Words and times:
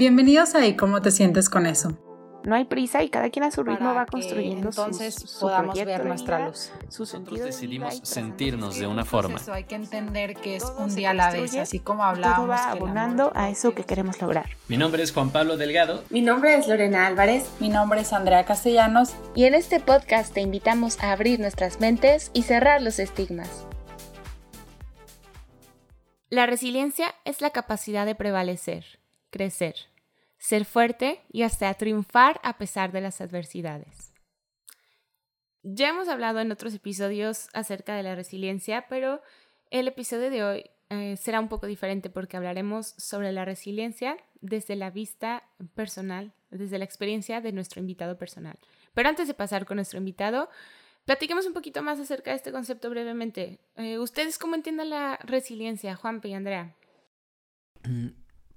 Bienvenidos 0.00 0.54
a 0.54 0.66
¿Y 0.66 0.76
cómo 0.76 1.02
te 1.02 1.10
sientes 1.10 1.50
con 1.50 1.66
eso? 1.66 1.92
No 2.44 2.54
hay 2.54 2.64
prisa 2.64 3.02
y 3.02 3.10
cada 3.10 3.28
quien 3.28 3.42
a 3.42 3.50
su 3.50 3.62
ritmo 3.62 3.92
va 3.92 4.06
construyendo 4.06 4.70
entonces 4.70 5.14
su 5.14 5.40
podamos 5.40 5.74
ver 5.76 5.98
de 5.98 6.08
nuestra 6.08 6.46
luz. 6.46 6.72
Nosotros 6.86 7.38
de 7.38 7.44
decidimos 7.44 8.00
sentirnos 8.02 8.78
de 8.78 8.86
una 8.86 9.04
forma. 9.04 9.36
eso, 9.36 9.52
hay 9.52 9.64
que 9.64 9.74
entender 9.74 10.36
que 10.36 10.56
es 10.56 10.62
Todo 10.62 10.84
un 10.84 10.94
día 10.94 11.10
a 11.10 11.12
la 11.12 11.30
vez, 11.30 11.54
así 11.56 11.80
como 11.80 12.02
y 12.02 12.06
hablábamos. 12.06 12.38
todo 12.38 12.48
va 12.48 12.70
abonando 12.70 13.30
a 13.34 13.50
eso 13.50 13.74
que 13.74 13.84
queremos 13.84 14.18
lograr. 14.22 14.48
Mi 14.68 14.78
nombre 14.78 15.02
es 15.02 15.12
Juan 15.12 15.28
Pablo 15.28 15.58
Delgado. 15.58 16.02
Mi 16.08 16.22
nombre 16.22 16.54
es 16.54 16.66
Lorena 16.66 17.06
Álvarez. 17.06 17.50
Mi 17.60 17.68
nombre 17.68 18.00
es 18.00 18.14
Andrea 18.14 18.46
Castellanos. 18.46 19.12
Y 19.34 19.44
en 19.44 19.54
este 19.54 19.80
podcast 19.80 20.32
te 20.32 20.40
invitamos 20.40 20.98
a 21.00 21.12
abrir 21.12 21.40
nuestras 21.40 21.78
mentes 21.78 22.30
y 22.32 22.44
cerrar 22.44 22.80
los 22.80 22.98
estigmas. 23.00 23.66
La 26.30 26.46
resiliencia 26.46 27.14
es 27.26 27.42
la 27.42 27.50
capacidad 27.50 28.06
de 28.06 28.14
prevalecer, 28.14 28.98
crecer, 29.30 29.89
ser 30.40 30.64
fuerte 30.64 31.20
y 31.30 31.42
hasta 31.42 31.72
triunfar 31.74 32.40
a 32.42 32.58
pesar 32.58 32.90
de 32.90 33.02
las 33.02 33.20
adversidades. 33.20 34.12
Ya 35.62 35.90
hemos 35.90 36.08
hablado 36.08 36.40
en 36.40 36.50
otros 36.50 36.74
episodios 36.74 37.48
acerca 37.52 37.94
de 37.94 38.02
la 38.02 38.14
resiliencia, 38.14 38.86
pero 38.88 39.20
el 39.70 39.86
episodio 39.86 40.30
de 40.30 40.42
hoy 40.42 40.70
eh, 40.88 41.16
será 41.18 41.38
un 41.38 41.48
poco 41.48 41.66
diferente 41.66 42.08
porque 42.08 42.38
hablaremos 42.38 42.94
sobre 42.96 43.30
la 43.32 43.44
resiliencia 43.44 44.16
desde 44.40 44.76
la 44.76 44.90
vista 44.90 45.44
personal, 45.74 46.32
desde 46.50 46.78
la 46.78 46.86
experiencia 46.86 47.42
de 47.42 47.52
nuestro 47.52 47.80
invitado 47.80 48.16
personal. 48.16 48.58
Pero 48.94 49.10
antes 49.10 49.28
de 49.28 49.34
pasar 49.34 49.66
con 49.66 49.76
nuestro 49.76 49.98
invitado, 49.98 50.48
platiquemos 51.04 51.44
un 51.44 51.52
poquito 51.52 51.82
más 51.82 52.00
acerca 52.00 52.30
de 52.30 52.38
este 52.38 52.50
concepto 52.50 52.88
brevemente. 52.88 53.60
Eh, 53.76 53.98
¿Ustedes 53.98 54.38
cómo 54.38 54.54
entienden 54.54 54.88
la 54.88 55.18
resiliencia, 55.22 55.96
Juanpe 55.96 56.28
y 56.28 56.34
Andrea? 56.34 56.74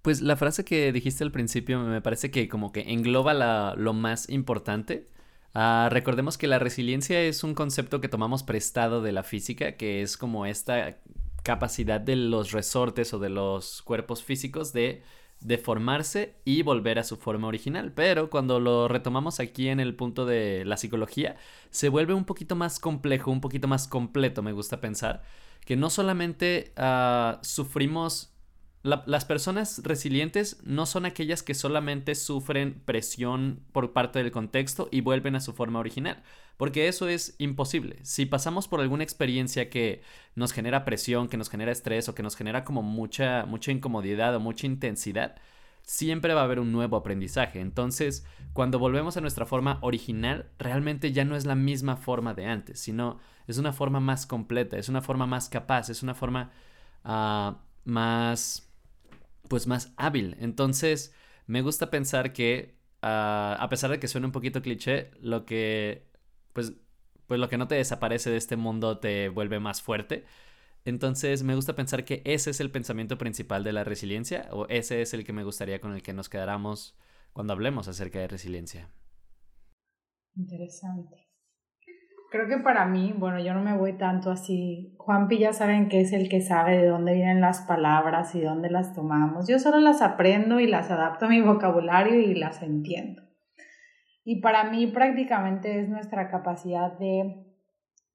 Pues 0.04 0.22
la 0.22 0.36
frase 0.36 0.66
que 0.66 0.92
dijiste 0.92 1.24
al 1.24 1.32
principio 1.32 1.80
me 1.80 2.02
parece 2.02 2.30
que 2.30 2.50
como 2.50 2.74
que 2.74 2.92
engloba 2.92 3.74
lo 3.76 3.94
más 3.94 4.30
importante. 4.30 5.08
Ah, 5.54 5.88
recordemos 5.90 6.38
que 6.38 6.48
la 6.48 6.60
resiliencia 6.60 7.22
es 7.22 7.42
un 7.46 7.56
concepto 7.56 8.02
que 8.02 8.10
tomamos 8.10 8.44
prestado 8.44 9.02
de 9.02 9.14
la 9.14 9.24
física, 9.24 9.78
que 9.78 10.02
es 10.02 10.18
como 10.18 10.46
esta 10.46 10.98
capacidad 11.44 12.02
de 12.02 12.18
los 12.18 12.52
resortes 12.52 13.14
o 13.14 13.20
de 13.20 13.30
los 13.30 13.82
cuerpos 13.82 14.24
físicos 14.24 14.74
de 14.74 15.04
deformarse 15.40 16.36
y 16.44 16.64
volver 16.64 17.00
a 17.00 17.06
su 17.06 17.16
forma 17.16 17.48
original. 17.48 17.94
Pero 17.94 18.30
cuando 18.30 18.60
lo 18.60 18.90
retomamos 18.90 19.40
aquí 19.40 19.70
en 19.70 19.80
el 19.80 19.96
punto 19.96 20.26
de 20.26 20.66
la 20.66 20.76
psicología, 20.76 21.38
se 21.70 21.88
vuelve 21.88 22.14
un 22.14 22.26
poquito 22.26 22.58
más 22.58 22.78
complejo, 22.78 23.32
un 23.32 23.40
poquito 23.40 23.70
más 23.70 23.88
completo, 23.88 24.44
me 24.44 24.52
gusta 24.52 24.82
pensar, 24.82 25.24
que 25.66 25.78
no 25.78 25.90
solamente 25.90 26.74
ah, 26.76 27.40
sufrimos 27.42 28.33
la- 28.84 29.04
las 29.08 29.26
personas 29.26 29.82
resilientes 29.84 30.62
no 30.64 30.86
son 30.86 31.06
aquellas 31.06 31.42
que 31.44 31.54
solamente 31.54 32.16
sufren 32.16 32.82
presión 32.86 33.62
por 33.72 33.94
parte 33.94 34.20
del 34.20 34.32
contexto 34.32 34.90
y 34.92 35.02
vuelven 35.02 35.36
a 35.36 35.40
su 35.42 35.54
forma 35.54 35.80
original, 35.80 36.22
porque 36.58 36.88
eso 36.88 37.08
es 37.08 37.36
imposible. 37.40 37.98
Si 38.04 38.26
pasamos 38.26 38.68
por 38.68 38.82
alguna 38.82 39.04
experiencia 39.04 39.70
que 39.70 40.02
nos 40.36 40.52
genera 40.52 40.86
presión, 40.86 41.30
que 41.30 41.38
nos 41.38 41.50
genera 41.50 41.72
estrés 41.72 42.10
o 42.10 42.16
que 42.16 42.24
nos 42.24 42.36
genera 42.36 42.64
como 42.66 42.82
mucha, 42.84 43.46
mucha 43.46 43.72
incomodidad 43.72 44.36
o 44.36 44.40
mucha 44.42 44.68
intensidad, 44.68 45.36
siempre 45.84 46.34
va 46.34 46.42
a 46.42 46.44
haber 46.46 46.60
un 46.60 46.72
nuevo 46.72 46.96
aprendizaje. 46.98 47.60
Entonces, 47.62 48.26
cuando 48.54 48.80
volvemos 48.80 49.18
a 49.18 49.22
nuestra 49.22 49.46
forma 49.46 49.80
original, 49.82 50.50
realmente 50.60 51.12
ya 51.12 51.26
no 51.26 51.36
es 51.36 51.46
la 51.46 51.56
misma 51.56 51.98
forma 51.98 52.34
de 52.34 52.46
antes, 52.48 52.80
sino 52.80 53.20
es 53.48 53.58
una 53.58 53.74
forma 53.74 54.00
más 54.00 54.26
completa, 54.26 54.78
es 54.78 54.90
una 54.90 55.02
forma 55.02 55.26
más 55.28 55.50
capaz, 55.50 55.90
es 55.90 56.04
una 56.04 56.16
forma 56.16 56.52
ah, 57.04 57.60
más 57.86 58.70
pues 59.48 59.68
más 59.68 59.94
hábil. 59.98 60.36
Entonces, 60.40 61.14
me 61.48 61.62
gusta 61.62 61.90
pensar 61.92 62.34
que, 62.34 62.78
ah, 63.02 63.58
a 63.60 63.70
pesar 63.70 63.92
de 63.92 64.00
que 64.00 64.08
suene 64.08 64.28
un 64.28 64.32
poquito 64.34 64.62
cliché, 64.62 65.12
lo 65.22 65.46
que, 65.46 66.08
pues, 66.54 66.74
pues 67.28 67.40
lo 67.40 67.50
que 67.50 67.58
no 67.58 67.68
te 67.68 67.76
desaparece 67.76 68.30
de 68.30 68.38
este 68.38 68.56
mundo 68.58 69.00
te 69.00 69.30
vuelve 69.30 69.60
más 69.60 69.82
fuerte. 69.82 70.26
Entonces, 70.86 71.44
me 71.44 71.56
gusta 71.56 71.76
pensar 71.76 72.06
que 72.06 72.22
ese 72.26 72.52
es 72.52 72.60
el 72.62 72.72
pensamiento 72.72 73.18
principal 73.18 73.64
de 73.64 73.74
la 73.74 73.84
resiliencia, 73.84 74.50
o 74.52 74.68
ese 74.70 75.02
es 75.02 75.14
el 75.14 75.26
que 75.26 75.34
me 75.34 75.44
gustaría 75.44 75.82
con 75.82 75.94
el 75.94 76.04
que 76.04 76.14
nos 76.14 76.30
quedáramos 76.30 76.96
cuando 77.34 77.54
hablemos 77.54 77.88
acerca 77.88 78.20
de 78.20 78.28
resiliencia. 78.30 78.90
Interesante. 80.36 81.23
Creo 82.34 82.48
que 82.48 82.58
para 82.58 82.88
mí, 82.88 83.14
bueno, 83.16 83.40
yo 83.40 83.54
no 83.54 83.62
me 83.62 83.78
voy 83.78 83.94
tanto 83.94 84.32
así. 84.32 84.96
Juanpi 84.98 85.38
ya 85.38 85.54
saben 85.54 85.88
que 85.88 86.02
es 86.02 86.14
el 86.14 86.30
que 86.30 86.42
sabe 86.42 86.80
de 86.80 86.88
dónde 86.88 87.14
vienen 87.14 87.42
las 87.42 87.62
palabras 87.62 88.34
y 88.34 88.42
dónde 88.42 88.72
las 88.72 88.96
tomamos. 88.96 89.48
Yo 89.48 89.60
solo 89.60 89.78
las 89.78 90.02
aprendo 90.02 90.60
y 90.60 90.66
las 90.66 90.90
adapto 90.90 91.26
a 91.26 91.30
mi 91.30 91.42
vocabulario 91.42 92.20
y 92.20 92.34
las 92.34 92.64
entiendo. 92.64 93.22
Y 94.24 94.42
para 94.42 94.64
mí 94.64 94.88
prácticamente 94.88 95.80
es 95.80 95.90
nuestra 95.90 96.28
capacidad 96.32 96.98
de 96.98 97.46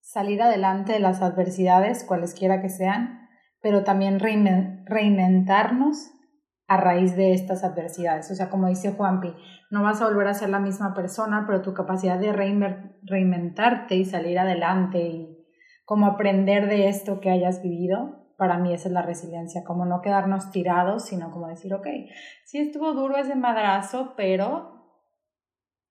salir 0.01 0.43
adelante 0.43 0.95
de 0.95 0.99
las 0.99 1.23
adversidades, 1.23 2.03
cualesquiera 2.03 2.61
que 2.61 2.71
sean, 2.71 3.21
pero 3.63 3.85
también 3.85 4.19
reinventarnos 4.19 6.11
a 6.69 6.77
raíz 6.77 7.17
de 7.17 7.33
estas 7.33 7.65
adversidades. 7.65 8.31
O 8.31 8.35
sea, 8.35 8.51
como 8.51 8.69
dice 8.69 8.93
Juanpi, 8.93 9.35
no 9.71 9.83
vas 9.83 10.01
a 10.03 10.07
volver 10.07 10.29
a 10.29 10.35
ser 10.35 10.51
la 10.51 10.61
misma 10.61 10.95
persona, 10.95 11.45
pero 11.47 11.63
tu 11.63 11.73
capacidad 11.73 12.19
de 12.19 12.33
reinventarte 12.33 13.97
y 13.97 14.05
salir 14.05 14.39
adelante 14.39 15.01
y 15.01 15.35
como 15.87 16.07
aprender 16.07 16.69
de 16.69 16.89
esto 16.89 17.21
que 17.21 17.31
hayas 17.31 17.63
vivido, 17.63 18.27
para 18.37 18.59
mí 18.59 18.75
esa 18.75 18.89
es 18.89 18.93
la 18.93 19.01
resiliencia, 19.01 19.65
como 19.65 19.87
no 19.87 20.03
quedarnos 20.03 20.51
tirados, 20.51 21.07
sino 21.07 21.31
como 21.31 21.49
decir, 21.49 21.73
ok, 21.73 21.87
sí 22.45 22.59
estuvo 22.59 22.93
duro 22.93 23.17
ese 23.17 23.35
madrazo, 23.35 24.13
pero 24.15 25.03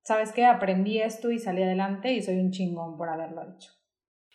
sabes 0.04 0.32
qué, 0.32 0.46
aprendí 0.46 1.02
esto 1.02 1.32
y 1.32 1.40
salí 1.40 1.64
adelante 1.64 2.14
y 2.14 2.22
soy 2.22 2.38
un 2.40 2.52
chingón 2.52 2.98
por 2.98 3.10
haberlo 3.10 3.42
hecho. 3.42 3.72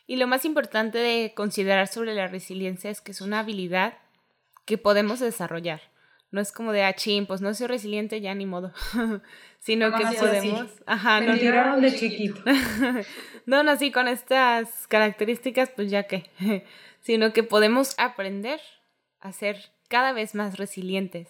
Y 0.09 0.16
lo 0.16 0.26
más 0.26 0.44
importante 0.44 0.98
de 0.98 1.32
considerar 1.34 1.86
sobre 1.86 2.14
la 2.14 2.26
resiliencia 2.26 2.91
es 2.91 3.00
que 3.00 3.12
es 3.12 3.20
una 3.20 3.38
habilidad 3.38 3.94
que 4.66 4.76
podemos 4.76 5.20
desarrollar. 5.20 5.91
No 6.32 6.41
es 6.41 6.50
como 6.50 6.72
de, 6.72 6.82
ah, 6.82 6.94
chin, 6.94 7.26
pues 7.26 7.41
no 7.41 7.53
soy 7.54 7.66
resiliente, 7.69 8.20
ya 8.20 8.34
ni 8.34 8.47
modo. 8.47 8.72
Sino 9.60 9.91
No 9.91 9.98
que 9.98 10.04
así. 10.04 10.16
podemos. 10.16 10.66
Ajá, 10.87 11.20
Me 11.20 11.26
no, 11.26 11.34
tiraron 11.38 11.81
de 11.81 11.94
chiquito. 11.94 12.43
no 13.47 13.62
nací 13.62 13.93
con 13.93 14.09
estas 14.09 14.87
características, 14.88 15.71
pues 15.71 15.91
ya 15.91 16.04
que. 16.04 16.25
Sino 17.00 17.32
que 17.32 17.42
podemos 17.44 17.94
aprender 17.98 18.60
a 19.21 19.32
ser 19.32 19.71
cada 19.88 20.12
vez 20.12 20.34
más 20.34 20.56
resilientes. 20.59 21.28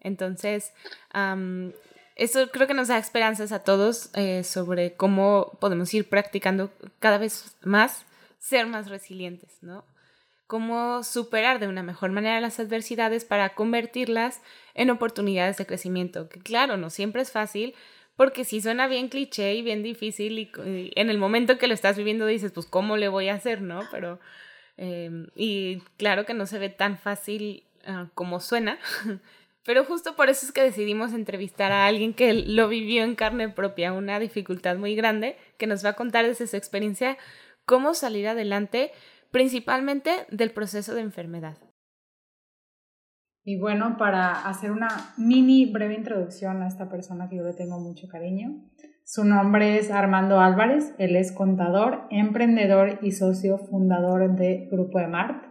Entonces, 0.00 0.72
am, 1.10 1.72
eso 2.14 2.50
creo 2.50 2.66
que 2.66 2.74
nos 2.74 2.88
da 2.88 2.98
esperanzas 2.98 3.52
a 3.52 3.64
todos 3.64 4.10
eh, 4.14 4.44
sobre 4.44 4.94
cómo 4.94 5.56
podemos 5.60 5.92
ir 5.94 6.08
practicando 6.08 6.70
cada 6.98 7.18
vez 7.18 7.56
más 7.62 8.04
ser 8.38 8.66
más 8.66 8.90
resilientes, 8.90 9.56
¿no? 9.62 9.84
Cómo 10.46 11.02
superar 11.02 11.58
de 11.58 11.68
una 11.68 11.82
mejor 11.82 12.10
manera 12.10 12.40
las 12.40 12.60
adversidades 12.60 13.24
para 13.24 13.54
convertirlas 13.54 14.42
en 14.74 14.90
oportunidades 14.90 15.56
de 15.56 15.66
crecimiento. 15.66 16.28
Que 16.28 16.40
claro, 16.40 16.76
no 16.76 16.90
siempre 16.90 17.22
es 17.22 17.32
fácil, 17.32 17.74
porque 18.16 18.44
sí 18.44 18.60
suena 18.60 18.86
bien 18.86 19.08
cliché 19.08 19.54
y 19.54 19.62
bien 19.62 19.82
difícil 19.82 20.38
y, 20.38 20.50
en 20.94 21.10
el 21.10 21.18
momento 21.18 21.58
que 21.58 21.66
lo 21.66 21.74
estás 21.74 21.96
viviendo 21.96 22.26
dices, 22.26 22.52
pues, 22.52 22.66
¿cómo 22.66 22.96
le 22.96 23.08
voy 23.08 23.28
a 23.28 23.34
hacer, 23.34 23.60
no? 23.60 23.82
Pero, 23.90 24.20
eh, 24.76 25.10
y 25.34 25.80
claro 25.96 26.24
que 26.24 26.34
no 26.34 26.46
se 26.46 26.58
ve 26.58 26.68
tan 26.68 26.98
fácil 26.98 27.64
ah, 27.86 28.08
como 28.14 28.40
suena, 28.40 28.78
pero 29.64 29.84
justo 29.84 30.14
por 30.14 30.28
eso 30.28 30.46
es 30.46 30.52
que 30.52 30.62
decidimos 30.62 31.12
entrevistar 31.12 31.72
a 31.72 31.86
alguien 31.86 32.14
que 32.14 32.32
lo 32.34 32.68
vivió 32.68 33.02
en 33.02 33.16
carne 33.16 33.48
propia, 33.48 33.92
una 33.92 34.18
dificultad 34.20 34.76
muy 34.76 34.94
grande, 34.94 35.36
que 35.58 35.66
nos 35.66 35.84
va 35.84 35.90
a 35.90 35.94
contar 35.94 36.26
desde 36.26 36.46
su 36.46 36.56
experiencia 36.56 37.18
cómo 37.64 37.94
salir 37.94 38.28
adelante, 38.28 38.92
principalmente 39.34 40.10
del 40.30 40.52
proceso 40.52 40.94
de 40.94 41.00
enfermedad. 41.00 41.56
Y 43.42 43.58
bueno, 43.58 43.96
para 43.98 44.46
hacer 44.46 44.70
una 44.70 44.86
mini 45.18 45.72
breve 45.72 45.94
introducción 45.94 46.62
a 46.62 46.68
esta 46.68 46.88
persona 46.88 47.28
que 47.28 47.38
yo 47.38 47.42
le 47.42 47.52
tengo 47.52 47.80
mucho 47.80 48.06
cariño, 48.06 48.62
su 49.04 49.24
nombre 49.24 49.76
es 49.76 49.90
Armando 49.90 50.38
Álvarez, 50.38 50.94
él 50.98 51.16
es 51.16 51.32
contador, 51.32 52.06
emprendedor 52.10 53.00
y 53.02 53.10
socio 53.10 53.58
fundador 53.58 54.36
de 54.36 54.68
Grupo 54.70 55.00
de 55.00 55.08
Mart. 55.08 55.44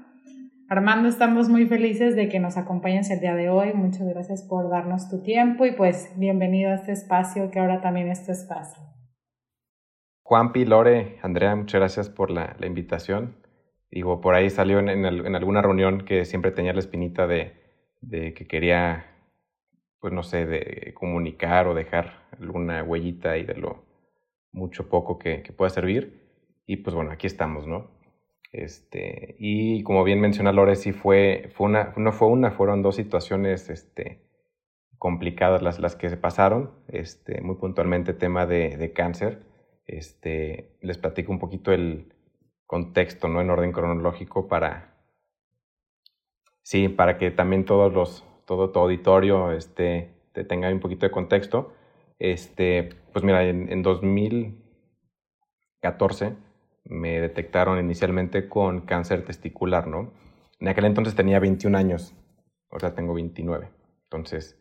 Armando, 0.69 1.09
estamos 1.09 1.49
muy 1.49 1.65
felices 1.65 2.15
de 2.15 2.29
que 2.29 2.39
nos 2.39 2.55
acompañes 2.55 3.11
el 3.11 3.19
día 3.19 3.35
de 3.35 3.49
hoy. 3.49 3.73
Muchas 3.73 4.07
gracias 4.07 4.43
por 4.43 4.69
darnos 4.69 5.09
tu 5.09 5.21
tiempo 5.23 5.65
y 5.65 5.73
pues 5.73 6.09
bienvenido 6.17 6.71
a 6.71 6.75
este 6.75 6.93
espacio 6.93 7.51
que 7.51 7.59
ahora 7.59 7.81
también 7.81 8.07
es 8.07 8.25
tu 8.25 8.31
espacio. 8.31 8.81
Juanpi, 10.23 10.63
Lore, 10.63 11.17
Andrea, 11.21 11.53
muchas 11.53 11.81
gracias 11.81 12.09
por 12.09 12.31
la, 12.31 12.55
la 12.57 12.65
invitación. 12.65 13.42
Digo, 13.93 14.21
por 14.21 14.33
ahí 14.33 14.49
salió 14.49 14.79
en, 14.79 14.89
en, 14.89 15.35
alguna 15.35 15.61
reunión 15.61 16.03
que 16.03 16.25
siempre 16.25 16.49
tenía 16.49 16.73
la 16.73 16.79
espinita 16.79 17.27
de, 17.27 17.53
de, 18.01 18.33
que 18.33 18.47
quería, 18.47 19.05
pues 19.99 20.11
no 20.11 20.23
sé, 20.23 20.47
de 20.47 20.95
comunicar 20.95 21.67
o 21.67 21.75
dejar 21.75 22.25
alguna 22.39 22.81
huellita 22.81 23.37
y 23.37 23.45
de 23.45 23.53
lo 23.53 23.85
mucho 24.51 24.89
poco 24.89 25.19
que, 25.19 25.43
que 25.43 25.53
pueda 25.53 25.69
servir. 25.69 26.23
Y 26.65 26.77
pues 26.77 26.95
bueno, 26.95 27.11
aquí 27.11 27.27
estamos, 27.27 27.67
¿no? 27.67 27.91
Este, 28.51 29.35
y 29.37 29.83
como 29.83 30.03
bien 30.03 30.19
menciona 30.19 30.51
Lore, 30.51 30.75
sí 30.75 30.91
fue, 30.91 31.51
fue 31.53 31.67
una, 31.67 31.93
no 31.95 32.13
fue 32.13 32.29
una, 32.29 32.49
fueron 32.49 32.81
dos 32.81 32.95
situaciones 32.95 33.69
este, 33.69 34.23
complicadas 34.97 35.61
las, 35.61 35.77
las 35.77 35.95
que 35.95 36.09
se 36.09 36.17
pasaron, 36.17 36.71
este, 36.87 37.41
muy 37.41 37.57
puntualmente 37.57 38.13
tema 38.13 38.47
de, 38.47 38.75
de 38.75 38.91
cáncer. 38.91 39.43
Este, 39.85 40.79
les 40.81 40.97
platico 40.97 41.31
un 41.31 41.37
poquito 41.37 41.71
el 41.71 42.12
contexto, 42.67 43.27
¿no? 43.27 43.41
En 43.41 43.49
orden 43.49 43.71
cronológico 43.71 44.47
para, 44.47 44.93
sí, 46.61 46.89
para 46.89 47.17
que 47.17 47.31
también 47.31 47.65
todos 47.65 47.91
los, 47.93 48.23
todo 48.45 48.71
tu 48.71 48.79
auditorio 48.79 49.51
este, 49.51 50.11
te 50.33 50.43
tenga 50.43 50.69
un 50.69 50.79
poquito 50.79 51.05
de 51.05 51.11
contexto. 51.11 51.73
Este, 52.19 52.89
pues 53.11 53.23
mira, 53.23 53.43
en, 53.43 53.71
en 53.71 53.83
2014 53.83 56.35
me 56.85 57.19
detectaron 57.19 57.79
inicialmente 57.79 58.47
con 58.49 58.81
cáncer 58.81 59.25
testicular, 59.25 59.87
¿no? 59.87 60.11
En 60.59 60.67
aquel 60.67 60.85
entonces 60.85 61.15
tenía 61.15 61.39
21 61.39 61.77
años, 61.77 62.15
ahora 62.69 62.95
tengo 62.95 63.13
29. 63.13 63.69
Entonces, 64.03 64.57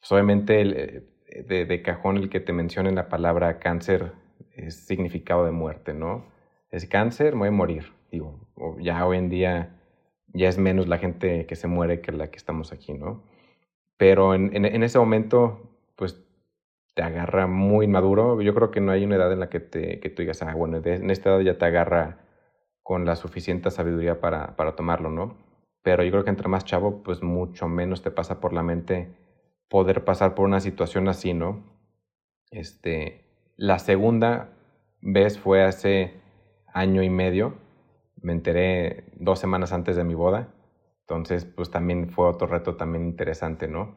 pues 0.00 0.12
obviamente 0.12 0.60
el, 0.60 0.74
eh, 0.74 1.02
de, 1.46 1.64
de, 1.64 1.82
cajón 1.82 2.16
el 2.16 2.30
que 2.30 2.40
te 2.40 2.52
mencionen 2.52 2.94
la 2.94 3.08
palabra 3.08 3.58
cáncer 3.58 4.12
es 4.52 4.86
significado 4.86 5.44
de 5.44 5.50
muerte, 5.50 5.94
¿no? 5.94 6.26
Es 6.74 6.86
cáncer, 6.86 7.36
voy 7.36 7.46
a 7.46 7.52
morir. 7.52 7.92
Digo, 8.10 8.36
ya 8.80 9.06
hoy 9.06 9.18
en 9.18 9.28
día 9.28 9.80
ya 10.32 10.48
es 10.48 10.58
menos 10.58 10.88
la 10.88 10.98
gente 10.98 11.46
que 11.46 11.54
se 11.54 11.68
muere 11.68 12.00
que 12.00 12.10
la 12.10 12.32
que 12.32 12.36
estamos 12.36 12.72
aquí, 12.72 12.94
¿no? 12.94 13.22
Pero 13.96 14.34
en, 14.34 14.50
en, 14.56 14.64
en 14.64 14.82
ese 14.82 14.98
momento, 14.98 15.70
pues 15.94 16.20
te 16.94 17.04
agarra 17.04 17.46
muy 17.46 17.86
maduro. 17.86 18.40
Yo 18.40 18.56
creo 18.56 18.72
que 18.72 18.80
no 18.80 18.90
hay 18.90 19.04
una 19.04 19.14
edad 19.14 19.32
en 19.32 19.38
la 19.38 19.50
que, 19.50 19.60
te, 19.60 20.00
que 20.00 20.10
tú 20.10 20.22
digas, 20.22 20.42
ah, 20.42 20.52
bueno, 20.52 20.80
en 20.84 21.10
esta 21.12 21.30
edad 21.30 21.40
ya 21.42 21.58
te 21.58 21.64
agarra 21.64 22.18
con 22.82 23.04
la 23.04 23.14
suficiente 23.14 23.70
sabiduría 23.70 24.20
para, 24.20 24.56
para 24.56 24.74
tomarlo, 24.74 25.10
¿no? 25.12 25.36
Pero 25.82 26.02
yo 26.02 26.10
creo 26.10 26.24
que 26.24 26.30
entre 26.30 26.48
más 26.48 26.64
chavo, 26.64 27.04
pues 27.04 27.22
mucho 27.22 27.68
menos 27.68 28.02
te 28.02 28.10
pasa 28.10 28.40
por 28.40 28.52
la 28.52 28.64
mente 28.64 29.14
poder 29.68 30.04
pasar 30.04 30.34
por 30.34 30.44
una 30.44 30.58
situación 30.58 31.06
así, 31.06 31.34
¿no? 31.34 31.62
Este, 32.50 33.26
la 33.56 33.78
segunda 33.78 34.48
vez 35.00 35.38
fue 35.38 35.62
hace 35.62 36.23
año 36.74 37.02
y 37.02 37.08
medio. 37.08 37.54
Me 38.20 38.32
enteré 38.32 39.04
dos 39.16 39.38
semanas 39.38 39.72
antes 39.72 39.96
de 39.96 40.04
mi 40.04 40.14
boda. 40.14 40.54
Entonces, 41.00 41.46
pues 41.46 41.70
también 41.70 42.10
fue 42.10 42.28
otro 42.28 42.46
reto 42.46 42.76
también 42.76 43.06
interesante, 43.06 43.68
¿no? 43.68 43.94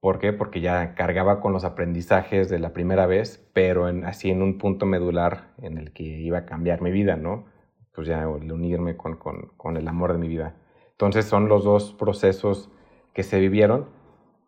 ¿Por 0.00 0.18
qué? 0.18 0.32
Porque 0.32 0.60
ya 0.60 0.94
cargaba 0.94 1.40
con 1.40 1.52
los 1.52 1.64
aprendizajes 1.64 2.48
de 2.48 2.58
la 2.58 2.72
primera 2.72 3.06
vez, 3.06 3.48
pero 3.52 3.88
en, 3.88 4.04
así 4.04 4.30
en 4.30 4.42
un 4.42 4.58
punto 4.58 4.86
medular 4.86 5.54
en 5.58 5.78
el 5.78 5.92
que 5.92 6.04
iba 6.04 6.38
a 6.38 6.46
cambiar 6.46 6.82
mi 6.82 6.90
vida, 6.90 7.16
¿no? 7.16 7.46
Pues 7.94 8.06
ya 8.08 8.28
unirme 8.28 8.96
con, 8.96 9.16
con, 9.16 9.52
con 9.56 9.76
el 9.76 9.88
amor 9.88 10.12
de 10.12 10.18
mi 10.18 10.28
vida. 10.28 10.54
Entonces 10.92 11.24
son 11.26 11.48
los 11.48 11.64
dos 11.64 11.92
procesos 11.92 12.70
que 13.14 13.22
se 13.22 13.40
vivieron. 13.40 13.88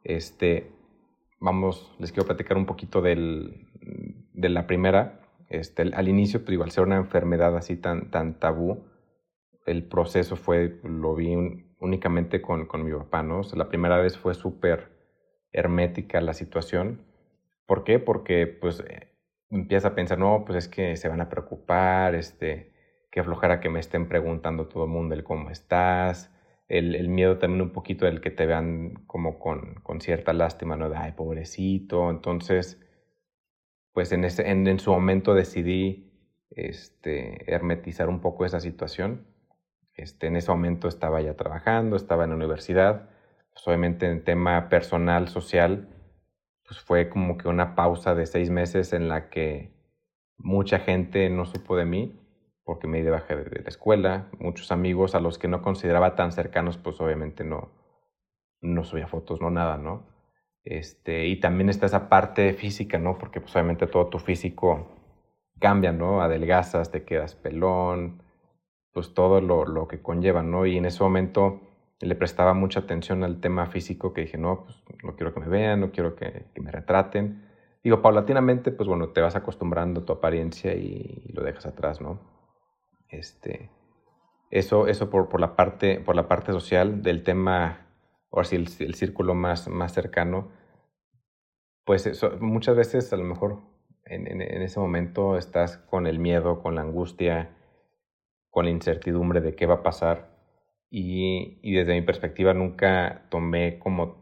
Este, 0.04 0.70
vamos, 1.40 1.94
les 1.98 2.12
quiero 2.12 2.26
platicar 2.26 2.56
un 2.56 2.66
poquito 2.66 3.02
del, 3.02 3.66
de 4.32 4.48
la 4.48 4.66
primera. 4.66 5.20
Este, 5.48 5.82
al 5.94 6.08
inicio, 6.08 6.44
pues, 6.44 6.60
al 6.60 6.70
ser 6.70 6.84
una 6.84 6.96
enfermedad 6.96 7.56
así 7.56 7.76
tan, 7.76 8.10
tan 8.10 8.38
tabú, 8.38 8.84
el 9.66 9.84
proceso 9.84 10.36
fue, 10.36 10.80
lo 10.82 11.14
vi 11.14 11.34
únicamente 11.80 12.40
con, 12.42 12.66
con 12.66 12.84
mi 12.84 12.92
papá, 12.92 13.22
¿no? 13.22 13.42
La 13.54 13.68
primera 13.68 13.98
vez 13.98 14.18
fue 14.18 14.34
súper 14.34 14.90
hermética 15.52 16.20
la 16.20 16.34
situación. 16.34 17.02
¿Por 17.66 17.84
qué? 17.84 17.98
Porque 17.98 18.46
pues 18.46 18.80
eh, 18.80 19.14
empieza 19.50 19.88
a 19.88 19.94
pensar, 19.94 20.18
no, 20.18 20.44
pues 20.46 20.58
es 20.58 20.68
que 20.68 20.96
se 20.96 21.08
van 21.08 21.20
a 21.20 21.28
preocupar, 21.28 22.14
este, 22.14 22.72
que 23.10 23.20
aflojara 23.20 23.60
que 23.60 23.68
me 23.68 23.80
estén 23.80 24.08
preguntando 24.08 24.68
todo 24.68 24.84
el 24.84 24.90
mundo 24.90 25.14
el 25.14 25.24
cómo 25.24 25.50
estás, 25.50 26.30
el, 26.68 26.94
el, 26.94 27.08
miedo 27.08 27.38
también 27.38 27.62
un 27.62 27.72
poquito 27.72 28.04
del 28.04 28.20
que 28.20 28.30
te 28.30 28.46
vean 28.46 28.94
como 29.06 29.38
con, 29.38 29.74
con 29.82 30.00
cierta 30.00 30.32
lástima, 30.32 30.76
¿no? 30.76 30.90
De, 30.90 30.96
ay, 30.96 31.12
pobrecito. 31.12 32.10
Entonces, 32.10 32.80
pues 33.98 34.12
en, 34.12 34.24
ese, 34.24 34.48
en, 34.48 34.64
en 34.68 34.78
su 34.78 34.92
momento 34.92 35.34
decidí 35.34 36.08
este, 36.50 37.52
hermetizar 37.52 38.08
un 38.08 38.20
poco 38.20 38.44
esa 38.44 38.60
situación. 38.60 39.26
Este, 39.92 40.28
en 40.28 40.36
ese 40.36 40.52
momento 40.52 40.86
estaba 40.86 41.20
ya 41.20 41.34
trabajando, 41.34 41.96
estaba 41.96 42.22
en 42.22 42.30
la 42.30 42.36
universidad 42.36 43.10
pues, 43.52 43.66
obviamente 43.66 44.06
en 44.06 44.22
tema 44.22 44.68
personal, 44.68 45.26
social, 45.26 45.88
pues 46.64 46.78
fue 46.78 47.08
como 47.08 47.38
que 47.38 47.48
una 47.48 47.74
pausa 47.74 48.14
de 48.14 48.26
seis 48.26 48.50
meses 48.50 48.92
en 48.92 49.08
la 49.08 49.30
que 49.30 49.72
mucha 50.36 50.78
gente 50.78 51.28
no 51.28 51.44
supo 51.44 51.76
de 51.76 51.84
mí 51.84 52.20
porque 52.62 52.86
me 52.86 52.98
di 52.98 53.02
de 53.02 53.10
baja 53.10 53.34
de 53.34 53.62
la 53.62 53.68
escuela, 53.68 54.28
muchos 54.38 54.70
amigos 54.70 55.16
a 55.16 55.20
los 55.20 55.38
que 55.38 55.48
no 55.48 55.60
consideraba 55.60 56.14
tan 56.14 56.30
cercanos, 56.30 56.78
pues 56.78 57.00
obviamente 57.00 57.42
no, 57.42 57.72
no 58.60 58.84
subía 58.84 59.08
fotos, 59.08 59.40
no 59.40 59.50
nada, 59.50 59.76
¿no? 59.76 60.17
Este, 60.68 61.26
y 61.28 61.40
también 61.40 61.70
está 61.70 61.86
esa 61.86 62.10
parte 62.10 62.52
física, 62.52 62.98
¿no? 62.98 63.16
Porque 63.16 63.40
pues 63.40 63.54
obviamente 63.56 63.86
todo 63.86 64.08
tu 64.08 64.18
físico 64.18 64.86
cambia, 65.58 65.92
¿no? 65.92 66.20
Adelgazas, 66.20 66.90
te 66.90 67.04
quedas 67.04 67.34
pelón, 67.34 68.22
pues 68.92 69.14
todo 69.14 69.40
lo, 69.40 69.64
lo 69.64 69.88
que 69.88 70.02
conlleva, 70.02 70.42
¿no? 70.42 70.66
Y 70.66 70.76
en 70.76 70.84
ese 70.84 71.02
momento 71.02 71.62
le 72.00 72.14
prestaba 72.14 72.52
mucha 72.52 72.80
atención 72.80 73.24
al 73.24 73.40
tema 73.40 73.64
físico 73.64 74.12
que 74.12 74.20
dije, 74.20 74.36
no, 74.36 74.66
pues 74.66 74.76
no 75.02 75.16
quiero 75.16 75.32
que 75.32 75.40
me 75.40 75.48
vean, 75.48 75.80
no 75.80 75.90
quiero 75.90 76.14
que, 76.14 76.44
me 76.56 76.70
retraten. 76.70 77.48
Digo, 77.82 78.02
paulatinamente, 78.02 78.70
pues 78.70 78.86
bueno, 78.90 79.08
te 79.08 79.22
vas 79.22 79.36
acostumbrando 79.36 80.02
a 80.02 80.04
tu 80.04 80.12
apariencia 80.12 80.74
y, 80.74 81.32
lo 81.32 81.44
dejas 81.44 81.64
atrás, 81.64 82.02
¿no? 82.02 82.20
Este, 83.08 83.70
eso 84.50 84.86
eso 84.86 85.08
por, 85.08 85.30
por, 85.30 85.40
la 85.40 85.56
parte, 85.56 85.98
por 85.98 86.14
la 86.14 86.28
parte 86.28 86.52
social 86.52 87.00
del 87.00 87.22
tema, 87.22 87.86
o 88.28 88.44
si 88.44 88.56
el, 88.56 88.68
el, 88.80 88.94
círculo 88.96 89.34
más, 89.34 89.66
más 89.68 89.94
cercano, 89.94 90.57
pues 91.88 92.22
muchas 92.42 92.76
veces 92.76 93.10
a 93.14 93.16
lo 93.16 93.24
mejor 93.24 93.62
en, 94.04 94.26
en, 94.26 94.42
en 94.42 94.60
ese 94.60 94.78
momento 94.78 95.38
estás 95.38 95.78
con 95.78 96.06
el 96.06 96.18
miedo, 96.18 96.60
con 96.62 96.74
la 96.74 96.82
angustia, 96.82 97.56
con 98.50 98.66
la 98.66 98.70
incertidumbre 98.72 99.40
de 99.40 99.54
qué 99.54 99.64
va 99.64 99.76
a 99.76 99.82
pasar 99.82 100.36
y, 100.90 101.72
desde 101.74 101.94
mi 101.94 102.02
perspectiva 102.02 102.52
nunca 102.52 103.22
tomé 103.30 103.78
como 103.78 104.16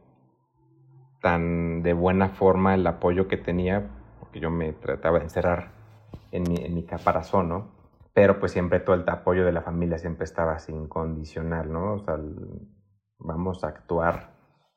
tan 1.20 1.82
de 1.82 1.92
buena 1.92 2.28
forma 2.28 2.76
el 2.76 2.86
apoyo 2.86 3.26
que 3.26 3.36
tenía, 3.36 3.90
porque 4.20 4.38
yo 4.38 4.48
me 4.48 4.72
trataba 4.72 5.18
de 5.18 5.24
encerrar 5.24 5.72
en 6.30 6.44
mi, 6.44 6.64
en 6.64 6.72
mi 6.72 6.84
caparazón, 6.84 7.48
¿no? 7.48 7.72
Pero 8.14 8.38
pues 8.38 8.52
siempre 8.52 8.78
todo 8.78 8.94
el 8.94 9.08
apoyo 9.08 9.44
de 9.44 9.50
la 9.50 9.62
familia 9.62 9.98
siempre 9.98 10.22
estaba 10.22 10.52
así 10.52 10.70
incondicional, 10.70 11.72
¿no? 11.72 11.94
O 11.94 11.98
sea, 11.98 12.16
vamos 13.18 13.64
a 13.64 13.70
actuar 13.70 14.36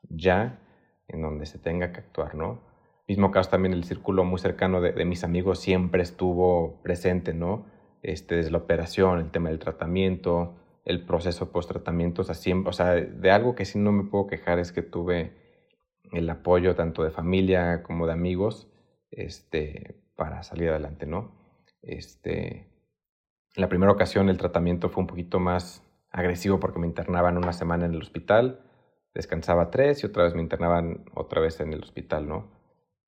ya 0.10 0.60
en 1.08 1.22
donde 1.22 1.46
se 1.46 1.60
tenga 1.60 1.92
que 1.92 2.00
actuar, 2.00 2.34
¿no? 2.34 2.69
Mismo 3.10 3.32
caso 3.32 3.50
también 3.50 3.74
el 3.74 3.86
círculo 3.86 4.24
muy 4.24 4.40
cercano 4.40 4.82
de, 4.82 5.04
mis 5.04 5.24
amigos 5.24 5.58
siempre 5.58 6.04
estuvo 6.04 6.80
presente, 6.84 7.34
¿no? 7.34 7.66
Este, 8.04 8.36
desde 8.36 8.52
la 8.52 8.60
operación, 8.60 9.18
el 9.18 9.32
tema 9.32 9.50
del 9.50 9.58
tratamiento, 9.58 10.54
el 10.86 11.04
proceso 11.04 11.52
post-tratamiento. 11.52 12.22
O 12.22 12.24
sea, 12.24 12.36
siempre, 12.36 12.70
o 12.70 12.74
sea, 12.74 12.94
de 12.94 13.32
algo 13.32 13.56
que 13.56 13.66
sí 13.66 13.80
no 13.80 13.92
me 13.92 14.04
puedo 14.04 14.28
quejar 14.28 14.60
es 14.60 14.72
que 14.72 14.84
tuve 14.84 15.34
el 16.12 16.30
apoyo 16.30 16.76
tanto 16.76 17.04
de 17.04 17.10
familia 17.10 17.82
como 17.82 18.06
de 18.06 18.14
amigos 18.14 18.72
este, 19.10 20.04
para 20.16 20.44
salir 20.44 20.70
adelante, 20.70 21.08
¿no? 21.08 21.32
Este, 21.82 22.68
en 23.56 23.62
la 23.62 23.70
primera 23.70 23.92
ocasión 23.92 24.30
el 24.30 24.38
tratamiento 24.38 24.90
fue 24.90 25.02
un 25.02 25.08
poquito 25.08 25.40
más 25.40 25.84
agresivo 26.12 26.60
porque 26.60 26.78
me 26.78 26.86
internaban 26.86 27.40
una 27.40 27.54
semana 27.54 27.88
en 27.88 27.96
el 27.96 28.04
hospital, 28.04 28.62
descansaba 29.16 29.72
tres 29.72 30.04
y 30.04 30.06
otra 30.06 30.26
vez 30.26 30.36
me 30.36 30.44
internaban 30.44 31.06
otra 31.16 31.42
vez 31.42 31.60
en 31.60 31.74
el 31.74 31.82
hospital, 31.82 32.28
¿no? 32.28 32.59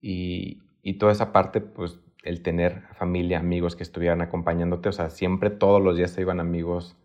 Y, 0.01 0.61
toda 0.99 1.11
esa 1.11 1.31
parte, 1.31 1.61
pues 1.61 1.99
el 2.23 2.41
tener 2.41 2.83
familia, 2.95 3.39
amigos 3.39 3.75
que 3.75 3.83
estuvieran 3.83 4.21
acompañándote, 4.21 4.89
o 4.89 4.91
sea, 4.91 5.09
siempre 5.09 5.49
todos 5.49 5.81
los 5.81 5.97
días 5.97 6.11
se 6.11 6.21
iban 6.21 6.39
amigos 6.39 6.97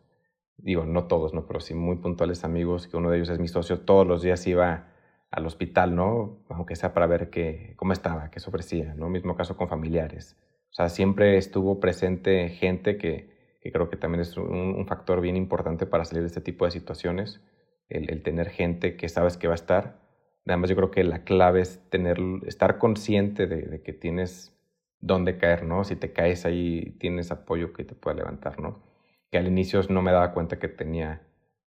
digo, 0.59 0.85
no 0.85 1.05
todos, 1.05 1.35
¿no? 1.35 1.47
Pero 1.47 1.61
sí 1.61 1.75
muy 1.75 1.97
puntuales 1.97 2.45
amigos, 2.45 2.87
que 2.89 2.97
uno 2.97 3.11
de 3.11 3.19
ellos 3.19 3.29
es 3.29 3.39
mi 3.39 3.49
socio, 3.49 3.81
todos 3.81 4.07
los 4.07 4.23
días 4.23 4.47
iba 4.47 4.89
al 5.31 5.47
hospital, 5.47 5.95
¿no? 5.95 6.39
Aunque 6.49 6.77
sea 6.77 6.95
para 6.95 7.07
ver 7.07 7.31
qué, 7.31 7.75
cómo 7.77 7.93
estaba, 7.93 8.31
qué 8.31 8.41
se 8.41 8.49
ofrecía, 8.49 8.95
¿no? 8.95 9.09
Mismo 9.09 9.37
caso 9.37 9.57
con 9.57 9.69
familiares. 9.69 10.37
O 10.71 10.75
sea, 10.75 10.89
siempre 10.89 11.37
estuvo 11.37 11.81
presente 11.81 12.49
gente 12.51 12.97
que, 12.97 13.31
que 13.61 13.73
creo 13.73 13.89
que 13.89 13.97
también 13.97 14.23
es 14.23 14.37
un, 14.37 14.87
factor 14.87 15.21
bien 15.21 15.37
importante 15.37 15.87
para 15.87 16.05
salir 16.05 16.23
de 16.23 16.29
este 16.29 16.41
tipo 16.41 16.65
de 16.65 16.71
situaciones, 16.71 17.41
el 17.89 18.23
tener 18.23 18.51
gente 18.51 18.97
que 18.97 19.09
sabes 19.09 19.37
que 19.37 19.47
va 19.47 19.55
a 19.55 19.57
estar. 19.57 20.06
Además, 20.47 20.71
yo 20.71 20.77
creo 20.77 20.91
que 20.91 21.05
la 21.05 21.25
clave 21.25 21.61
es 21.61 21.81
tener, 21.91 22.19
estar 22.47 22.79
consciente 22.79 23.47
de, 23.47 23.83
que 23.83 23.93
tienes 23.93 24.55
dónde 25.01 25.39
caer, 25.39 25.65
¿no? 25.65 25.85
Si 25.85 25.97
te 25.97 26.13
caes 26.13 26.47
ahí, 26.47 26.97
tienes 27.01 27.31
apoyo 27.33 27.73
que 27.73 27.85
te 27.85 27.95
pueda 27.95 28.17
levantar, 28.17 28.61
¿no? 28.61 28.87
que 29.31 29.39
al 29.39 29.49
inicio 29.49 29.81
no 29.89 30.03
me 30.03 30.13
daba 30.13 30.33
cuenta 30.33 30.59
que 30.59 30.69
tenía 30.69 31.23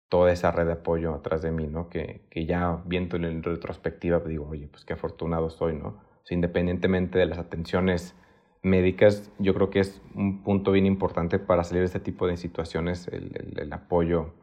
toda 0.09 0.31
esa 0.31 0.51
red 0.51 0.67
de 0.67 0.73
apoyo 0.73 1.13
atrás 1.13 1.41
de 1.41 1.51
mí, 1.51 1.67
¿no? 1.67 1.89
Que, 1.89 2.27
que 2.29 2.45
ya 2.45 2.81
viendo 2.85 3.17
en 3.17 3.43
retrospectiva 3.43 4.19
pues, 4.19 4.29
digo, 4.29 4.47
oye, 4.47 4.67
pues 4.67 4.85
qué 4.85 4.93
afortunado 4.93 5.49
soy, 5.49 5.75
¿no? 5.75 6.01
Independientemente 6.29 7.19
de 7.19 7.25
las 7.25 7.37
atenciones 7.37 8.15
médicas, 8.61 9.31
yo 9.37 9.53
creo 9.53 9.69
que 9.69 9.79
es 9.79 10.01
un 10.15 10.43
punto 10.43 10.71
bien 10.71 10.85
importante 10.85 11.39
para 11.39 11.63
salir 11.63 11.81
de 11.81 11.85
este 11.85 11.99
tipo 11.99 12.27
de 12.27 12.35
situaciones, 12.37 13.07
el 13.07 13.71
apoyo 13.71 14.33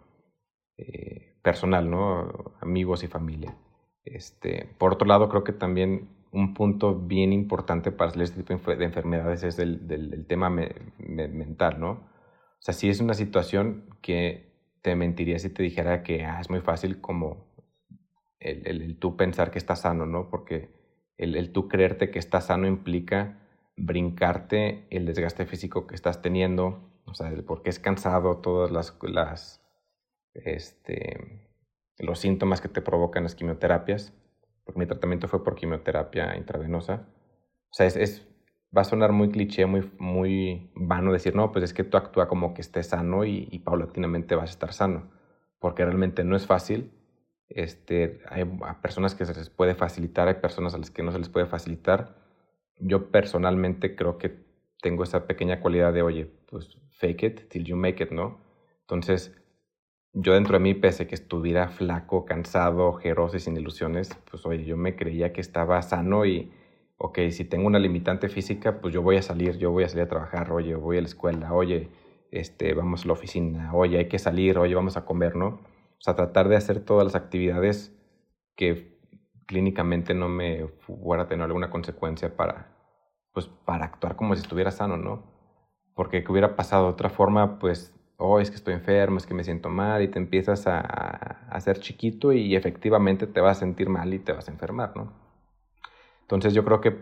eh, 0.79 1.35
personal, 1.43 1.91
¿no? 1.91 2.55
Amigos 2.61 3.05
y 3.05 3.09
familia. 3.09 3.55
Este, 4.05 4.69
por 4.79 4.95
otro 4.95 5.07
lado, 5.07 5.29
creo 5.29 5.45
que 5.45 5.53
también 5.53 6.09
un 6.33 6.55
punto 6.55 6.95
bien 6.95 7.33
importante 7.33 7.93
para 7.93 8.11
este 8.23 8.43
tipo 8.43 8.73
de 8.73 8.85
enfermedades 8.85 9.43
es 9.45 9.59
el, 9.59 9.87
del, 9.87 10.27
tema 10.27 10.51
mental, 10.51 11.79
¿no? 11.79 11.91
O 11.91 12.65
sea, 12.65 12.75
si 12.75 12.89
es 12.89 13.01
una 13.01 13.15
situación 13.15 13.85
que 14.01 14.51
te 14.83 14.97
mentiría 14.97 15.39
si 15.39 15.51
te 15.51 15.63
dijera 15.63 16.03
que 16.03 16.25
ah, 16.25 16.41
es 16.41 16.51
muy 16.51 16.61
fácil 16.61 17.01
como 17.01 17.47
el, 18.41 18.99
tú 18.99 19.17
pensar 19.17 19.51
que 19.51 19.59
estás 19.59 19.83
sano, 19.83 20.07
¿no? 20.07 20.29
Porque 20.29 20.71
el, 21.19 21.37
el 21.37 21.53
tú 21.53 21.69
creerte 21.69 22.11
que 22.11 22.19
estás 22.19 22.47
sano 22.47 22.67
implica 22.67 23.39
brincarte 23.77 24.87
el 24.91 25.07
desgaste 25.07 25.47
físico 25.47 25.87
que 25.87 25.95
estás 25.95 26.23
teniendo, 26.23 26.91
o 27.05 27.15
sea, 27.15 27.33
porque 27.47 27.71
es 27.71 27.79
cansado, 27.79 28.39
todas 28.39 28.71
las, 28.71 28.99
las 29.03 29.63
este, 30.35 31.52
los 31.99 32.19
síntomas 32.19 32.61
que 32.61 32.69
te 32.69 32.83
provocan 32.83 33.23
las 33.23 33.35
quimioterapias, 33.35 34.13
porque 34.65 34.79
mi 34.79 34.87
tratamiento 34.87 35.29
fue 35.29 35.45
por 35.45 35.55
quimioterapia 35.55 36.37
intravenosa. 36.37 37.09
O 37.71 37.75
sea, 37.75 37.87
es, 37.87 37.97
es, 37.97 38.29
va 38.77 38.83
a 38.83 38.85
sonar 38.85 39.13
muy 39.13 39.31
cliché, 39.31 39.67
muy, 39.67 39.91
muy 39.99 40.71
vano 40.75 41.13
decir, 41.13 41.35
no, 41.35 41.53
pues 41.53 41.65
es 41.65 41.75
que 41.75 41.85
tú 41.85 41.97
actúa 41.97 42.29
como 42.29 42.55
que 42.55 42.63
estés 42.63 42.89
sano 42.89 43.25
y, 43.25 43.49
y 43.51 43.59
paulatinamente 43.61 44.35
vas 44.35 44.51
a 44.51 44.53
estar 44.53 44.73
sano, 44.73 45.11
porque 45.59 45.85
realmente 45.85 46.25
no 46.25 46.37
es 46.37 46.47
fácil. 46.47 46.93
Este, 47.49 48.21
hay 48.29 48.45
personas 48.81 49.15
que 49.15 49.27
se 49.27 49.35
les 49.35 49.51
puede 49.51 49.75
facilitar, 49.75 50.29
hay 50.29 50.35
personas 50.35 50.75
a 50.75 50.79
las 50.79 50.91
que 50.91 51.03
no 51.03 51.13
se 51.13 51.19
les 51.19 51.29
puede 51.29 51.47
facilitar. 51.47 52.17
Yo 52.79 53.11
personalmente 53.11 53.95
creo 53.95 54.17
que 54.17 54.43
tengo 54.81 55.05
esa 55.05 55.27
pequeña 55.27 55.61
cualidad 55.61 55.93
de, 55.93 56.03
oye, 56.03 56.31
pues 56.51 56.79
fake 56.91 57.23
it 57.23 57.49
till 57.49 57.65
you 57.65 57.77
make 57.77 58.03
it, 58.03 58.11
¿no? 58.11 58.41
Entonces, 58.81 59.42
yo 60.15 60.35
dentro 60.35 60.55
de 60.55 60.61
mí, 60.61 60.75
pese 60.75 61.07
que 61.07 61.15
estuviera 61.15 61.69
flaco, 61.69 62.25
cansado, 62.25 62.87
ojeroso 62.89 63.37
y 63.37 63.41
sin 63.41 63.57
ilusiones, 63.57 64.11
pues 64.31 64.45
oye, 64.45 64.65
yo 64.65 64.77
me 64.77 64.95
creía 64.95 65.33
que 65.33 65.41
estaba 65.41 65.81
sano 65.83 66.27
y, 66.27 66.53
ok, 66.99 67.19
si 67.31 67.45
tengo 67.45 67.67
una 67.67 67.79
limitante 67.79 68.29
física, 68.29 68.81
pues 68.81 68.93
yo 68.93 69.03
voy 69.03 69.17
a 69.17 69.23
salir, 69.23 69.57
yo 69.59 69.71
voy 69.71 69.85
a 69.85 69.89
salir 69.89 70.05
a 70.05 70.09
trabajar, 70.09 70.53
oye, 70.53 70.75
voy 70.75 70.99
a 70.99 71.01
la 71.01 71.07
escuela, 71.07 71.55
oye, 71.55 71.89
este, 72.31 72.75
vamos 72.75 73.05
a 73.05 73.07
la 73.09 73.13
oficina, 73.15 73.75
oye, 73.75 73.99
hay 73.99 74.09
que 74.09 74.19
salir, 74.19 74.59
oye, 74.59 74.75
vamos 74.75 74.97
a 74.97 75.05
comer, 75.05 75.35
¿no? 75.37 75.47
O 75.47 76.01
sea, 76.05 76.15
tratar 76.15 76.49
de 76.49 76.57
hacer 76.57 76.81
todas 76.85 77.05
las 77.05 77.15
actividades 77.15 77.97
que 78.55 78.99
clínicamente 79.47 80.15
no 80.15 80.29
me 80.29 80.67
fuera 80.67 81.25
a 81.25 81.27
tener 81.29 81.45
alguna 81.45 81.71
consecuencia 81.71 82.37
para, 82.37 82.75
pues, 83.33 83.47
para 83.47 83.87
actuar 83.87 84.17
como 84.17 84.35
si 84.35 84.43
estuviera 84.43 84.71
sano, 84.71 84.97
¿no? 84.97 85.23
Porque 85.95 86.23
que 86.25 86.33
hubiera 86.33 86.57
pasado 86.57 86.85
de 86.85 86.93
otra 86.93 87.11
forma, 87.11 87.59
pues 87.59 87.95
oh, 88.23 88.41
es 88.41 88.51
que 88.51 88.57
estoy 88.57 88.75
enfermo, 88.75 89.19
es 89.19 89.27
que 89.27 89.35
me 89.35 89.45
siento 89.45 89.69
mal, 89.69 90.03
y 90.03 90.09
te 90.09 90.19
empiezas 90.19 90.67
a, 90.67 90.81
a 90.81 91.57
hacer 91.57 91.81
chiquito 91.81 92.33
y 92.33 92.57
efectivamente 92.57 93.27
te 93.27 93.41
vas 93.41 93.59
a 93.59 93.61
sentir 93.61 93.89
mal 93.89 94.13
y 94.15 94.19
te 94.19 94.33
vas 94.33 94.49
a 94.49 94.53
enfermar, 94.53 94.97
¿no? 94.97 95.13
Entonces 96.23 96.55
yo 96.55 96.65
creo 96.65 96.81
que 96.81 96.97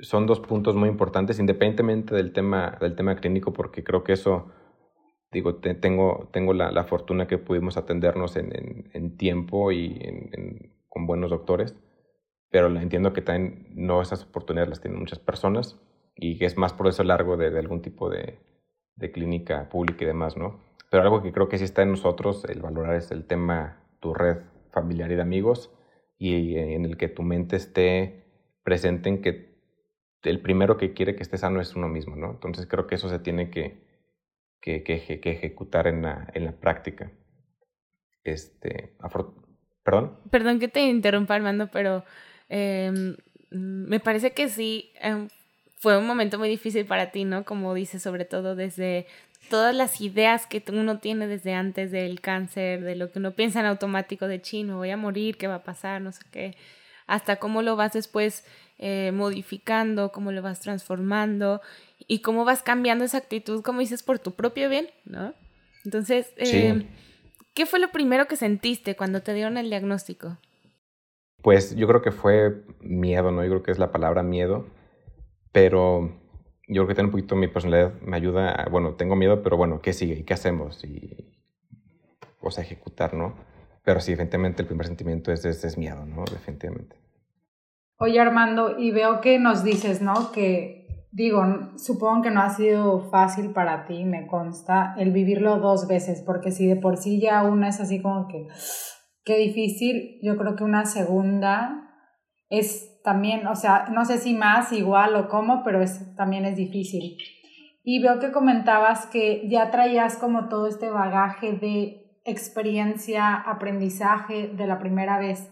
son 0.00 0.26
dos 0.26 0.40
puntos 0.40 0.74
muy 0.76 0.88
importantes, 0.88 1.38
independientemente 1.38 2.14
del 2.14 2.32
tema, 2.32 2.76
del 2.80 2.94
tema 2.94 3.16
clínico, 3.16 3.52
porque 3.52 3.84
creo 3.84 4.04
que 4.04 4.12
eso, 4.12 4.50
digo, 5.30 5.56
tengo, 5.56 6.28
tengo 6.32 6.54
la, 6.54 6.70
la, 6.70 6.84
fortuna 6.84 7.26
que 7.26 7.38
pudimos 7.38 7.76
atendernos 7.76 8.36
en, 8.36 8.56
en, 8.56 8.90
en 8.92 9.16
tiempo 9.16 9.72
y 9.72 9.98
en, 10.00 10.72
con 10.88 11.06
buenos 11.06 11.30
doctores, 11.30 11.76
pero 12.50 12.68
entiendo 12.68 13.12
que 13.12 13.22
también 13.22 13.68
no 13.74 14.02
esas 14.02 14.24
oportunidades 14.24 14.70
las 14.70 14.80
tienen 14.80 15.00
muchas 15.00 15.18
personas 15.18 15.80
y 16.16 16.38
que 16.38 16.46
es 16.46 16.56
más 16.56 16.72
por 16.72 16.88
eso 16.88 17.04
largo 17.04 17.36
de, 17.36 17.50
de 17.50 17.58
algún 17.58 17.82
tipo 17.82 18.08
de, 18.10 18.38
de 19.00 19.10
clínica 19.10 19.68
pública 19.68 20.04
y 20.04 20.06
demás, 20.06 20.36
¿no? 20.36 20.60
Pero 20.90 21.02
algo 21.02 21.22
que 21.22 21.32
creo 21.32 21.48
que 21.48 21.58
sí 21.58 21.64
está 21.64 21.82
en 21.82 21.92
nosotros, 21.92 22.44
el 22.44 22.60
valorar 22.60 22.96
es 22.96 23.10
el 23.10 23.24
tema, 23.24 23.82
tu 24.00 24.14
red 24.14 24.38
familiar 24.70 25.10
y 25.10 25.16
de 25.16 25.22
amigos, 25.22 25.72
y 26.18 26.56
en 26.56 26.84
el 26.84 26.96
que 26.96 27.08
tu 27.08 27.22
mente 27.22 27.56
esté 27.56 28.24
presente 28.62 29.08
en 29.08 29.22
que 29.22 29.50
el 30.22 30.40
primero 30.40 30.76
que 30.76 30.92
quiere 30.92 31.16
que 31.16 31.22
esté 31.22 31.38
sano 31.38 31.60
es 31.60 31.74
uno 31.74 31.88
mismo, 31.88 32.16
¿no? 32.16 32.30
Entonces 32.30 32.66
creo 32.66 32.86
que 32.86 32.96
eso 32.96 33.08
se 33.08 33.18
tiene 33.18 33.50
que, 33.50 33.82
que, 34.60 34.82
que, 34.82 35.30
ejecutar 35.30 35.86
en 35.86 36.02
la, 36.02 36.28
en 36.34 36.44
la 36.44 36.52
práctica. 36.52 37.10
Este, 38.22 38.96
¿Perdón? 39.82 40.18
Perdón 40.30 40.58
que 40.58 40.68
te 40.68 40.80
interrumpa, 40.80 41.34
Armando, 41.34 41.70
pero 41.70 42.04
em, 42.48 43.16
me 43.50 44.00
parece 44.00 44.32
que 44.32 44.48
sí, 44.48 44.92
em, 45.00 45.28
fue 45.80 45.96
un 45.96 46.06
momento 46.06 46.38
muy 46.38 46.48
difícil 46.48 46.84
para 46.84 47.10
ti, 47.10 47.24
¿no? 47.24 47.44
Como 47.44 47.72
dices, 47.72 48.02
sobre 48.02 48.26
todo 48.26 48.54
desde 48.54 49.06
todas 49.48 49.74
las 49.74 50.00
ideas 50.02 50.46
que 50.46 50.62
uno 50.70 50.98
tiene 50.98 51.26
desde 51.26 51.54
antes 51.54 51.90
del 51.90 52.20
cáncer, 52.20 52.82
de 52.82 52.96
lo 52.96 53.10
que 53.10 53.18
uno 53.18 53.32
piensa 53.32 53.60
en 53.60 53.66
automático 53.66 54.28
de 54.28 54.42
chino, 54.42 54.76
voy 54.76 54.90
a 54.90 54.98
morir, 54.98 55.38
qué 55.38 55.48
va 55.48 55.56
a 55.56 55.64
pasar, 55.64 56.02
no 56.02 56.12
sé 56.12 56.20
qué, 56.30 56.54
hasta 57.06 57.36
cómo 57.36 57.62
lo 57.62 57.76
vas 57.76 57.94
después 57.94 58.44
eh, 58.78 59.10
modificando, 59.12 60.12
cómo 60.12 60.32
lo 60.32 60.42
vas 60.42 60.60
transformando 60.60 61.62
y 62.06 62.20
cómo 62.20 62.44
vas 62.44 62.62
cambiando 62.62 63.04
esa 63.04 63.16
actitud, 63.16 63.62
como 63.62 63.80
dices, 63.80 64.02
por 64.02 64.18
tu 64.18 64.32
propio 64.32 64.68
bien, 64.68 64.88
¿no? 65.06 65.32
Entonces, 65.86 66.30
eh, 66.36 66.86
¿qué 67.54 67.64
fue 67.64 67.78
lo 67.78 67.90
primero 67.90 68.28
que 68.28 68.36
sentiste 68.36 68.96
cuando 68.96 69.22
te 69.22 69.32
dieron 69.32 69.56
el 69.56 69.70
diagnóstico? 69.70 70.36
Pues 71.42 71.74
yo 71.74 71.88
creo 71.88 72.02
que 72.02 72.12
fue 72.12 72.64
miedo, 72.80 73.30
¿no? 73.30 73.42
Yo 73.42 73.48
creo 73.48 73.62
que 73.62 73.70
es 73.70 73.78
la 73.78 73.90
palabra 73.90 74.22
miedo 74.22 74.66
pero 75.52 76.20
yo 76.68 76.82
creo 76.82 76.86
que 76.86 76.94
tener 76.94 77.06
un 77.06 77.12
poquito 77.12 77.36
mi 77.36 77.48
personalidad 77.48 78.00
me 78.00 78.16
ayuda, 78.16 78.52
a, 78.52 78.68
bueno, 78.68 78.94
tengo 78.94 79.16
miedo, 79.16 79.42
pero 79.42 79.56
bueno, 79.56 79.80
¿qué 79.80 79.92
sigue? 79.92 80.14
¿Y 80.14 80.24
qué 80.24 80.34
hacemos? 80.34 80.84
Y, 80.84 81.32
o 82.40 82.50
sea, 82.50 82.64
ejecutar, 82.64 83.14
¿no? 83.14 83.34
Pero 83.84 84.00
sí, 84.00 84.12
definitivamente 84.12 84.62
el 84.62 84.68
primer 84.68 84.86
sentimiento 84.86 85.32
es, 85.32 85.44
es, 85.44 85.64
es 85.64 85.76
miedo, 85.76 86.04
¿no? 86.06 86.24
Definitivamente. 86.24 86.96
Oye, 87.98 88.20
Armando, 88.20 88.78
y 88.78 88.92
veo 88.92 89.20
que 89.20 89.38
nos 89.38 89.64
dices, 89.64 90.00
¿no? 90.00 90.32
Que, 90.32 91.06
digo, 91.10 91.42
supongo 91.76 92.22
que 92.22 92.30
no 92.30 92.40
ha 92.40 92.50
sido 92.50 93.10
fácil 93.10 93.50
para 93.50 93.84
ti, 93.84 94.04
me 94.04 94.26
consta, 94.26 94.94
el 94.96 95.10
vivirlo 95.10 95.58
dos 95.58 95.88
veces, 95.88 96.22
porque 96.24 96.52
si 96.52 96.66
de 96.66 96.76
por 96.76 96.96
sí 96.96 97.20
ya 97.20 97.42
una 97.42 97.68
es 97.68 97.80
así 97.80 98.00
como 98.00 98.28
que, 98.28 98.46
qué 99.24 99.38
difícil, 99.38 100.18
yo 100.22 100.36
creo 100.36 100.56
que 100.56 100.64
una 100.64 100.86
segunda 100.86 101.90
es 102.48 102.89
también, 103.02 103.46
o 103.46 103.54
sea, 103.54 103.86
no 103.90 104.04
sé 104.04 104.18
si 104.18 104.34
más, 104.34 104.72
igual 104.72 105.16
o 105.16 105.28
cómo, 105.28 105.62
pero 105.64 105.82
es, 105.82 106.14
también 106.16 106.44
es 106.44 106.56
difícil. 106.56 107.16
Y 107.82 108.02
veo 108.02 108.18
que 108.18 108.30
comentabas 108.30 109.06
que 109.06 109.48
ya 109.48 109.70
traías 109.70 110.16
como 110.16 110.48
todo 110.48 110.66
este 110.66 110.90
bagaje 110.90 111.52
de 111.52 112.20
experiencia, 112.24 113.34
aprendizaje 113.34 114.48
de 114.48 114.66
la 114.66 114.78
primera 114.78 115.18
vez. 115.18 115.50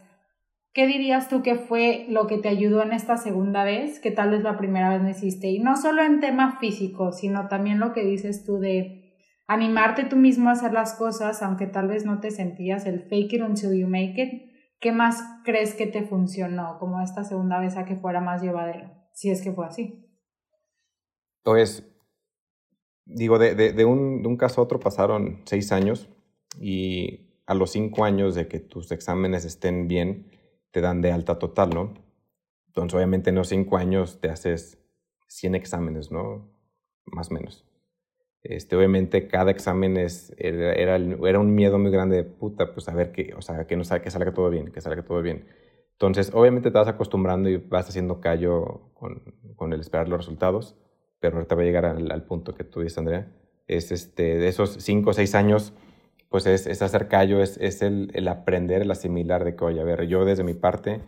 ¿Qué 0.74 0.86
dirías 0.86 1.28
tú 1.28 1.42
que 1.42 1.56
fue 1.56 2.06
lo 2.08 2.26
que 2.26 2.38
te 2.38 2.48
ayudó 2.48 2.82
en 2.82 2.92
esta 2.92 3.16
segunda 3.16 3.64
vez, 3.64 3.98
que 3.98 4.10
tal 4.10 4.30
vez 4.30 4.42
la 4.42 4.58
primera 4.58 4.90
vez 4.90 5.02
no 5.02 5.08
hiciste? 5.08 5.48
Y 5.48 5.58
no 5.58 5.76
solo 5.76 6.02
en 6.02 6.20
tema 6.20 6.58
físico, 6.60 7.12
sino 7.12 7.48
también 7.48 7.80
lo 7.80 7.92
que 7.92 8.04
dices 8.04 8.44
tú 8.44 8.58
de 8.58 9.16
animarte 9.46 10.04
tú 10.04 10.16
mismo 10.16 10.50
a 10.50 10.52
hacer 10.52 10.72
las 10.72 10.94
cosas, 10.94 11.42
aunque 11.42 11.66
tal 11.66 11.88
vez 11.88 12.04
no 12.04 12.20
te 12.20 12.30
sentías 12.30 12.84
el 12.84 13.00
fake 13.00 13.32
it 13.32 13.42
until 13.42 13.72
you 13.72 13.88
make 13.88 14.22
it 14.22 14.47
¿Qué 14.80 14.92
más 14.92 15.22
crees 15.44 15.74
que 15.74 15.86
te 15.86 16.04
funcionó 16.04 16.78
como 16.78 17.00
esta 17.00 17.24
segunda 17.24 17.58
vez 17.58 17.76
a 17.76 17.84
que 17.84 17.96
fuera 17.96 18.20
más 18.20 18.42
llevadero? 18.42 18.90
Si 19.12 19.30
es 19.30 19.42
que 19.42 19.52
fue 19.52 19.66
así. 19.66 20.04
Pues, 21.42 21.84
digo, 23.04 23.38
de, 23.38 23.54
de, 23.54 23.72
de, 23.72 23.84
un, 23.84 24.22
de 24.22 24.28
un 24.28 24.36
caso 24.36 24.60
a 24.60 24.64
otro 24.64 24.78
pasaron 24.78 25.42
seis 25.46 25.72
años 25.72 26.08
y 26.60 27.28
a 27.46 27.54
los 27.54 27.70
cinco 27.70 28.04
años 28.04 28.34
de 28.34 28.46
que 28.46 28.60
tus 28.60 28.92
exámenes 28.92 29.44
estén 29.44 29.88
bien, 29.88 30.30
te 30.70 30.80
dan 30.80 31.00
de 31.00 31.12
alta 31.12 31.38
total, 31.38 31.70
¿no? 31.70 31.94
Entonces, 32.66 32.94
obviamente 32.94 33.30
en 33.30 33.36
los 33.36 33.48
cinco 33.48 33.76
años 33.78 34.20
te 34.20 34.28
haces 34.28 34.78
100 35.28 35.54
exámenes, 35.54 36.10
¿no? 36.10 36.50
Más 37.06 37.30
o 37.30 37.34
menos. 37.34 37.67
Este, 38.42 38.76
obviamente 38.76 39.26
cada 39.26 39.50
examen 39.50 39.96
es, 39.96 40.32
era, 40.38 40.72
era, 40.72 41.40
un 41.40 41.54
miedo 41.54 41.78
muy 41.78 41.90
grande 41.90 42.16
de 42.16 42.24
puta, 42.24 42.72
pues 42.72 42.88
a 42.88 42.94
ver 42.94 43.12
que, 43.12 43.34
o 43.34 43.42
sea, 43.42 43.66
que, 43.66 43.76
no, 43.76 43.82
que 43.82 44.10
salga 44.10 44.32
todo 44.32 44.48
bien, 44.50 44.70
que 44.70 44.80
salga 44.80 45.04
todo 45.04 45.22
bien. 45.22 45.46
Entonces, 45.92 46.30
obviamente 46.32 46.70
te 46.70 46.78
vas 46.78 46.88
acostumbrando 46.88 47.48
y 47.48 47.56
vas 47.56 47.88
haciendo 47.88 48.20
callo 48.20 48.92
con, 48.94 49.22
con 49.56 49.72
el 49.72 49.80
esperar 49.80 50.08
los 50.08 50.20
resultados, 50.20 50.76
pero 51.20 51.36
ahorita 51.36 51.56
va 51.56 51.62
a 51.62 51.64
llegar 51.64 51.84
al, 51.84 52.24
punto 52.24 52.54
que 52.54 52.64
tú 52.64 52.80
dices, 52.80 52.98
Andrea. 52.98 53.32
Es 53.66 53.92
este, 53.92 54.38
de 54.38 54.48
esos 54.48 54.76
cinco 54.80 55.10
o 55.10 55.12
seis 55.12 55.34
años, 55.34 55.74
pues 56.28 56.46
es, 56.46 56.66
es 56.66 56.82
hacer 56.82 57.08
callo, 57.08 57.42
es, 57.42 57.58
es 57.58 57.82
el, 57.82 58.10
el, 58.14 58.28
aprender, 58.28 58.82
el 58.82 58.90
asimilar 58.90 59.44
de 59.44 59.56
que, 59.56 59.64
oye, 59.64 59.80
a 59.80 59.84
ver, 59.84 60.06
yo 60.06 60.24
desde 60.24 60.44
mi 60.44 60.54
parte, 60.54 61.00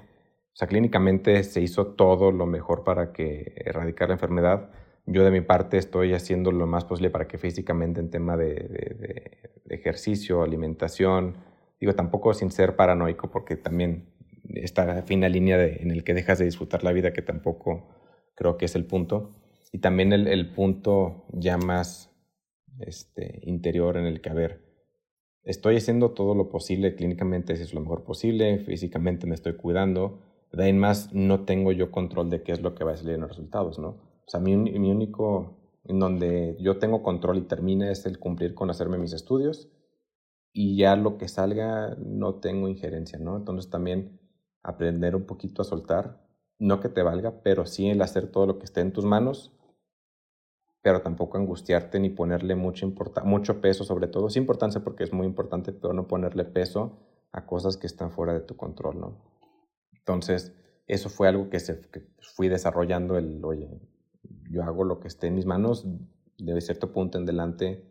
o 0.52 0.56
sea, 0.56 0.68
clínicamente 0.68 1.42
se 1.44 1.60
hizo 1.60 1.86
todo 1.88 2.32
lo 2.32 2.46
mejor 2.46 2.84
para 2.84 3.12
que 3.12 3.54
erradicar 3.64 4.08
la 4.08 4.14
enfermedad 4.14 4.70
yo 5.10 5.24
de 5.24 5.30
mi 5.32 5.40
parte 5.40 5.76
estoy 5.76 6.14
haciendo 6.14 6.52
lo 6.52 6.66
más 6.66 6.84
posible 6.84 7.10
para 7.10 7.26
que 7.26 7.36
físicamente 7.36 8.00
en 8.00 8.10
tema 8.10 8.36
de, 8.36 9.38
ejercicio, 9.68 10.42
alimentación, 10.42 11.36
digo 11.80 11.94
tampoco 11.94 12.34
sin 12.34 12.50
ser 12.50 12.76
paranoico 12.76 13.30
porque 13.30 13.56
también 13.56 14.12
esta 14.54 15.02
fina 15.02 15.28
línea 15.28 15.62
en 15.64 15.90
el 15.90 16.02
que 16.04 16.14
dejas 16.14 16.38
de 16.38 16.44
disfrutar 16.44 16.82
la 16.82 16.92
vida 16.92 17.12
que 17.12 17.22
tampoco 17.22 17.88
creo 18.34 18.56
que 18.56 18.64
es 18.64 18.74
el 18.74 18.84
punto. 18.84 19.36
Y 19.72 19.78
también 19.78 20.12
el, 20.12 20.52
punto 20.52 21.26
ya 21.32 21.56
más 21.56 22.10
este, 22.80 23.40
interior 23.42 23.96
en 23.96 24.06
el 24.06 24.20
que, 24.20 24.30
a 24.30 24.34
ver, 24.34 24.60
estoy 25.44 25.76
haciendo 25.76 26.10
todo 26.10 26.34
lo 26.34 26.48
posible, 26.48 26.96
clínicamente 26.96 27.52
es 27.52 27.72
lo 27.72 27.80
mejor 27.80 28.02
posible, 28.02 28.58
físicamente 28.58 29.28
me 29.28 29.36
estoy 29.36 29.54
cuidando, 29.54 30.22
de 30.52 30.64
ahí 30.64 30.72
más 30.72 31.14
no 31.14 31.44
tengo 31.44 31.70
yo 31.70 31.92
control 31.92 32.28
de 32.30 32.42
qué 32.42 32.50
es 32.50 32.60
lo 32.60 32.74
que 32.74 32.82
va 32.82 32.92
a 32.92 32.96
salir 32.96 33.14
en 33.14 33.20
los 33.20 33.30
resultados, 33.30 33.78
¿no? 33.78 34.09
O 34.30 34.36
sea, 34.38 34.38
mi, 34.38 34.56
mi 34.56 34.92
único, 34.92 35.56
en 35.84 35.98
donde 35.98 36.56
yo 36.60 36.78
tengo 36.78 37.02
control 37.02 37.38
y 37.38 37.42
termina 37.42 37.90
es 37.90 38.06
el 38.06 38.20
cumplir 38.20 38.54
con 38.54 38.70
hacerme 38.70 38.96
mis 38.96 39.12
estudios 39.12 39.68
y 40.52 40.76
ya 40.76 40.94
lo 40.94 41.18
que 41.18 41.26
salga 41.26 41.96
no 41.98 42.36
tengo 42.36 42.68
injerencia, 42.68 43.18
¿no? 43.18 43.36
Entonces 43.36 43.70
también 43.70 44.20
aprender 44.62 45.16
un 45.16 45.24
poquito 45.24 45.62
a 45.62 45.64
soltar, 45.64 46.24
no 46.60 46.78
que 46.78 46.88
te 46.88 47.02
valga, 47.02 47.42
pero 47.42 47.66
sí 47.66 47.88
el 47.88 48.02
hacer 48.02 48.30
todo 48.30 48.46
lo 48.46 48.58
que 48.60 48.66
esté 48.66 48.82
en 48.82 48.92
tus 48.92 49.04
manos 49.04 49.52
pero 50.82 51.02
tampoco 51.02 51.36
angustiarte 51.36 52.00
ni 52.00 52.10
ponerle 52.10 52.54
mucho, 52.54 52.90
mucho 53.24 53.60
peso, 53.60 53.84
sobre 53.84 54.08
todo. 54.08 54.28
Es 54.28 54.36
importancia 54.36 54.82
porque 54.82 55.04
es 55.04 55.12
muy 55.12 55.26
importante, 55.26 55.72
pero 55.72 55.92
no 55.92 56.08
ponerle 56.08 56.44
peso 56.44 56.98
a 57.32 57.44
cosas 57.46 57.76
que 57.76 57.86
están 57.86 58.10
fuera 58.10 58.32
de 58.32 58.40
tu 58.40 58.56
control, 58.56 58.98
¿no? 58.98 59.18
Entonces, 59.92 60.54
eso 60.86 61.10
fue 61.10 61.28
algo 61.28 61.50
que, 61.50 61.60
se, 61.60 61.80
fui 62.34 62.48
desarrollando, 62.48 63.18
el, 63.18 63.44
oye, 63.44 63.68
yo 64.50 64.62
hago 64.62 64.84
lo 64.84 65.00
que 65.00 65.08
esté 65.08 65.28
en 65.28 65.34
mis 65.34 65.46
manos, 65.46 65.86
de 66.38 66.60
cierto 66.60 66.92
punto 66.92 67.18
en 67.18 67.26
delante 67.26 67.90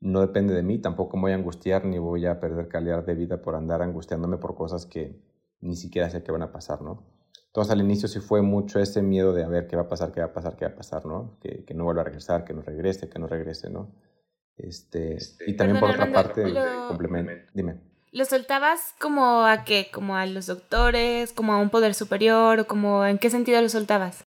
no 0.00 0.22
depende 0.22 0.54
de 0.54 0.62
mí, 0.62 0.78
tampoco 0.78 1.16
me 1.16 1.22
voy 1.22 1.32
a 1.32 1.34
angustiar 1.34 1.84
ni 1.84 1.98
voy 1.98 2.26
a 2.26 2.40
perder 2.40 2.68
calidad 2.68 3.04
de 3.04 3.14
vida 3.14 3.42
por 3.42 3.54
andar 3.54 3.82
angustiándome 3.82 4.38
por 4.38 4.54
cosas 4.54 4.86
que 4.86 5.20
ni 5.60 5.76
siquiera 5.76 6.08
sé 6.08 6.22
que 6.22 6.32
van 6.32 6.42
a 6.42 6.52
pasar, 6.52 6.80
¿no? 6.80 7.06
Entonces 7.46 7.72
al 7.72 7.80
inicio 7.80 8.08
sí 8.08 8.20
fue 8.20 8.40
mucho 8.40 8.78
ese 8.78 9.02
miedo 9.02 9.32
de 9.34 9.44
a 9.44 9.48
ver 9.48 9.66
qué 9.66 9.76
va 9.76 9.82
a 9.82 9.88
pasar, 9.88 10.12
qué 10.12 10.20
va 10.20 10.26
a 10.26 10.32
pasar, 10.32 10.56
qué 10.56 10.64
va 10.64 10.70
a 10.72 10.76
pasar, 10.76 11.04
¿no? 11.04 11.38
Que, 11.40 11.64
que 11.64 11.74
no 11.74 11.84
vuelva 11.84 12.02
a 12.02 12.04
regresar, 12.04 12.44
que 12.44 12.54
no 12.54 12.62
regrese, 12.62 13.10
que 13.10 13.18
no 13.18 13.26
regrese, 13.26 13.68
¿no? 13.68 13.92
Este, 14.56 15.18
y 15.46 15.56
también 15.56 15.80
por 15.80 15.90
otra 15.90 16.10
parte, 16.12 16.44
complemento, 16.88 17.50
dime. 17.52 17.80
¿Lo 18.12 18.24
soltabas 18.24 18.94
como 19.00 19.44
a 19.44 19.64
qué? 19.64 19.88
¿Como 19.92 20.16
a 20.16 20.26
los 20.26 20.46
doctores? 20.46 21.32
¿Como 21.32 21.52
a 21.52 21.58
un 21.58 21.70
poder 21.70 21.94
superior? 21.94 22.60
¿O 22.60 22.66
como 22.66 23.06
en 23.06 23.18
qué 23.18 23.30
sentido 23.30 23.60
lo 23.60 23.68
soltabas? 23.68 24.24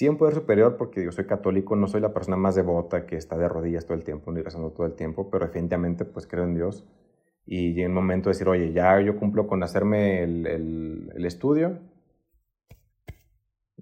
Sí, 0.00 0.08
un 0.08 0.16
poder 0.16 0.34
superior 0.34 0.78
porque 0.78 1.04
yo 1.04 1.12
soy 1.12 1.26
católico, 1.26 1.76
no 1.76 1.86
soy 1.86 2.00
la 2.00 2.14
persona 2.14 2.38
más 2.38 2.54
devota 2.54 3.04
que 3.04 3.16
está 3.16 3.36
de 3.36 3.46
rodillas 3.50 3.84
todo 3.84 3.98
el 3.98 4.02
tiempo, 4.02 4.32
ni 4.32 4.40
rezando 4.40 4.70
todo 4.70 4.86
el 4.86 4.94
tiempo, 4.94 5.28
pero 5.28 5.44
definitivamente 5.44 6.06
pues 6.06 6.26
creo 6.26 6.44
en 6.44 6.54
Dios 6.54 6.86
y 7.44 7.74
llega 7.74 7.88
el 7.88 7.92
momento 7.92 8.30
de 8.30 8.32
decir, 8.32 8.48
oye, 8.48 8.72
ya 8.72 8.98
yo 9.02 9.18
cumplo 9.18 9.46
con 9.46 9.62
hacerme 9.62 10.22
el, 10.22 10.46
el, 10.46 11.12
el 11.14 11.26
estudio, 11.26 11.80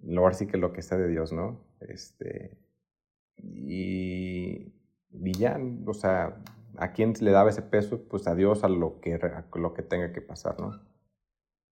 luego 0.02 0.32
sí 0.32 0.48
que 0.48 0.56
lo 0.56 0.72
que 0.72 0.80
está 0.80 0.96
de 0.96 1.06
Dios, 1.06 1.32
¿no? 1.32 1.60
Este, 1.78 2.58
y, 3.36 4.72
y 5.12 5.32
ya, 5.38 5.56
o 5.86 5.94
sea, 5.94 6.42
¿a 6.78 6.90
quién 6.94 7.12
le 7.20 7.30
daba 7.30 7.50
ese 7.50 7.62
peso? 7.62 8.08
Pues 8.08 8.26
a 8.26 8.34
Dios, 8.34 8.64
a 8.64 8.68
lo 8.68 8.98
que, 9.00 9.14
a 9.14 9.44
lo 9.56 9.72
que 9.72 9.82
tenga 9.84 10.10
que 10.12 10.20
pasar, 10.20 10.58
¿no? 10.58 10.80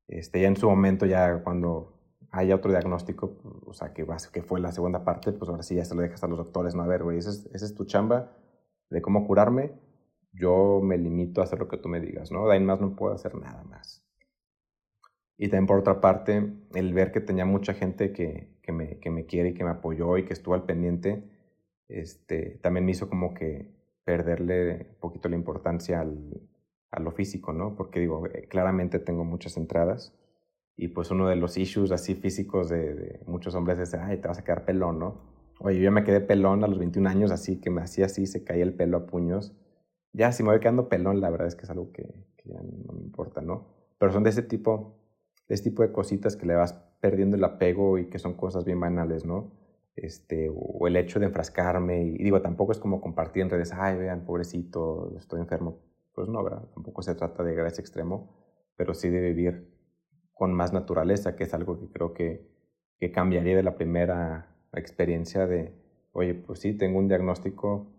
Este, 0.06 0.40
ya 0.40 0.46
en 0.46 0.56
su 0.56 0.70
momento, 0.70 1.04
ya 1.04 1.42
cuando 1.42 1.95
haya 2.36 2.54
otro 2.54 2.70
diagnóstico, 2.70 3.38
o 3.66 3.72
sea, 3.72 3.92
que, 3.92 4.06
que 4.32 4.42
fue 4.42 4.60
la 4.60 4.72
segunda 4.72 5.04
parte, 5.04 5.32
pues 5.32 5.48
ahora 5.48 5.62
sí 5.62 5.74
ya 5.74 5.84
se 5.84 5.94
lo 5.94 6.02
dejas 6.02 6.22
a 6.22 6.28
los 6.28 6.38
doctores, 6.38 6.74
¿no? 6.74 6.82
A 6.82 6.86
ver, 6.86 7.02
güey, 7.02 7.18
esa 7.18 7.30
es, 7.30 7.46
esa 7.54 7.64
es 7.64 7.74
tu 7.74 7.86
chamba 7.86 8.32
de 8.90 9.02
cómo 9.02 9.26
curarme, 9.26 9.72
yo 10.32 10.80
me 10.82 10.98
limito 10.98 11.40
a 11.40 11.44
hacer 11.44 11.58
lo 11.58 11.68
que 11.68 11.78
tú 11.78 11.88
me 11.88 12.00
digas, 12.00 12.30
¿no? 12.30 12.46
De 12.46 12.54
ahí 12.54 12.60
más 12.60 12.80
no 12.80 12.94
puedo 12.94 13.14
hacer 13.14 13.34
nada 13.34 13.64
más. 13.64 14.04
Y 15.38 15.48
también 15.48 15.66
por 15.66 15.78
otra 15.78 16.00
parte, 16.00 16.52
el 16.74 16.92
ver 16.94 17.10
que 17.10 17.20
tenía 17.20 17.46
mucha 17.46 17.74
gente 17.74 18.12
que, 18.12 18.58
que, 18.62 18.72
me, 18.72 18.98
que 18.98 19.10
me 19.10 19.26
quiere 19.26 19.50
y 19.50 19.54
que 19.54 19.64
me 19.64 19.70
apoyó 19.70 20.16
y 20.18 20.24
que 20.24 20.32
estuvo 20.34 20.54
al 20.54 20.64
pendiente, 20.64 21.24
este, 21.88 22.58
también 22.62 22.84
me 22.84 22.92
hizo 22.92 23.08
como 23.08 23.34
que 23.34 23.70
perderle 24.04 24.88
un 24.90 25.00
poquito 25.00 25.28
la 25.28 25.36
importancia 25.36 26.00
al, 26.00 26.42
a 26.90 27.00
lo 27.00 27.10
físico, 27.12 27.52
¿no? 27.52 27.74
Porque 27.76 28.00
digo, 28.00 28.26
eh, 28.26 28.46
claramente 28.48 28.98
tengo 28.98 29.24
muchas 29.24 29.56
entradas 29.56 30.14
y 30.76 30.88
pues 30.88 31.10
uno 31.10 31.28
de 31.28 31.36
los 31.36 31.56
issues 31.56 31.90
así 31.92 32.14
físicos 32.14 32.68
de, 32.68 32.94
de, 32.94 33.20
muchos 33.26 33.54
hombres 33.54 33.78
es, 33.78 33.94
ay, 33.94 34.18
te 34.18 34.28
vas 34.28 34.38
a 34.38 34.44
quedar 34.44 34.64
pelón, 34.64 34.98
¿no? 34.98 35.36
Oye, 35.60 35.80
yo 35.80 35.90
me 35.90 36.04
quedé 36.04 36.20
pelón 36.20 36.64
a 36.64 36.68
los 36.68 36.78
21 36.78 37.08
años, 37.08 37.30
así 37.30 37.60
que 37.60 37.70
me 37.70 37.80
hacía 37.80 38.06
así, 38.06 38.26
se 38.26 38.44
caía 38.44 38.64
el 38.64 38.74
pelo 38.74 38.98
a 38.98 39.06
puños 39.06 39.54
ya 40.16 40.32
si 40.32 40.42
me 40.42 40.48
voy 40.48 40.60
quedando 40.60 40.88
pelón, 40.88 41.20
la 41.20 41.28
verdad 41.28 41.46
es 41.46 41.54
que 41.54 41.64
es 41.64 41.70
algo 41.70 41.92
que, 41.92 42.24
ya 42.44 42.60
no 42.62 42.94
me 42.94 43.02
importa, 43.02 43.42
¿no? 43.42 43.66
Pero 43.98 44.12
son 44.12 44.22
de 44.22 44.30
ese 44.30 44.42
tipo, 44.42 44.96
de 45.46 45.54
ese 45.54 45.64
tipo 45.64 45.82
de 45.82 45.92
cositas 45.92 46.36
que 46.36 46.46
le 46.46 46.54
vas 46.54 46.72
perdiendo 47.00 47.36
el 47.36 47.44
apego 47.44 47.98
y 47.98 48.06
que 48.08 48.18
son 48.18 48.34
cosas 48.34 48.64
bien 48.64 48.80
banales, 48.80 49.26
¿no? 49.26 49.52
Este, 49.94 50.50
o 50.54 50.86
el 50.86 50.96
hecho 50.96 51.20
de 51.20 51.26
enfrascarme, 51.26 52.04
y 52.04 52.18
digo, 52.18 52.40
tampoco 52.40 52.72
es 52.72 52.78
como 52.78 53.00
compartir 53.00 53.42
en 53.42 53.50
redes, 53.50 53.72
ay, 53.74 53.96
vean, 53.98 54.24
pobrecito, 54.24 55.12
estoy 55.18 55.40
enfermo. 55.40 55.80
Pues 56.14 56.28
no, 56.28 56.42
¿verdad? 56.42 56.62
Tampoco 56.72 57.02
se 57.02 57.14
trata 57.14 57.42
de 57.42 57.50
llegar 57.50 57.66
a 57.66 57.68
ese 57.68 57.82
extremo, 57.82 58.34
pero 58.74 58.94
sí 58.94 59.10
de 59.10 59.20
vivir 59.20 59.68
con 60.36 60.52
más 60.52 60.74
naturaleza, 60.74 61.34
que 61.34 61.44
es 61.44 61.54
algo 61.54 61.80
que 61.80 61.86
creo 61.86 62.12
que, 62.12 62.46
que 63.00 63.10
cambiaría 63.10 63.56
de 63.56 63.62
la 63.62 63.74
primera 63.74 64.54
experiencia 64.74 65.46
de, 65.46 65.72
oye, 66.12 66.34
pues 66.34 66.60
sí, 66.60 66.74
tengo 66.74 66.98
un 66.98 67.08
diagnóstico, 67.08 67.90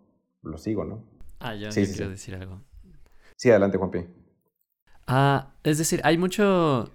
lo 0.42 0.56
sigo, 0.56 0.84
¿no? 0.84 1.02
Ah, 1.40 1.56
yo, 1.56 1.72
sí, 1.72 1.84
quiero 1.92 2.10
decir 2.10 2.36
algo. 2.36 2.62
Sí, 3.34 3.50
adelante, 3.50 3.76
Juanpi. 3.76 4.06
Ah, 5.08 5.50
es 5.64 5.78
decir, 5.78 6.00
hay 6.04 6.16
mucho... 6.16 6.92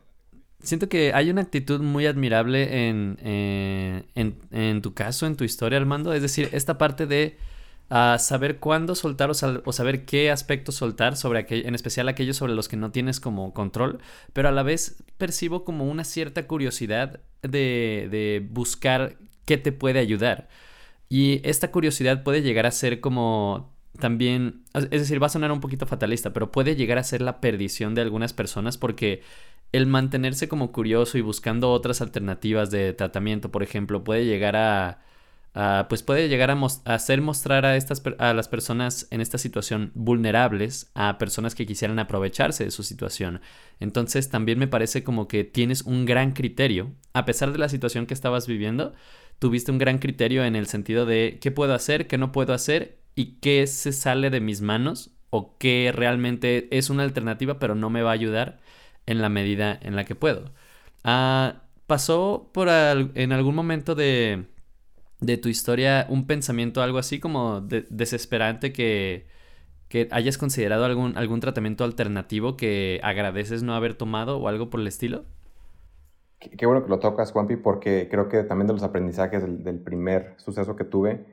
Siento 0.60 0.88
que 0.88 1.14
hay 1.14 1.30
una 1.30 1.42
actitud 1.42 1.82
muy 1.82 2.06
admirable 2.06 2.88
en, 2.88 3.18
eh, 3.22 4.06
en, 4.16 4.40
en, 4.52 4.82
tu 4.82 4.94
caso, 4.94 5.26
en 5.26 5.36
tu 5.36 5.44
historia, 5.44 5.78
Armando. 5.78 6.14
Es 6.14 6.22
decir, 6.22 6.48
esta 6.54 6.78
parte 6.78 7.06
de 7.06 7.38
uh, 7.90 8.18
saber 8.20 8.60
cuándo 8.60 8.96
soltar 8.96 9.30
o, 9.30 9.34
sal 9.34 9.62
o, 9.66 9.74
saber 9.74 10.06
qué 10.06 10.32
aspectos 10.32 10.76
soltar, 10.76 11.16
sobre 11.16 11.46
en 11.50 11.76
especial 11.76 12.08
aquellos 12.10 12.38
sobre 12.38 12.54
los 12.54 12.68
que 12.68 12.78
no 12.78 12.92
tienes 12.92 13.20
como 13.20 13.54
control, 13.54 14.00
pero 14.34 14.50
a 14.50 14.52
la 14.52 14.64
vez 14.64 15.04
percibo 15.18 15.64
como 15.64 15.86
una 15.86 16.04
cierta 16.04 16.48
curiosidad 16.48 17.20
de, 17.42 18.08
de 18.12 18.48
buscar 18.50 19.18
qué 19.46 19.58
te 19.58 19.72
puede 19.72 20.00
ayudar. 20.00 20.50
Y 21.10 21.48
esta 21.48 21.72
curiosidad 21.72 22.24
puede 22.24 22.42
llegar 22.42 22.66
a 22.66 22.72
ser 22.72 23.00
como 23.00 23.74
también, 24.00 24.64
es 24.74 24.90
decir, 24.90 25.22
va 25.22 25.28
a 25.28 25.30
sonar 25.30 25.52
un 25.52 25.60
poquito 25.60 25.86
fatalista, 25.86 26.34
pero 26.34 26.52
puede 26.52 26.76
llegar 26.76 26.98
a 26.98 27.04
ser 27.04 27.22
la 27.22 27.40
perdición 27.40 27.94
de 27.94 28.02
algunas 28.02 28.34
personas 28.34 28.78
porque 28.78 29.22
el 29.72 29.88
mantenerse 29.88 30.48
como 30.48 30.72
curioso 30.72 31.18
y 31.18 31.22
buscando 31.22 31.72
otras 31.72 32.02
alternativas 32.02 32.72
de 32.72 32.94
tratamiento, 32.94 33.52
por 33.52 33.64
ejemplo, 33.64 34.04
puede 34.04 34.26
llegar 34.26 34.56
a, 34.56 35.02
pues 35.88 36.02
puede 36.02 36.30
llegar 36.30 36.50
a, 36.50 36.60
hacer 36.86 37.22
mostrar 37.22 37.66
a 37.66 37.78
estas 37.78 38.02
a 38.18 38.34
las 38.34 38.48
personas 38.48 39.08
en 39.12 39.22
esta 39.22 39.38
situación 39.38 39.92
vulnerables 39.94 40.92
a 40.96 41.20
personas 41.20 41.54
que 41.54 41.68
quisieran 41.68 42.00
aprovecharse 42.00 42.66
de 42.66 42.72
su 42.72 42.84
situación. 42.84 43.42
Entonces, 43.80 44.30
también 44.30 44.58
me 44.58 44.68
parece 44.68 45.04
como 45.04 45.28
que 45.28 45.44
tienes 45.44 45.84
un 45.84 46.06
gran 46.06 46.32
criterio, 46.32 46.92
a 47.14 47.26
pesar 47.26 47.52
de 47.52 47.60
la 47.60 47.70
situación 47.70 48.08
que 48.08 48.16
estabas 48.16 48.48
viviendo, 48.48 48.94
tuviste 49.40 49.72
un 49.72 49.78
gran 49.78 50.00
criterio 50.00 50.44
en 50.44 50.56
el 50.56 50.68
sentido 50.68 51.06
de 51.06 51.38
qué 51.42 51.52
puedo 51.52 51.74
hacer, 51.74 52.08
qué 52.08 52.18
no 52.18 52.32
puedo 52.32 52.54
hacer 52.54 52.98
y 53.16 53.36
qué 53.40 53.68
se 53.68 53.94
sale 53.94 54.30
de 54.30 54.42
mis 54.42 54.62
manos 54.62 55.12
o 55.30 55.58
qué 55.60 55.92
realmente 55.94 56.68
es 56.72 56.90
una 56.90 57.04
alternativa 57.04 57.60
pero 57.60 57.76
no 57.76 57.90
me 57.90 58.02
va 58.04 58.12
a 58.12 58.14
ayudar 58.14 58.60
en 59.06 59.22
la 59.22 59.30
medida 59.30 59.78
en 59.82 59.96
la 59.96 60.06
que 60.06 60.16
puedo. 60.16 60.52
Ah, 61.04 61.64
¿Pasó 61.88 62.50
por 62.54 62.70
en 62.70 63.34
algún 63.34 63.56
momento 63.56 63.94
de, 63.96 64.46
de, 65.26 65.38
tu 65.38 65.50
historia 65.50 66.06
un 66.10 66.28
pensamiento 66.28 66.82
algo 66.82 66.98
así 66.98 67.20
como 67.20 67.62
desesperante 67.62 68.74
que, 68.74 69.26
que 69.88 70.08
hayas 70.12 70.38
considerado 70.38 70.86
algún, 70.86 71.18
algún 71.18 71.40
tratamiento 71.40 71.84
alternativo 71.84 72.58
que 72.58 73.00
agradeces 73.04 73.64
no 73.64 73.76
haber 73.76 73.96
tomado 73.96 74.38
o 74.38 74.48
algo 74.48 74.70
por 74.70 74.80
el 74.80 74.88
estilo? 74.88 75.26
Qué, 76.40 76.66
bueno 76.66 76.84
que 76.84 76.90
lo 76.90 77.00
tocas, 77.00 77.32
Juanpi, 77.32 77.56
porque 77.56 78.08
creo 78.10 78.28
que 78.28 78.44
también 78.44 78.68
de 78.68 78.74
los 78.74 78.84
aprendizajes 78.84 79.42
del, 79.42 79.64
del 79.64 79.80
primer 79.80 80.34
suceso 80.38 80.76
que 80.76 80.84
tuve, 80.84 81.26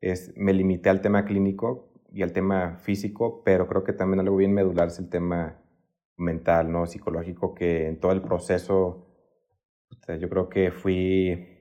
es, 0.00 0.32
me 0.36 0.52
limité 0.52 0.90
al 0.90 1.00
tema 1.00 1.24
clínico 1.24 1.88
y 2.12 2.22
al 2.22 2.32
tema 2.32 2.76
físico, 2.78 3.42
pero 3.44 3.66
creo 3.66 3.84
que 3.84 3.92
también 3.92 4.20
algo 4.20 4.36
bien 4.36 4.52
medular 4.52 4.88
es 4.88 4.98
el 4.98 5.08
tema 5.08 5.56
mental, 6.16 6.70
¿no? 6.70 6.86
Psicológico, 6.86 7.54
que 7.54 7.86
en 7.86 8.00
todo 8.00 8.12
el 8.12 8.20
proceso, 8.20 9.06
yo 10.20 10.28
creo 10.28 10.48
que 10.48 10.70
fui 10.70 11.57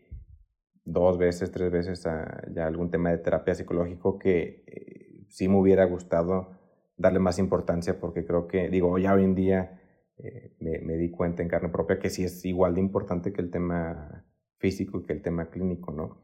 dos 0.88 1.18
veces, 1.18 1.52
tres 1.52 1.70
veces 1.70 2.08
a 2.08 2.44
ya 2.54 2.66
algún 2.66 2.90
tema 2.90 3.12
de 3.12 3.18
terapia 3.18 3.54
psicológico 3.54 4.18
que 4.18 4.64
eh, 4.68 5.26
sí 5.28 5.50
me 5.50 5.58
hubiera 5.58 5.84
gustado 5.86 6.58
darle 6.96 7.20
más 7.20 7.40
importancia 7.40 8.00
porque 8.00 8.26
creo 8.26 8.48
que, 8.48 8.70
digo, 8.70 8.98
ya 8.98 9.14
hoy 9.14 9.26
en 9.26 9.36
día 9.36 9.82
eh, 10.18 10.56
me, 10.60 10.80
me, 10.80 10.96
di 10.96 11.12
cuenta 11.12 11.44
en 11.44 11.50
carne 11.50 11.70
propia 11.70 12.00
que 12.00 12.10
sí 12.10 12.24
es 12.24 12.44
igual 12.46 12.76
de 12.76 12.82
importante 12.82 13.34
que 13.34 13.42
el 13.42 13.52
tema 13.52 14.26
físico 14.60 15.00
y 15.00 15.06
que 15.06 15.14
el 15.14 15.22
tema 15.22 15.50
clínico, 15.50 15.92
¿no? 15.92 16.22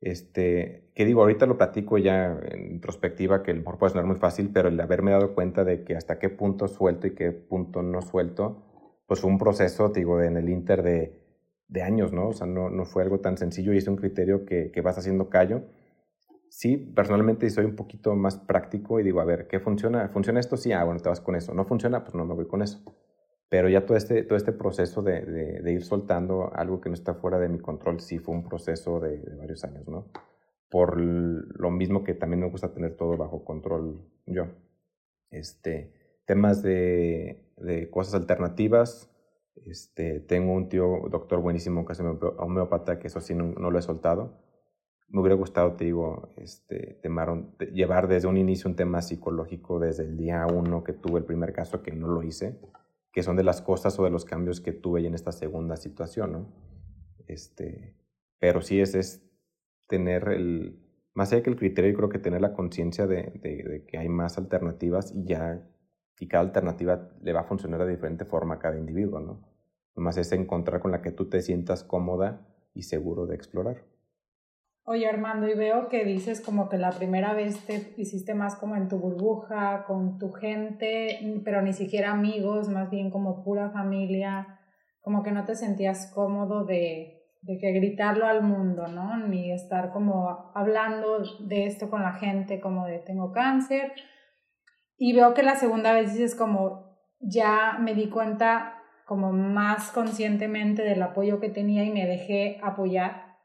Este, 0.00 0.90
que 0.94 1.04
digo, 1.04 1.20
ahorita 1.20 1.46
lo 1.46 1.58
platico 1.58 1.98
ya 1.98 2.38
en 2.50 2.72
introspectiva, 2.72 3.42
que 3.42 3.52
lo 3.52 3.60
mejor 3.60 3.78
puede 3.78 3.90
sonar 3.90 4.06
muy 4.06 4.16
fácil, 4.16 4.50
pero 4.52 4.68
el 4.68 4.80
haberme 4.80 5.10
dado 5.10 5.34
cuenta 5.34 5.62
de 5.64 5.84
que 5.84 5.94
hasta 5.94 6.18
qué 6.18 6.30
punto 6.30 6.68
suelto 6.68 7.06
y 7.06 7.14
qué 7.14 7.32
punto 7.32 7.82
no 7.82 8.00
suelto, 8.00 8.64
pues 9.06 9.20
fue 9.20 9.30
un 9.30 9.38
proceso, 9.38 9.90
digo, 9.90 10.22
en 10.22 10.36
el 10.36 10.48
inter 10.48 10.82
de, 10.82 11.25
de 11.68 11.82
años, 11.82 12.12
¿no? 12.12 12.28
O 12.28 12.32
sea, 12.32 12.46
no, 12.46 12.70
no, 12.70 12.84
fue 12.84 13.02
algo 13.02 13.20
tan 13.20 13.36
sencillo 13.36 13.72
y 13.72 13.78
es 13.78 13.88
un 13.88 13.96
criterio 13.96 14.44
que, 14.44 14.70
que 14.70 14.80
vas 14.80 14.98
haciendo 14.98 15.28
callo. 15.28 15.62
sí, 16.48 16.76
personalmente 16.76 17.48
soy 17.50 17.64
un 17.64 17.76
poquito 17.76 18.14
más 18.14 18.36
práctico 18.38 19.00
y 19.00 19.04
digo, 19.04 19.20
a 19.20 19.24
ver, 19.24 19.46
¿qué 19.48 19.60
funciona? 19.60 20.08
¿Funciona 20.08 20.40
esto? 20.40 20.56
Sí, 20.56 20.72
ah, 20.72 20.84
bueno, 20.84 21.00
te 21.00 21.08
vas 21.08 21.20
con 21.20 21.36
eso. 21.36 21.54
¿No 21.54 21.64
funciona? 21.64 22.04
Pues 22.04 22.14
no 22.14 22.24
me 22.24 22.34
voy 22.34 22.46
con 22.46 22.62
eso. 22.62 22.82
Pero 23.48 23.68
ya 23.68 23.86
todo 23.86 23.96
este, 23.96 24.24
todo 24.24 24.36
este 24.36 24.52
proceso 24.52 25.02
de, 25.02 25.22
de, 25.22 25.72
ir 25.72 25.84
soltando 25.84 26.52
algo 26.54 26.80
que 26.80 26.88
no 26.88 26.94
está 26.94 27.14
fuera 27.14 27.38
de 27.38 27.48
mi 27.48 27.60
control, 27.60 28.00
sí 28.00 28.18
fue 28.18 28.34
un 28.34 28.42
proceso 28.48 28.98
de, 28.98 29.18
varios 29.38 29.62
años, 29.64 29.86
¿no? 29.86 30.08
Por 30.68 30.98
lo 31.00 31.70
mismo 31.70 32.02
que 32.02 32.14
también 32.14 32.40
me 32.40 32.50
gusta 32.50 32.72
tener 32.72 32.96
todo 32.96 33.16
bajo 33.16 33.44
control 33.44 34.00
yo. 34.26 34.46
Este, 35.30 35.92
temas 36.24 36.62
de, 36.62 37.52
de 37.56 37.88
cosas 37.88 38.14
alternativas, 38.14 39.10
este, 39.66 40.20
tengo 40.20 40.52
un 40.52 40.68
tío 40.68 41.08
doctor 41.10 41.40
buenísimo 41.40 41.84
que 41.84 41.92
es 41.92 42.00
homeopata, 42.00 42.98
que 42.98 43.08
eso 43.08 43.20
sí 43.20 43.34
no, 43.34 43.46
no, 43.46 43.70
lo 43.70 43.78
he 43.78 43.82
soltado. 43.82 44.38
Me 45.08 45.20
hubiera 45.20 45.34
gustado, 45.36 45.74
te 45.74 45.84
digo, 45.84 46.32
este, 46.36 47.00
llevar 47.72 48.08
desde 48.08 48.28
un 48.28 48.36
inicio 48.36 48.70
un 48.70 48.76
tema 48.76 49.02
psicológico 49.02 49.78
desde 49.78 50.04
el 50.04 50.16
día 50.16 50.46
uno 50.46 50.82
que 50.84 50.92
tuve 50.92 51.18
el 51.18 51.24
primer 51.24 51.52
caso, 51.52 51.82
que 51.82 51.92
no 51.92 52.08
lo 52.08 52.22
hice, 52.22 52.60
que 53.12 53.22
son 53.22 53.36
de 53.36 53.44
las 53.44 53.60
cosas 53.62 53.98
o 53.98 54.04
de 54.04 54.10
los 54.10 54.24
cambios 54.24 54.60
que 54.60 54.72
tuve 54.72 55.06
en 55.06 55.14
esta 55.14 55.32
segunda 55.32 55.76
situación, 55.76 56.32
¿no? 56.32 56.52
Este, 57.26 57.96
pero 58.38 58.62
sí 58.62 58.80
es, 58.80 58.94
es 58.94 59.22
tener 59.88 60.28
el, 60.28 60.80
más 61.14 61.32
allá 61.32 61.42
que 61.42 61.50
el 61.50 61.56
criterio, 61.56 61.90
yo 61.90 61.96
creo 61.96 62.08
que 62.08 62.18
tener 62.18 62.40
la 62.40 62.52
conciencia 62.52 63.06
de, 63.06 63.32
de, 63.42 63.62
de, 63.62 63.84
que 63.86 63.98
hay 63.98 64.08
más 64.08 64.38
alternativas 64.38 65.12
y 65.14 65.24
ya 65.24 65.62
y 66.18 66.28
cada 66.28 66.44
alternativa 66.44 67.10
le 67.20 67.32
va 67.32 67.40
a 67.40 67.44
funcionar 67.44 67.84
de 67.84 67.90
diferente 67.90 68.24
forma 68.24 68.54
a 68.54 68.58
cada 68.58 68.78
individuo, 68.78 69.20
¿no? 69.20 69.55
Nomás 69.96 70.18
es 70.18 70.30
encontrar 70.32 70.80
con 70.80 70.92
la 70.92 71.02
que 71.02 71.10
tú 71.10 71.28
te 71.28 71.40
sientas 71.42 71.82
cómoda 71.82 72.46
y 72.74 72.82
seguro 72.82 73.26
de 73.26 73.34
explorar. 73.34 73.82
Oye 74.84 75.08
Armando, 75.08 75.48
y 75.48 75.54
veo 75.54 75.88
que 75.88 76.04
dices 76.04 76.40
como 76.40 76.68
que 76.68 76.78
la 76.78 76.92
primera 76.92 77.34
vez 77.34 77.58
te 77.66 77.92
hiciste 77.96 78.34
más 78.34 78.54
como 78.54 78.76
en 78.76 78.88
tu 78.88 78.98
burbuja, 78.98 79.84
con 79.84 80.18
tu 80.18 80.30
gente, 80.30 81.18
pero 81.44 81.60
ni 81.60 81.72
siquiera 81.72 82.12
amigos, 82.12 82.68
más 82.68 82.88
bien 82.88 83.10
como 83.10 83.42
pura 83.42 83.70
familia, 83.70 84.60
como 85.00 85.24
que 85.24 85.32
no 85.32 85.44
te 85.44 85.56
sentías 85.56 86.12
cómodo 86.14 86.64
de, 86.64 87.24
de 87.42 87.58
que 87.58 87.72
gritarlo 87.72 88.26
al 88.26 88.42
mundo, 88.42 88.86
¿no? 88.86 89.16
Ni 89.26 89.50
estar 89.50 89.90
como 89.90 90.52
hablando 90.54 91.22
de 91.40 91.66
esto 91.66 91.90
con 91.90 92.02
la 92.02 92.12
gente, 92.12 92.60
como 92.60 92.86
de 92.86 93.00
tengo 93.00 93.32
cáncer, 93.32 93.92
y 94.96 95.14
veo 95.14 95.34
que 95.34 95.42
la 95.42 95.56
segunda 95.56 95.92
vez 95.92 96.12
dices 96.12 96.36
como, 96.36 96.96
ya 97.18 97.76
me 97.80 97.94
di 97.94 98.08
cuenta 98.08 98.75
como 99.06 99.32
más 99.32 99.92
conscientemente 99.92 100.82
del 100.82 101.00
apoyo 101.00 101.38
que 101.38 101.48
tenía 101.48 101.84
y 101.84 101.90
me 101.90 102.06
dejé 102.06 102.58
apoyar. 102.60 103.36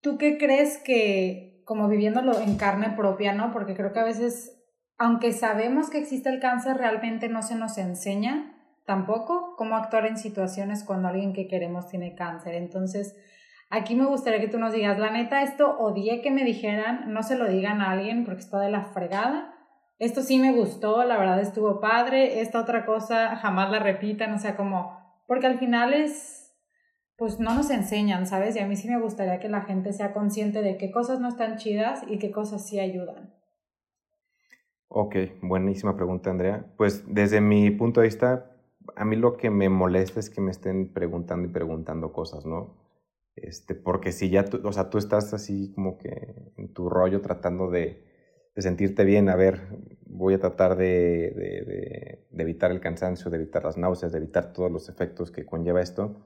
¿Tú 0.00 0.16
qué 0.16 0.38
crees 0.38 0.78
que, 0.78 1.62
como 1.66 1.86
viviéndolo 1.86 2.40
en 2.40 2.56
carne 2.56 2.90
propia, 2.96 3.34
¿no? 3.34 3.52
Porque 3.52 3.74
creo 3.74 3.92
que 3.92 4.00
a 4.00 4.04
veces, 4.04 4.58
aunque 4.96 5.32
sabemos 5.32 5.90
que 5.90 5.98
existe 5.98 6.30
el 6.30 6.40
cáncer, 6.40 6.78
realmente 6.78 7.28
no 7.28 7.42
se 7.42 7.56
nos 7.56 7.76
enseña 7.76 8.54
tampoco 8.86 9.54
cómo 9.58 9.76
actuar 9.76 10.06
en 10.06 10.16
situaciones 10.16 10.82
cuando 10.82 11.08
alguien 11.08 11.34
que 11.34 11.46
queremos 11.46 11.86
tiene 11.88 12.14
cáncer. 12.14 12.54
Entonces, 12.54 13.14
aquí 13.68 13.94
me 13.96 14.06
gustaría 14.06 14.40
que 14.40 14.48
tú 14.48 14.58
nos 14.58 14.72
digas, 14.72 14.98
la 14.98 15.10
neta, 15.10 15.42
esto 15.42 15.76
odié 15.78 16.22
que 16.22 16.30
me 16.30 16.44
dijeran, 16.44 17.12
no 17.12 17.22
se 17.22 17.36
lo 17.36 17.46
digan 17.48 17.82
a 17.82 17.90
alguien 17.90 18.24
porque 18.24 18.40
está 18.40 18.60
de 18.60 18.70
la 18.70 18.86
fregada 18.86 19.55
esto 19.98 20.22
sí 20.22 20.38
me 20.38 20.52
gustó, 20.52 21.04
la 21.04 21.18
verdad 21.18 21.40
estuvo 21.40 21.80
padre, 21.80 22.40
esta 22.40 22.60
otra 22.60 22.84
cosa 22.84 23.36
jamás 23.36 23.70
la 23.70 23.78
repitan, 23.78 24.32
o 24.34 24.38
sea, 24.38 24.56
como, 24.56 24.98
porque 25.26 25.46
al 25.46 25.58
final 25.58 25.94
es, 25.94 26.54
pues 27.16 27.40
no 27.40 27.54
nos 27.54 27.70
enseñan, 27.70 28.26
¿sabes? 28.26 28.56
Y 28.56 28.58
a 28.58 28.66
mí 28.66 28.76
sí 28.76 28.88
me 28.88 29.00
gustaría 29.00 29.40
que 29.40 29.48
la 29.48 29.62
gente 29.62 29.92
sea 29.92 30.12
consciente 30.12 30.62
de 30.62 30.76
qué 30.76 30.90
cosas 30.90 31.20
no 31.20 31.28
están 31.28 31.56
chidas 31.56 32.02
y 32.08 32.18
qué 32.18 32.30
cosas 32.30 32.66
sí 32.66 32.78
ayudan. 32.78 33.34
Ok, 34.88 35.16
buenísima 35.42 35.96
pregunta, 35.96 36.30
Andrea. 36.30 36.64
Pues 36.76 37.04
desde 37.12 37.40
mi 37.40 37.70
punto 37.70 38.00
de 38.00 38.06
vista, 38.06 38.50
a 38.94 39.04
mí 39.04 39.16
lo 39.16 39.36
que 39.36 39.50
me 39.50 39.68
molesta 39.68 40.20
es 40.20 40.30
que 40.30 40.40
me 40.40 40.50
estén 40.50 40.92
preguntando 40.92 41.48
y 41.48 41.52
preguntando 41.52 42.12
cosas, 42.12 42.46
¿no? 42.46 42.76
Este, 43.34 43.74
porque 43.74 44.12
si 44.12 44.30
ya 44.30 44.44
tú, 44.44 44.60
o 44.66 44.72
sea, 44.72 44.88
tú 44.88 44.98
estás 44.98 45.34
así 45.34 45.72
como 45.74 45.98
que 45.98 46.52
en 46.56 46.72
tu 46.72 46.88
rollo 46.88 47.20
tratando 47.20 47.70
de 47.70 48.05
de 48.56 48.62
sentirte 48.62 49.04
bien, 49.04 49.28
a 49.28 49.36
ver, 49.36 49.68
voy 50.06 50.32
a 50.32 50.40
tratar 50.40 50.76
de, 50.76 52.24
de, 52.30 52.42
evitar 52.42 52.70
el 52.70 52.80
cansancio, 52.80 53.30
de 53.30 53.36
evitar 53.36 53.62
las 53.62 53.76
náuseas, 53.76 54.12
de 54.12 54.18
evitar 54.18 54.54
todos 54.54 54.72
los 54.72 54.88
efectos 54.88 55.30
que 55.30 55.44
conlleva 55.44 55.82
esto, 55.82 56.16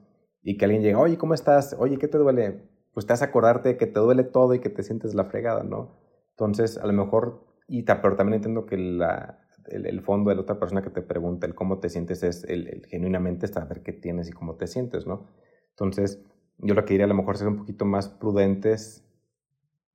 y 0.41 0.57
que 0.57 0.63
alguien 0.63 0.81
llegue, 0.81 0.95
oye, 0.95 1.17
¿cómo 1.17 1.33
estás? 1.33 1.75
Oye, 1.77 1.97
¿qué 1.97 2.07
te 2.07 2.17
duele? 2.17 2.69
Pues 2.93 3.05
te 3.05 3.13
a 3.13 3.17
acordarte 3.17 3.75
que 3.75 3.85
te 3.85 3.99
duele 3.99 4.23
todo 4.23 4.53
y 4.53 4.59
que 4.59 4.69
te 4.69 4.81
sientes 4.81 5.13
la 5.13 5.25
fregada, 5.25 5.63
¿no? 5.63 5.99
Entonces, 6.31 6.77
a 6.77 6.87
lo 6.87 6.93
mejor, 6.93 7.45
y 7.67 7.83
pero 7.83 8.15
también 8.15 8.35
entiendo 8.35 8.65
que 8.65 8.77
la, 8.77 9.41
el, 9.67 10.01
fondo 10.01 10.29
de 10.29 10.37
la 10.37 10.41
otra 10.41 10.57
persona 10.57 10.81
que 10.81 10.89
te 10.89 11.01
pregunta, 11.01 11.45
el 11.47 11.53
cómo 11.53 11.79
te 11.79 11.89
sientes, 11.89 12.23
es 12.23 12.45
el, 12.45 12.67
el, 12.67 12.85
genuinamente 12.85 13.47
saber 13.47 13.83
qué 13.83 13.91
tienes 13.91 14.29
y 14.29 14.31
cómo 14.31 14.55
te 14.55 14.67
sientes, 14.67 15.05
¿no? 15.05 15.27
Entonces, 15.71 16.23
yo 16.59 16.75
lo 16.75 16.85
que 16.85 16.93
diría 16.93 17.05
a 17.05 17.09
lo 17.09 17.15
mejor 17.15 17.37
ser 17.37 17.49
un 17.49 17.57
poquito 17.57 17.83
más 17.83 18.07
prudentes 18.07 19.05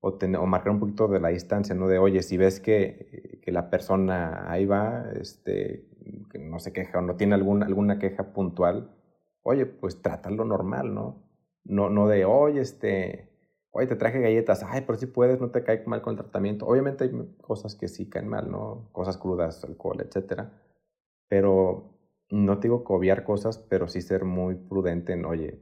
o, 0.01 0.47
marcar 0.47 0.73
un 0.73 0.81
poquito 0.81 1.09
de 1.09 1.21
la 1.21 1.29
distancia, 1.29 1.75
¿no? 1.75 1.89
De, 1.89 1.99
oye, 1.99 2.23
si 2.23 2.37
ves 2.37 2.61
que, 2.61 3.41
que 3.43 3.53
la 3.53 3.71
persona 3.71 4.51
ahí 4.51 4.67
va, 4.67 5.07
este, 5.21 5.87
que 6.31 6.39
no 6.39 6.59
se 6.59 6.73
queja 6.73 6.99
o 6.99 7.03
no 7.03 7.17
tiene 7.17 7.35
alguna, 7.35 7.67
alguna 7.67 7.99
queja 7.99 8.33
puntual, 8.33 8.91
oye, 9.43 9.67
pues 9.67 10.03
trátalo 10.03 10.45
normal, 10.45 10.95
¿no? 10.95 11.23
No, 11.65 11.91
no 11.91 12.09
de, 12.09 12.25
oye, 12.25 12.61
este, 12.61 13.31
oye, 13.71 13.87
te 13.87 13.97
traje 13.97 14.21
galletas, 14.21 14.63
ay, 14.65 14.83
pero 14.87 14.99
si 14.99 15.07
puedes, 15.07 15.41
no 15.41 15.51
te 15.51 15.65
cae 15.65 15.85
mal 15.87 16.03
con 16.03 16.15
el 16.15 16.19
tratamiento. 16.19 16.67
Obviamente 16.67 17.05
hay 17.05 17.11
cosas 17.41 17.75
que 17.75 17.89
sí 17.89 18.09
caen 18.09 18.29
mal, 18.29 18.51
¿no? 18.51 18.89
Cosas 18.93 19.19
crudas, 19.19 19.65
alcohol, 19.65 20.01
etcétera. 20.01 20.53
Pero 21.29 21.97
no 22.31 22.59
te 22.59 22.69
digo 22.69 22.85
cobiar 22.85 23.25
cosas, 23.25 23.59
pero 23.59 23.89
sí 23.89 24.01
ser 24.03 24.25
muy 24.25 24.55
prudente 24.55 25.13
en, 25.13 25.25
oye, 25.25 25.61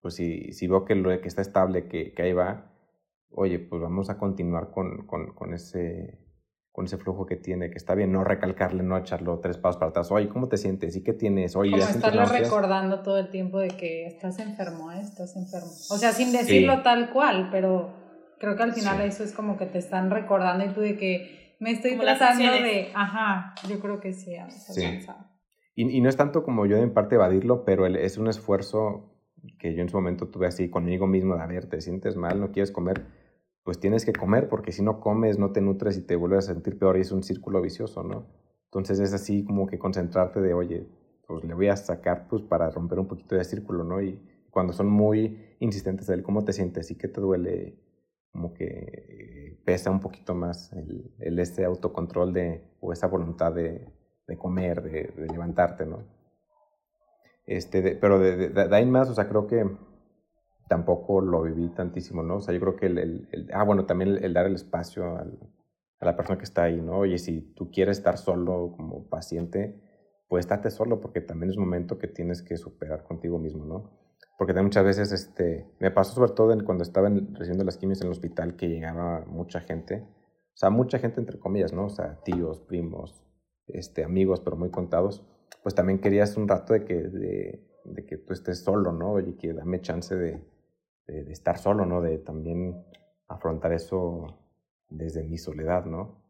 pues 0.00 0.14
si, 0.14 0.52
si 0.52 0.66
veo 0.66 0.84
que, 0.84 0.94
lo, 0.94 1.20
que 1.20 1.28
está 1.28 1.42
estable, 1.42 1.88
que, 1.88 2.14
que 2.14 2.22
ahí 2.22 2.32
va, 2.32 2.70
oye, 3.30 3.58
pues 3.58 3.80
vamos 3.80 4.10
a 4.10 4.18
continuar 4.18 4.70
con, 4.70 5.06
con, 5.06 5.34
con, 5.34 5.54
ese, 5.54 6.18
con 6.72 6.86
ese 6.86 6.98
flujo 6.98 7.26
que 7.26 7.36
tiene, 7.36 7.70
que 7.70 7.76
está 7.76 7.94
bien, 7.94 8.12
no 8.12 8.24
recalcarle, 8.24 8.82
no 8.82 8.96
echarlo 8.96 9.38
tres 9.40 9.58
pasos 9.58 9.78
para 9.78 9.90
atrás, 9.90 10.10
oye, 10.10 10.28
¿cómo 10.28 10.48
te 10.48 10.56
sientes? 10.56 10.96
¿Y 10.96 11.02
qué 11.02 11.12
tienes? 11.12 11.56
Oye, 11.56 11.72
Como 11.72 11.82
estarle 11.84 12.24
recordando 12.24 13.02
todo 13.02 13.18
el 13.18 13.30
tiempo 13.30 13.58
de 13.58 13.68
que 13.68 14.06
estás 14.06 14.38
enfermo, 14.38 14.92
¿eh? 14.92 15.00
Estás 15.00 15.36
enfermo. 15.36 15.70
O 15.90 15.96
sea, 15.96 16.12
sin 16.12 16.32
decirlo 16.32 16.82
tal 16.82 17.10
cual, 17.10 17.48
pero 17.50 17.90
creo 18.38 18.56
que 18.56 18.62
al 18.62 18.72
final 18.72 19.00
eso 19.02 19.24
es 19.24 19.32
como 19.32 19.56
que 19.56 19.66
te 19.66 19.78
están 19.78 20.10
recordando 20.10 20.64
y 20.64 20.68
tú 20.68 20.80
de 20.80 20.96
que 20.96 21.56
me 21.60 21.72
estoy 21.72 21.98
tratando 21.98 22.44
de... 22.44 22.92
Ajá, 22.94 23.54
yo 23.68 23.80
creo 23.80 24.00
que 24.00 24.12
sí, 24.12 24.36
sí. 24.48 24.84
Y, 25.74 25.96
y 25.96 26.00
no 26.00 26.08
es 26.08 26.16
tanto 26.16 26.42
como 26.42 26.66
yo 26.66 26.76
en 26.76 26.92
parte 26.92 27.16
evadirlo, 27.16 27.64
pero 27.64 27.86
es 27.86 28.18
un 28.18 28.28
esfuerzo 28.28 29.14
que 29.58 29.74
yo 29.74 29.82
en 29.82 29.88
su 29.88 29.96
momento 29.96 30.28
tuve 30.28 30.46
así 30.46 30.68
conmigo 30.68 31.06
mismo 31.06 31.36
de, 31.36 31.42
a 31.42 31.46
ver, 31.46 31.68
te 31.68 31.80
sientes 31.80 32.16
mal, 32.16 32.40
no 32.40 32.50
quieres 32.50 32.70
comer, 32.70 33.04
pues 33.68 33.78
tienes 33.78 34.06
que 34.06 34.14
comer 34.14 34.48
porque 34.48 34.72
si 34.72 34.80
no 34.80 34.98
comes 34.98 35.38
no 35.38 35.52
te 35.52 35.60
nutres 35.60 35.98
y 35.98 36.00
te 36.00 36.16
vuelves 36.16 36.48
a 36.48 36.54
sentir 36.54 36.78
peor 36.78 36.96
y 36.96 37.02
es 37.02 37.12
un 37.12 37.22
círculo 37.22 37.60
vicioso, 37.60 38.02
¿no? 38.02 38.24
Entonces 38.64 38.98
es 38.98 39.12
así 39.12 39.44
como 39.44 39.66
que 39.66 39.78
concentrarte 39.78 40.40
de, 40.40 40.54
oye, 40.54 40.88
pues 41.26 41.44
le 41.44 41.52
voy 41.52 41.68
a 41.68 41.76
sacar 41.76 42.28
pues 42.28 42.40
para 42.40 42.70
romper 42.70 42.98
un 42.98 43.06
poquito 43.06 43.36
de 43.36 43.44
círculo, 43.44 43.84
¿no? 43.84 44.00
Y 44.00 44.18
cuando 44.48 44.72
son 44.72 44.88
muy 44.88 45.54
insistentes 45.60 46.06
de 46.06 46.22
cómo 46.22 46.46
te 46.46 46.54
sientes 46.54 46.90
y 46.90 46.94
qué 46.96 47.08
te 47.08 47.20
duele, 47.20 47.78
como 48.32 48.54
que 48.54 49.60
pesa 49.66 49.90
un 49.90 50.00
poquito 50.00 50.34
más 50.34 50.72
el, 50.72 51.38
autocontrol 51.66 52.32
de, 52.32 52.64
o 52.80 52.94
esa 52.94 53.06
voluntad 53.06 53.52
de, 53.52 53.86
de 54.26 54.38
comer, 54.38 54.82
de, 54.82 55.12
de 55.14 55.26
levantarte, 55.26 55.84
¿no? 55.84 56.04
Este, 57.44 57.96
pero 57.96 58.18
de, 58.18 58.48
de, 58.48 58.74
ahí 58.74 58.86
más, 58.86 59.10
o 59.10 59.14
sea, 59.14 59.28
creo 59.28 59.46
que 59.46 59.68
tampoco 60.68 61.20
lo 61.20 61.42
viví 61.42 61.68
tantísimo, 61.70 62.22
¿no? 62.22 62.36
O 62.36 62.40
sea, 62.40 62.54
yo 62.54 62.60
creo 62.60 62.76
que 62.76 62.86
el, 62.86 62.98
el, 62.98 63.48
ah, 63.52 63.64
bueno, 63.64 63.86
también 63.86 64.18
el, 64.22 64.32
dar 64.32 64.46
el 64.46 64.54
espacio 64.54 65.16
al, 65.16 65.38
a 66.00 66.04
la 66.04 66.16
persona 66.16 66.38
que 66.38 66.44
está 66.44 66.64
ahí, 66.64 66.80
¿no? 66.80 66.98
Oye, 66.98 67.18
si 67.18 67.40
tú 67.54 67.70
quieres 67.70 67.98
estar 67.98 68.18
solo 68.18 68.72
como 68.76 69.08
paciente, 69.08 69.80
pues 70.28 70.44
estate 70.44 70.70
solo 70.70 71.00
porque 71.00 71.20
también 71.20 71.50
es 71.50 71.56
un 71.56 71.64
momento 71.64 71.98
que 71.98 72.08
tienes 72.08 72.42
que 72.42 72.56
superar 72.56 73.04
contigo 73.04 73.38
mismo, 73.38 73.64
¿no? 73.64 73.90
Porque 74.36 74.52
también 74.52 74.66
muchas 74.66 74.84
veces, 74.84 75.10
este, 75.10 75.66
me 75.80 75.90
pasó 75.90 76.14
sobre 76.14 76.32
todo 76.32 76.56
cuando 76.64 76.82
estaba 76.82 77.08
recibiendo 77.08 77.64
las 77.64 77.76
quimios 77.76 78.00
en 78.00 78.06
el 78.06 78.12
hospital 78.12 78.54
que 78.54 78.68
llegaba 78.68 79.24
mucha 79.26 79.60
gente, 79.60 80.06
o 80.54 80.56
sea, 80.58 80.70
mucha 80.70 80.98
gente 80.98 81.20
entre 81.20 81.38
comillas, 81.38 81.72
¿no? 81.72 81.86
O 81.86 81.90
sea, 81.90 82.20
tíos, 82.22 82.60
primos, 82.60 83.24
este, 83.66 84.04
amigos, 84.04 84.40
pero 84.40 84.56
muy 84.56 84.70
contados 84.70 85.24
pues 85.62 85.74
también 85.74 85.98
querías 85.98 86.36
un 86.36 86.48
rato 86.48 86.72
de 86.72 86.84
que, 86.84 86.94
de, 86.94 88.06
que 88.06 88.16
tú 88.18 88.32
estés 88.32 88.60
solo, 88.60 88.92
¿no? 88.92 89.12
Oye, 89.12 89.36
que 89.36 89.52
dame 89.52 89.80
chance 89.80 90.14
de, 91.08 91.24
de, 91.24 91.32
estar 91.32 91.58
solo, 91.58 91.84
¿no? 91.84 92.00
De 92.00 92.18
también 92.18 92.84
afrontar 93.26 93.72
eso 93.72 94.38
desde 94.88 95.24
mi 95.24 95.38
soledad, 95.38 95.84
¿no? 95.86 96.22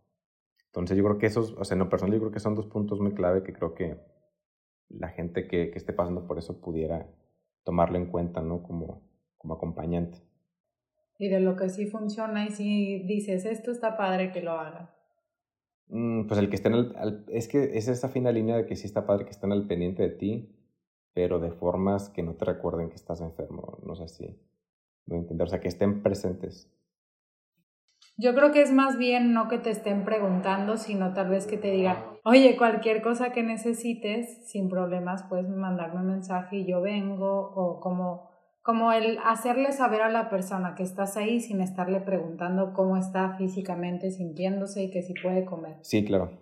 Entonces 0.67 0.97
yo 0.97 1.05
creo 1.05 1.19
que 1.19 1.27
esos, 1.27 1.53
o 1.59 1.64
sea, 1.64 1.75
en 1.75 1.81
lo 1.81 1.91
personal 1.91 2.14
yo 2.14 2.21
creo 2.21 2.33
que 2.33 2.41
son 2.41 2.55
dos 2.55 2.67
puntos 2.67 3.01
muy 3.01 3.12
clave 3.12 3.43
que 3.43 3.53
creo 3.53 3.75
que 3.75 3.99
la 4.88 5.09
gente 5.09 5.47
que, 5.47 5.71
que 5.71 5.79
esté 5.79 5.93
pasando 5.93 6.27
por 6.27 6.38
eso 6.38 6.61
pudiera 6.61 7.07
tomarlo 7.64 7.99
en 7.99 8.07
cuenta, 8.07 8.41
¿no? 8.41 8.62
Como, 8.62 9.03
como 9.37 9.55
acompañante. 9.55 10.19
Y 11.19 11.29
de 11.29 11.41
lo 11.41 11.57
que 11.57 11.69
sí 11.69 11.87
funciona 11.87 12.47
y 12.47 12.51
si 12.51 13.03
dices, 13.03 13.45
esto 13.45 13.73
está 13.73 13.97
padre 13.97 14.31
que 14.33 14.41
lo 14.41 14.53
haga. 14.53 14.95
Mm, 15.88 16.27
pues 16.27 16.38
el 16.38 16.49
que 16.49 16.57
estén 16.57 16.75
al, 16.75 17.25
es 17.29 17.49
que 17.49 17.77
es 17.77 17.88
esa 17.88 18.09
fina 18.09 18.31
línea 18.31 18.57
de 18.57 18.67
que 18.67 18.77
sí 18.77 18.87
está 18.87 19.07
padre 19.07 19.25
que 19.25 19.33
estén 19.33 19.53
al 19.53 19.67
pendiente 19.67 20.03
de 20.03 20.11
ti, 20.11 20.55
pero 21.12 21.41
de 21.41 21.51
formas 21.51 22.09
que 22.11 22.23
no 22.23 22.35
te 22.35 22.45
recuerden 22.45 22.88
que 22.88 22.97
estás 22.97 23.21
enfermo, 23.21 23.79
no 23.83 23.97
sé 23.97 24.09
si 24.09 24.38
no 25.09 25.16
entender, 25.16 25.47
o 25.47 25.51
sea, 25.51 25.61
que 25.61 25.68
estén 25.68 26.03
presentes. 26.03 26.71
Yo 28.16 28.35
creo 28.35 28.51
que 28.51 28.62
es 28.62 28.73
más 28.73 28.99
bien 28.99 29.33
no 29.33 29.49
que 29.49 29.59
te 29.59 29.71
estén 29.71 30.05
preguntando, 30.05 30.77
sino 30.77 31.14
tal 31.14 31.29
vez 31.29 31.47
que 31.47 31.57
te 31.57 31.71
digan, 31.71 31.99
oye, 32.25 32.57
cualquier 32.57 33.01
cosa 33.01 33.31
que 33.31 33.44
necesites, 33.44 34.44
sin 34.49 34.68
problemas, 34.68 35.23
puedes 35.29 35.49
mandarme 35.49 36.01
un 36.01 36.09
mensaje 36.09 36.57
y 36.57 36.66
yo 36.66 36.81
vengo, 36.81 37.53
o 37.55 37.79
como, 37.79 38.29
como 38.62 38.92
el 38.92 39.18
hacerle 39.25 39.71
saber 39.71 40.03
a 40.03 40.11
la 40.11 40.31
persona 40.31 40.75
que 40.75 40.83
estás 40.83 41.16
ahí 41.16 41.40
sin 41.40 41.61
estarle 41.61 42.01
preguntando 42.01 42.73
cómo 42.75 42.97
está 42.97 43.37
físicamente 43.37 44.11
sintiéndose 44.11 44.83
y 44.83 44.90
que 44.90 45.03
si 45.03 45.14
puede 45.14 45.44
comer. 45.44 45.77
Sí, 45.83 46.05
claro. 46.05 46.33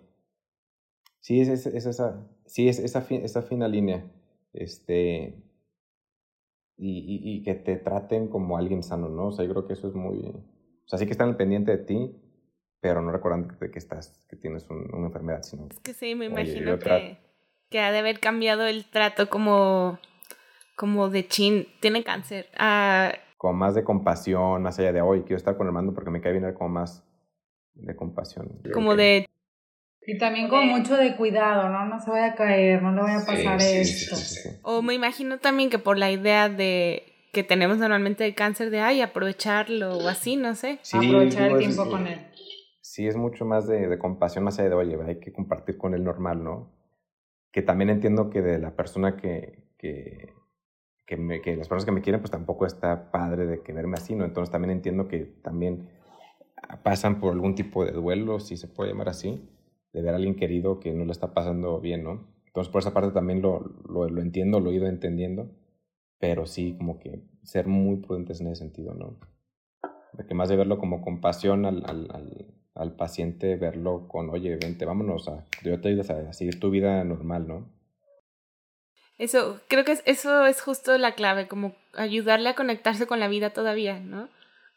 Sí, 1.19 1.41
es, 1.41 1.67
es, 1.67 1.85
esa, 1.85 2.25
sí, 2.47 2.69
es 2.69 2.79
esa, 2.79 3.05
esa 3.09 3.41
fina 3.43 3.67
línea. 3.67 4.03
Este, 4.51 5.35
y, 6.77 6.99
y, 6.99 7.37
y, 7.37 7.43
que 7.43 7.55
te 7.55 7.75
traten 7.77 8.27
como 8.27 8.57
alguien 8.57 8.83
sano, 8.83 9.09
¿no? 9.09 9.27
O 9.27 9.31
sea, 9.31 9.45
yo 9.45 9.51
creo 9.51 9.65
que 9.65 9.73
eso 9.73 9.87
es 9.87 9.95
muy, 9.95 10.19
o 10.27 10.87
sea, 10.87 10.99
sí 10.99 11.05
que 11.05 11.11
están 11.11 11.29
al 11.29 11.37
pendiente 11.37 11.71
de 11.71 11.83
ti, 11.83 12.15
pero 12.79 13.01
no 13.01 13.11
recuerdan 13.11 13.57
de 13.59 13.71
que 13.71 13.79
estás, 13.79 14.23
que 14.29 14.35
tienes 14.35 14.69
una 14.69 15.07
enfermedad, 15.07 15.41
sino... 15.41 15.67
Es 15.71 15.79
que 15.79 15.93
sí, 15.93 16.15
me 16.15 16.25
imagino 16.25 16.77
que, 16.77 17.17
que 17.69 17.79
ha 17.79 17.91
de 17.91 17.97
haber 17.97 18.19
cambiado 18.19 18.67
el 18.67 18.85
trato 18.89 19.29
como, 19.29 19.99
como 20.75 21.09
de 21.09 21.27
chin, 21.27 21.67
tiene 21.81 22.03
cáncer. 22.03 22.47
Ah, 22.57 23.11
como 23.37 23.53
más 23.53 23.75
de 23.75 23.83
compasión, 23.83 24.63
más 24.63 24.79
allá 24.79 24.93
de 24.93 25.01
hoy, 25.01 25.21
quiero 25.21 25.37
estar 25.37 25.57
con 25.57 25.67
el 25.67 25.73
mando 25.73 25.93
porque 25.93 26.09
me 26.09 26.21
cae 26.21 26.31
bien 26.31 26.53
como 26.53 26.69
más 26.69 27.03
de 27.73 27.95
compasión. 27.95 28.61
Como 28.73 28.95
de... 28.95 29.27
Y 30.09 30.17
también 30.17 30.47
con 30.47 30.65
mucho 30.69 30.95
de 30.95 31.17
cuidado, 31.17 31.67
¿no? 31.67 31.85
No 31.85 31.99
se 31.99 32.09
vaya 32.09 32.27
a 32.27 32.35
caer, 32.35 32.81
no 32.81 32.93
le 32.93 33.01
vaya 33.01 33.17
a 33.17 33.25
pasar 33.25 33.61
esto. 33.61 34.15
o 34.61 34.81
me 34.81 34.93
imagino 34.93 35.37
también 35.39 35.69
que 35.69 35.79
por 35.79 35.97
la 35.97 36.09
idea 36.09 36.47
de 36.47 37.03
que 37.33 37.43
tenemos 37.43 37.77
normalmente 37.77 38.23
de 38.23 38.33
cáncer 38.33 38.69
de, 38.69 38.79
ay, 38.79 39.01
aprovecharlo 39.01 39.97
o 39.97 40.07
así, 40.07 40.37
no 40.37 40.55
sé. 40.55 40.79
Aprovechar 40.93 41.51
el 41.51 41.57
tiempo 41.57 41.89
con 41.89 42.07
él. 42.07 42.25
Sí, 42.79 43.05
es 43.05 43.17
mucho 43.17 43.43
más 43.43 43.67
de, 43.67 43.89
de, 43.89 43.99
compasión, 43.99 44.45
más 44.45 44.57
allá 44.59 44.69
de, 44.69 44.75
oye, 44.75 44.97
hay 45.05 45.19
que 45.19 45.33
compartir 45.33 45.77
con 45.77 45.93
él 45.93 46.05
normal, 46.05 46.41
¿no? 46.41 46.71
Que 47.51 47.61
también 47.61 47.89
entiendo 47.89 48.29
que 48.29 48.41
de 48.41 48.59
la 48.59 48.77
persona 48.77 49.17
que, 49.17 49.73
que, 49.77 50.33
que, 51.05 51.17
me, 51.17 51.41
que 51.41 51.57
las 51.57 51.67
personas 51.67 51.83
que 51.83 51.91
me 51.91 52.01
quieren, 52.01 52.21
pues 52.21 52.31
tampoco 52.31 52.65
está 52.65 53.11
padre 53.11 53.45
de 53.45 53.61
que 53.61 53.73
verme 53.73 53.97
así, 53.97 54.15
¿no? 54.15 54.23
Entonces 54.23 54.53
también 54.53 54.71
entiendo 54.71 55.09
que 55.09 55.25
también 55.43 55.89
pasan 56.81 57.19
por 57.19 57.33
algún 57.33 57.55
tipo 57.55 57.83
de 57.83 57.91
duelo, 57.91 58.39
si 58.39 58.55
se 58.55 58.69
puede 58.69 58.91
llamar 58.91 59.09
así, 59.09 59.49
de 59.93 60.01
ver 60.01 60.13
a 60.13 60.17
alguien 60.17 60.35
querido 60.35 60.79
que 60.79 60.93
no 60.93 61.05
lo 61.05 61.11
está 61.11 61.33
pasando 61.33 61.79
bien, 61.79 62.03
¿no? 62.03 62.27
Entonces 62.45 62.71
por 62.71 62.81
esa 62.81 62.93
parte 62.93 63.11
también 63.11 63.41
lo, 63.41 63.59
lo, 63.87 64.09
lo 64.09 64.21
entiendo, 64.21 64.59
lo 64.59 64.71
he 64.71 64.75
ido 64.75 64.87
entendiendo 64.87 65.49
pero 66.19 66.45
sí 66.45 66.75
como 66.77 66.99
que 66.99 67.21
ser 67.43 67.67
muy 67.67 67.97
prudentes 67.97 68.41
en 68.41 68.47
ese 68.47 68.63
sentido, 68.63 68.93
¿no? 68.93 69.19
De 70.13 70.25
que 70.25 70.33
más 70.33 70.49
de 70.49 70.55
verlo 70.55 70.79
como 70.79 71.01
compasión 71.01 71.65
al, 71.65 71.83
al, 71.85 72.09
al, 72.11 72.53
al 72.73 72.95
paciente, 72.95 73.55
verlo 73.55 74.07
con, 74.07 74.29
oye, 74.29 74.55
vente, 74.55 74.85
vámonos, 74.85 75.27
a, 75.27 75.45
yo 75.63 75.79
te 75.79 75.89
ayudo 75.89 76.01
a 76.01 76.33
seguir 76.33 76.59
tu 76.59 76.71
vida 76.71 77.03
normal, 77.03 77.47
¿no? 77.47 77.69
Eso, 79.17 79.59
creo 79.67 79.83
que 79.83 79.97
eso 80.05 80.45
es 80.45 80.61
justo 80.61 80.97
la 80.97 81.15
clave, 81.15 81.47
como 81.47 81.75
ayudarle 81.93 82.49
a 82.49 82.55
conectarse 82.55 83.07
con 83.07 83.19
la 83.19 83.27
vida 83.27 83.51
todavía, 83.51 83.99
¿no? 83.99 84.29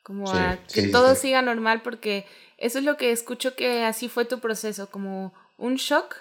Como 0.02 0.30
a 0.32 0.58
que 0.72 0.88
todo 0.88 1.14
siga 1.14 1.42
normal, 1.42 1.82
porque 1.82 2.24
eso 2.60 2.78
es 2.78 2.84
lo 2.84 2.96
que 2.96 3.10
escucho 3.10 3.56
que 3.56 3.84
así 3.84 4.08
fue 4.08 4.24
tu 4.24 4.38
proceso, 4.38 4.90
como 4.90 5.32
un 5.56 5.76
shock 5.76 6.16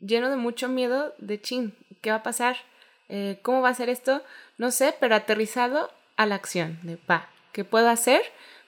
lleno 0.00 0.30
de 0.30 0.36
mucho 0.36 0.68
miedo 0.68 1.14
de 1.18 1.40
chin, 1.40 1.74
¿qué 2.00 2.10
va 2.10 2.16
a 2.16 2.22
pasar? 2.22 2.56
Eh, 3.08 3.38
¿Cómo 3.42 3.62
va 3.62 3.68
a 3.68 3.74
ser 3.74 3.88
esto? 3.88 4.22
No 4.56 4.70
sé, 4.70 4.94
pero 4.98 5.14
aterrizado 5.14 5.90
a 6.16 6.26
la 6.26 6.34
acción 6.34 6.78
de, 6.82 6.98
va, 7.08 7.28
¿qué 7.52 7.64
puedo 7.64 7.88
hacer? 7.88 8.22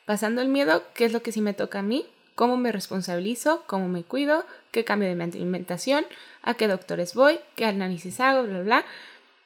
Pasando 0.05 0.41
el 0.43 0.49
miedo, 0.49 0.85
¿qué 0.95 1.07
es 1.07 1.13
lo 1.13 1.23
que 1.23 1.33
sí 1.33 1.41
me 1.41 1.55
toca 1.55 1.81
a 1.81 1.83
mí? 1.83 2.07
¿Cómo 2.35 2.57
me 2.57 2.73
responsabilizo? 2.73 3.65
¿Cómo 3.67 3.89
me 3.89 4.03
cuido? 4.03 4.45
¿Qué 4.71 4.85
cambio 4.85 5.09
de 5.09 5.15
mi 5.15 5.25
alimentación? 5.25 6.07
¿A 6.43 6.55
qué 6.55 6.69
doctores 6.69 7.15
voy? 7.15 7.39
¿Qué 7.55 7.67
análisis 7.67 8.21
hago? 8.21 8.45
Bla, 8.45 8.63
bla. 8.63 8.85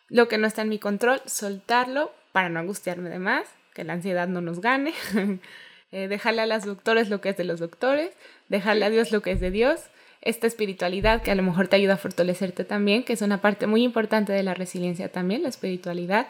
Lo 0.08 0.28
que 0.28 0.38
no 0.38 0.46
está 0.46 0.62
en 0.62 0.68
mi 0.68 0.78
control, 0.78 1.20
soltarlo 1.26 2.12
para 2.32 2.48
no 2.48 2.60
angustiarme 2.60 3.10
de 3.10 3.18
más, 3.18 3.48
que 3.74 3.84
la 3.84 3.94
ansiedad 3.94 4.28
no 4.28 4.40
nos 4.40 4.60
gane. 4.60 4.94
eh, 5.94 6.08
dejarle 6.08 6.42
a 6.42 6.46
los 6.46 6.64
doctores 6.64 7.08
lo 7.08 7.20
que 7.20 7.28
es 7.28 7.36
de 7.36 7.44
los 7.44 7.60
doctores, 7.60 8.10
dejarle 8.48 8.84
a 8.84 8.90
Dios 8.90 9.12
lo 9.12 9.22
que 9.22 9.30
es 9.30 9.40
de 9.40 9.52
Dios. 9.52 9.80
Esta 10.22 10.48
espiritualidad 10.48 11.22
que 11.22 11.30
a 11.30 11.36
lo 11.36 11.44
mejor 11.44 11.68
te 11.68 11.76
ayuda 11.76 11.94
a 11.94 11.98
fortalecerte 11.98 12.64
también, 12.64 13.04
que 13.04 13.12
es 13.12 13.22
una 13.22 13.40
parte 13.40 13.68
muy 13.68 13.84
importante 13.84 14.32
de 14.32 14.42
la 14.42 14.54
resiliencia 14.54 15.12
también, 15.12 15.44
la 15.44 15.50
espiritualidad, 15.50 16.26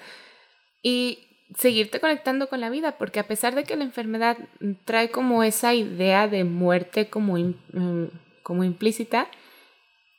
y 0.83 1.21
seguirte 1.57 1.99
conectando 1.99 2.51
con 2.51 2.61
la 2.61 2.69
vida, 2.69 2.99
porque 2.99 3.21
a 3.21 3.27
pesar 3.27 3.55
de 3.55 3.65
que 3.65 3.75
la 3.77 3.85
enfermedad 3.85 4.37
trae 4.85 5.09
como 5.09 5.43
esa 5.43 5.73
idea 5.73 6.29
de 6.29 6.45
muerte 6.45 7.09
como, 7.09 7.39
mm, 7.39 8.09
como 8.43 8.65
implícita, 8.65 9.29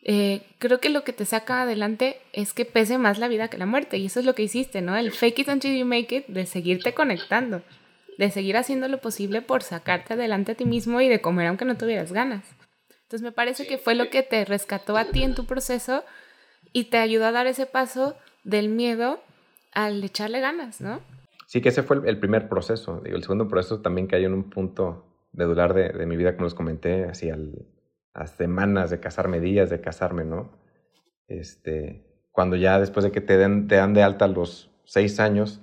eh, 0.01 0.41
creo 0.58 0.79
que 0.79 0.89
lo 0.89 1.03
que 1.03 1.13
te 1.13 1.25
saca 1.25 1.62
adelante 1.62 2.17
es 2.34 2.53
que 2.53 2.65
pese 2.65 2.97
más 2.97 3.19
la 3.19 3.27
vida 3.27 3.47
que 3.49 3.60
la 3.60 3.67
muerte, 3.67 3.99
y 3.99 4.08
eso 4.08 4.19
es 4.19 4.25
lo 4.25 4.34
que 4.34 4.41
hiciste, 4.41 4.81
¿no? 4.81 4.97
El 4.97 5.12
fake 5.12 5.39
it 5.39 5.49
until 5.49 5.77
you 5.77 5.86
make 5.86 6.15
it, 6.15 6.25
de 6.25 6.47
seguirte 6.47 6.95
conectando, 6.95 7.62
de 8.17 8.32
seguir 8.32 8.58
haciendo 8.58 8.88
lo 8.88 9.01
posible 9.01 9.41
por 9.41 9.63
sacarte 9.63 10.13
adelante 10.13 10.54
a 10.54 10.56
ti 10.56 10.65
mismo 10.65 11.01
y 11.01 11.10
de 11.10 11.21
comer 11.21 11.47
aunque 11.47 11.65
no 11.65 11.78
tuvieras 11.78 12.12
ganas. 12.12 12.45
Entonces 13.04 13.21
me 13.21 13.32
parece 13.32 13.67
que 13.67 13.78
fue 13.78 13.95
lo 13.95 14.10
que 14.10 14.23
te 14.23 14.45
rescató 14.45 14.97
a 14.97 15.06
ti 15.06 15.23
en 15.23 15.36
tu 15.36 15.45
proceso 15.45 16.04
y 16.73 16.86
te 16.86 16.97
ayudó 16.97 17.25
a 17.25 17.32
dar 17.32 17.47
ese 17.47 17.65
paso 17.65 18.15
del 18.43 18.69
miedo 18.69 19.19
al 19.71 20.04
echarle 20.04 20.39
ganas, 20.39 20.82
¿no? 20.82 21.01
Sí, 21.47 21.62
que 21.62 21.69
ese 21.69 21.84
fue 21.84 21.97
el, 22.06 22.19
primer 22.19 22.49
proceso. 22.49 23.01
Digo, 23.04 23.15
el 23.15 23.21
segundo 23.21 23.47
proceso 23.47 23.82
también 23.82 24.08
cayó 24.08 24.28
en 24.28 24.34
un 24.34 24.49
punto 24.49 25.06
de 25.32 25.45
dudar 25.45 25.73
de, 25.73 25.89
de 25.89 26.06
mi 26.06 26.17
vida, 26.17 26.34
como 26.34 26.45
les 26.45 26.56
comenté, 26.56 27.06
así 27.06 27.30
al, 27.30 27.65
a 28.15 28.28
semanas 28.28 28.89
de 28.89 28.99
casarme, 28.99 29.39
días 29.39 29.69
de 29.69 29.82
casarme, 29.82 30.23
¿no? 30.23 30.49
Este, 31.28 32.04
cuando 32.32 32.56
ya 32.56 32.80
después 32.80 33.04
de 33.04 33.12
que 33.12 33.21
te, 33.21 33.38
den, 33.38 33.67
te 33.67 33.75
dan 33.75 33.93
de 33.93 34.04
alta 34.04 34.28
los 34.28 34.71
seis 34.86 35.19
años, 35.19 35.62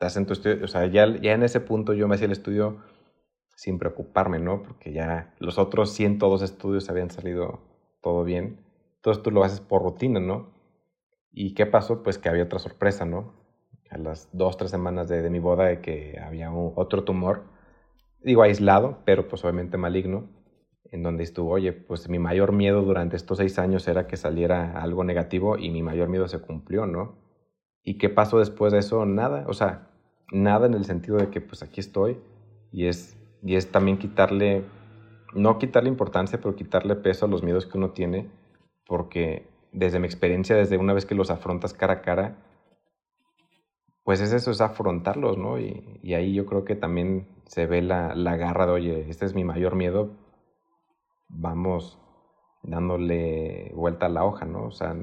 te 0.00 0.06
hacen 0.06 0.24
tu 0.24 0.32
estudio, 0.32 0.64
o 0.64 0.66
sea, 0.66 0.86
ya, 0.86 1.06
ya 1.20 1.34
en 1.34 1.42
ese 1.42 1.60
punto 1.60 1.92
yo 1.92 2.08
me 2.08 2.14
hacía 2.14 2.24
el 2.24 2.32
estudio 2.32 2.78
sin 3.54 3.78
preocuparme, 3.78 4.38
¿no? 4.38 4.62
Porque 4.62 4.94
ya 4.94 5.34
los 5.40 5.58
otros 5.58 5.92
102 5.92 6.40
estudios 6.40 6.88
habían 6.88 7.10
salido 7.10 7.60
todo 8.00 8.24
bien. 8.24 8.64
Entonces 8.96 9.22
tú 9.22 9.30
lo 9.30 9.44
haces 9.44 9.60
por 9.60 9.82
rutina, 9.82 10.18
¿no? 10.18 10.54
¿Y 11.30 11.52
qué 11.52 11.66
pasó? 11.66 12.02
Pues 12.02 12.16
que 12.16 12.30
había 12.30 12.44
otra 12.44 12.58
sorpresa, 12.58 13.04
¿no? 13.04 13.34
A 13.90 13.98
las 13.98 14.30
dos, 14.32 14.56
tres 14.56 14.70
semanas 14.70 15.10
de, 15.10 15.28
mi 15.28 15.38
boda 15.38 15.64
de 15.66 15.82
que 15.82 16.18
había 16.18 16.50
otro 16.50 17.04
tumor, 17.04 17.44
digo 18.20 18.40
aislado, 18.40 19.02
pero 19.04 19.28
pues 19.28 19.44
obviamente 19.44 19.76
maligno, 19.76 20.30
en 20.84 21.02
donde 21.02 21.24
estuvo, 21.24 21.50
oye, 21.50 21.74
pues 21.74 22.08
mi 22.08 22.18
mayor 22.18 22.52
miedo 22.52 22.80
durante 22.80 23.16
estos 23.16 23.36
seis 23.36 23.58
años 23.58 23.86
era 23.86 24.06
que 24.06 24.16
saliera 24.16 24.80
algo 24.80 25.04
negativo 25.04 25.58
y 25.58 25.68
mi 25.68 25.82
mayor 25.82 26.08
miedo 26.08 26.26
se 26.26 26.38
cumplió, 26.40 26.86
¿no? 26.86 27.18
¿Y 27.82 27.98
qué 27.98 28.08
pasó 28.08 28.38
después 28.38 28.72
de 28.72 28.78
eso? 28.78 29.04
Nada, 29.04 29.44
o 29.46 29.52
sea, 29.52 29.89
nada 30.32 30.66
en 30.66 30.74
el 30.74 30.84
sentido 30.84 31.16
de 31.18 31.30
que 31.30 31.40
pues 31.40 31.62
aquí 31.62 31.80
estoy 31.80 32.18
y 32.72 32.86
es 32.86 33.16
y 33.42 33.56
es 33.56 33.70
también 33.72 33.98
quitarle, 33.98 34.64
no 35.34 35.58
quitarle 35.58 35.88
importancia, 35.88 36.40
pero 36.40 36.56
quitarle 36.56 36.96
peso 36.96 37.26
a 37.26 37.28
los 37.28 37.42
miedos 37.42 37.66
que 37.66 37.78
uno 37.78 37.90
tiene, 37.90 38.30
porque 38.86 39.48
desde 39.72 39.98
mi 39.98 40.06
experiencia, 40.06 40.56
desde 40.56 40.76
una 40.76 40.92
vez 40.92 41.06
que 41.06 41.14
los 41.14 41.30
afrontas 41.30 41.72
cara 41.72 41.94
a 41.94 42.02
cara, 42.02 42.36
pues 44.04 44.20
es 44.20 44.32
eso, 44.32 44.50
es 44.50 44.60
afrontarlos, 44.60 45.38
¿no? 45.38 45.58
Y, 45.58 46.00
y 46.02 46.14
ahí 46.14 46.34
yo 46.34 46.46
creo 46.46 46.64
que 46.64 46.74
también 46.74 47.28
se 47.46 47.66
ve 47.66 47.82
la, 47.82 48.14
la 48.14 48.36
garra 48.36 48.66
de, 48.66 48.72
oye, 48.72 49.06
este 49.08 49.24
es 49.24 49.34
mi 49.34 49.44
mayor 49.44 49.76
miedo, 49.76 50.10
vamos 51.28 51.98
dándole 52.62 53.72
vuelta 53.74 54.06
a 54.06 54.10
la 54.10 54.24
hoja, 54.24 54.44
¿no? 54.44 54.64
O 54.64 54.70
sea, 54.70 54.94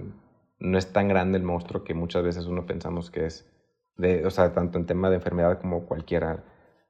no 0.60 0.78
es 0.78 0.92
tan 0.94 1.08
grande 1.08 1.38
el 1.38 1.44
monstruo 1.44 1.84
que 1.84 1.94
muchas 1.94 2.24
veces 2.24 2.46
uno 2.46 2.66
pensamos 2.66 3.10
que 3.10 3.26
es, 3.26 3.50
de, 3.98 4.26
o 4.26 4.30
sea, 4.30 4.54
tanto 4.54 4.78
en 4.78 4.86
tema 4.86 5.10
de 5.10 5.16
enfermedad 5.16 5.60
como 5.60 5.86
cualquiera 5.86 6.44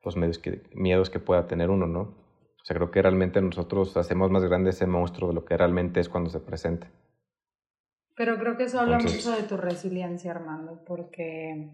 los 0.04 0.16
medios 0.16 0.40
que, 0.40 0.64
miedos 0.74 1.10
que 1.10 1.20
pueda 1.20 1.48
tener 1.48 1.70
uno, 1.70 1.88
¿no? 1.88 2.02
O 2.02 2.66
sea, 2.66 2.76
creo 2.76 2.92
que 2.92 3.02
realmente 3.02 3.42
nosotros 3.42 3.96
hacemos 3.98 4.30
más 4.30 4.44
grande 4.44 4.72
ese 4.72 4.88
monstruo 4.88 5.30
de 5.30 5.36
lo 5.36 5.46
que 5.46 5.58
realmente 5.58 6.00
es 6.00 6.10
cuando 6.10 6.30
se 6.30 6.40
presenta. 6.40 6.90
Pero 8.16 8.38
creo 8.38 8.58
que 8.58 8.64
eso 8.64 8.80
habla 8.80 8.98
mucho 8.98 9.32
de 9.32 9.44
tu 9.44 9.58
resiliencia, 9.58 10.32
Armando, 10.32 10.84
porque 10.86 11.70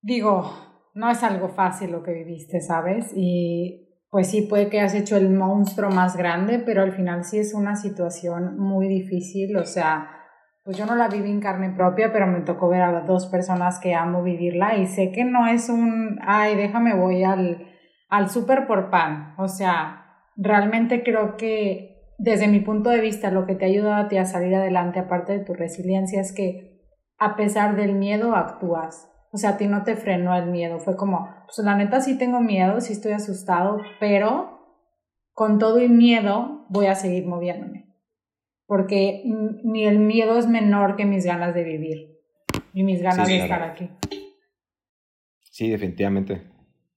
digo, 0.00 0.50
no 0.94 1.10
es 1.10 1.22
algo 1.22 1.50
fácil 1.50 1.92
lo 1.92 2.02
que 2.02 2.12
viviste, 2.12 2.60
¿sabes? 2.60 3.12
Y 3.14 3.86
pues 4.08 4.30
sí, 4.30 4.42
puede 4.42 4.70
que 4.70 4.80
hayas 4.80 4.94
hecho 4.94 5.16
el 5.16 5.28
monstruo 5.28 5.90
más 5.90 6.16
grande, 6.16 6.58
pero 6.58 6.82
al 6.82 6.92
final 6.92 7.24
sí 7.24 7.38
es 7.38 7.52
una 7.52 7.76
situación 7.76 8.58
muy 8.58 8.88
difícil, 8.88 9.56
o 9.58 9.66
sea, 9.66 10.15
pues 10.66 10.76
yo 10.76 10.84
no 10.84 10.96
la 10.96 11.06
viví 11.06 11.30
en 11.30 11.40
carne 11.40 11.70
propia, 11.70 12.12
pero 12.12 12.26
me 12.26 12.40
tocó 12.40 12.68
ver 12.68 12.82
a 12.82 12.90
las 12.90 13.06
dos 13.06 13.26
personas 13.26 13.78
que 13.78 13.94
amo 13.94 14.24
vivirla 14.24 14.76
y 14.76 14.86
sé 14.88 15.12
que 15.12 15.24
no 15.24 15.46
es 15.46 15.68
un, 15.68 16.18
ay, 16.26 16.56
déjame 16.56 16.92
voy 16.92 17.22
al, 17.22 17.68
al 18.08 18.28
súper 18.30 18.66
por 18.66 18.90
pan. 18.90 19.36
O 19.38 19.46
sea, 19.46 20.24
realmente 20.34 21.04
creo 21.04 21.36
que 21.36 22.14
desde 22.18 22.48
mi 22.48 22.58
punto 22.58 22.90
de 22.90 23.00
vista 23.00 23.30
lo 23.30 23.46
que 23.46 23.54
te 23.54 23.64
ayuda 23.64 23.98
a 23.98 24.08
ti 24.08 24.16
a 24.16 24.24
salir 24.24 24.56
adelante, 24.56 24.98
aparte 24.98 25.38
de 25.38 25.44
tu 25.44 25.54
resiliencia, 25.54 26.20
es 26.20 26.34
que 26.34 26.82
a 27.16 27.36
pesar 27.36 27.76
del 27.76 27.94
miedo 27.94 28.34
actúas. 28.34 29.08
O 29.30 29.38
sea, 29.38 29.50
a 29.50 29.56
ti 29.58 29.68
no 29.68 29.84
te 29.84 29.94
frenó 29.94 30.34
el 30.34 30.46
miedo, 30.46 30.80
fue 30.80 30.96
como, 30.96 31.28
pues 31.44 31.64
la 31.64 31.76
neta 31.76 32.00
sí 32.00 32.18
tengo 32.18 32.40
miedo, 32.40 32.80
sí 32.80 32.92
estoy 32.92 33.12
asustado, 33.12 33.78
pero 34.00 34.82
con 35.32 35.60
todo 35.60 35.80
y 35.80 35.88
miedo 35.88 36.66
voy 36.70 36.86
a 36.86 36.96
seguir 36.96 37.24
moviéndome 37.24 37.85
porque 38.66 39.22
ni 39.24 39.86
el 39.86 39.98
miedo 39.98 40.38
es 40.38 40.46
menor 40.46 40.96
que 40.96 41.04
mis 41.04 41.24
ganas 41.24 41.54
de 41.54 41.64
vivir 41.64 42.20
y 42.74 42.82
mis 42.82 43.00
ganas 43.00 43.28
de 43.28 43.38
estar 43.38 43.62
aquí. 43.62 43.88
Sí, 45.42 45.70
definitivamente. 45.70 46.42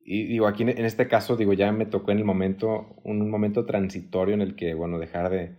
Y 0.03 0.25
digo, 0.25 0.47
aquí 0.47 0.63
en 0.63 0.85
este 0.85 1.07
caso, 1.07 1.37
digo, 1.37 1.53
ya 1.53 1.71
me 1.71 1.85
tocó 1.85 2.11
en 2.11 2.17
el 2.17 2.25
momento, 2.25 2.95
un 3.03 3.29
momento 3.29 3.65
transitorio 3.65 4.33
en 4.33 4.41
el 4.41 4.55
que, 4.55 4.73
bueno, 4.73 4.97
dejar 4.97 5.29
de, 5.29 5.55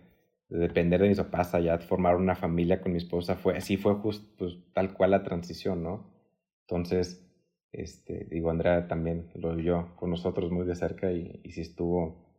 depender 0.49 1.01
de 1.01 1.07
mis 1.07 1.17
papás, 1.17 1.53
ya 1.63 1.77
formar 1.77 2.17
una 2.17 2.35
familia 2.35 2.81
con 2.81 2.91
mi 2.91 2.97
esposa, 2.97 3.35
fue, 3.37 3.55
así 3.55 3.77
fue 3.77 3.95
justo, 3.95 4.27
pues, 4.37 4.57
tal 4.73 4.93
cual 4.93 5.11
la 5.11 5.23
transición, 5.23 5.81
¿no? 5.81 6.11
Entonces, 6.67 7.25
este, 7.71 8.27
digo, 8.29 8.49
Andrea 8.49 8.89
también 8.89 9.31
lo 9.35 9.55
vio 9.55 9.95
con 9.95 10.09
nosotros 10.09 10.51
muy 10.51 10.65
de 10.65 10.75
cerca 10.75 11.13
y, 11.13 11.39
y 11.45 11.53
sí 11.53 11.61
estuvo, 11.61 12.35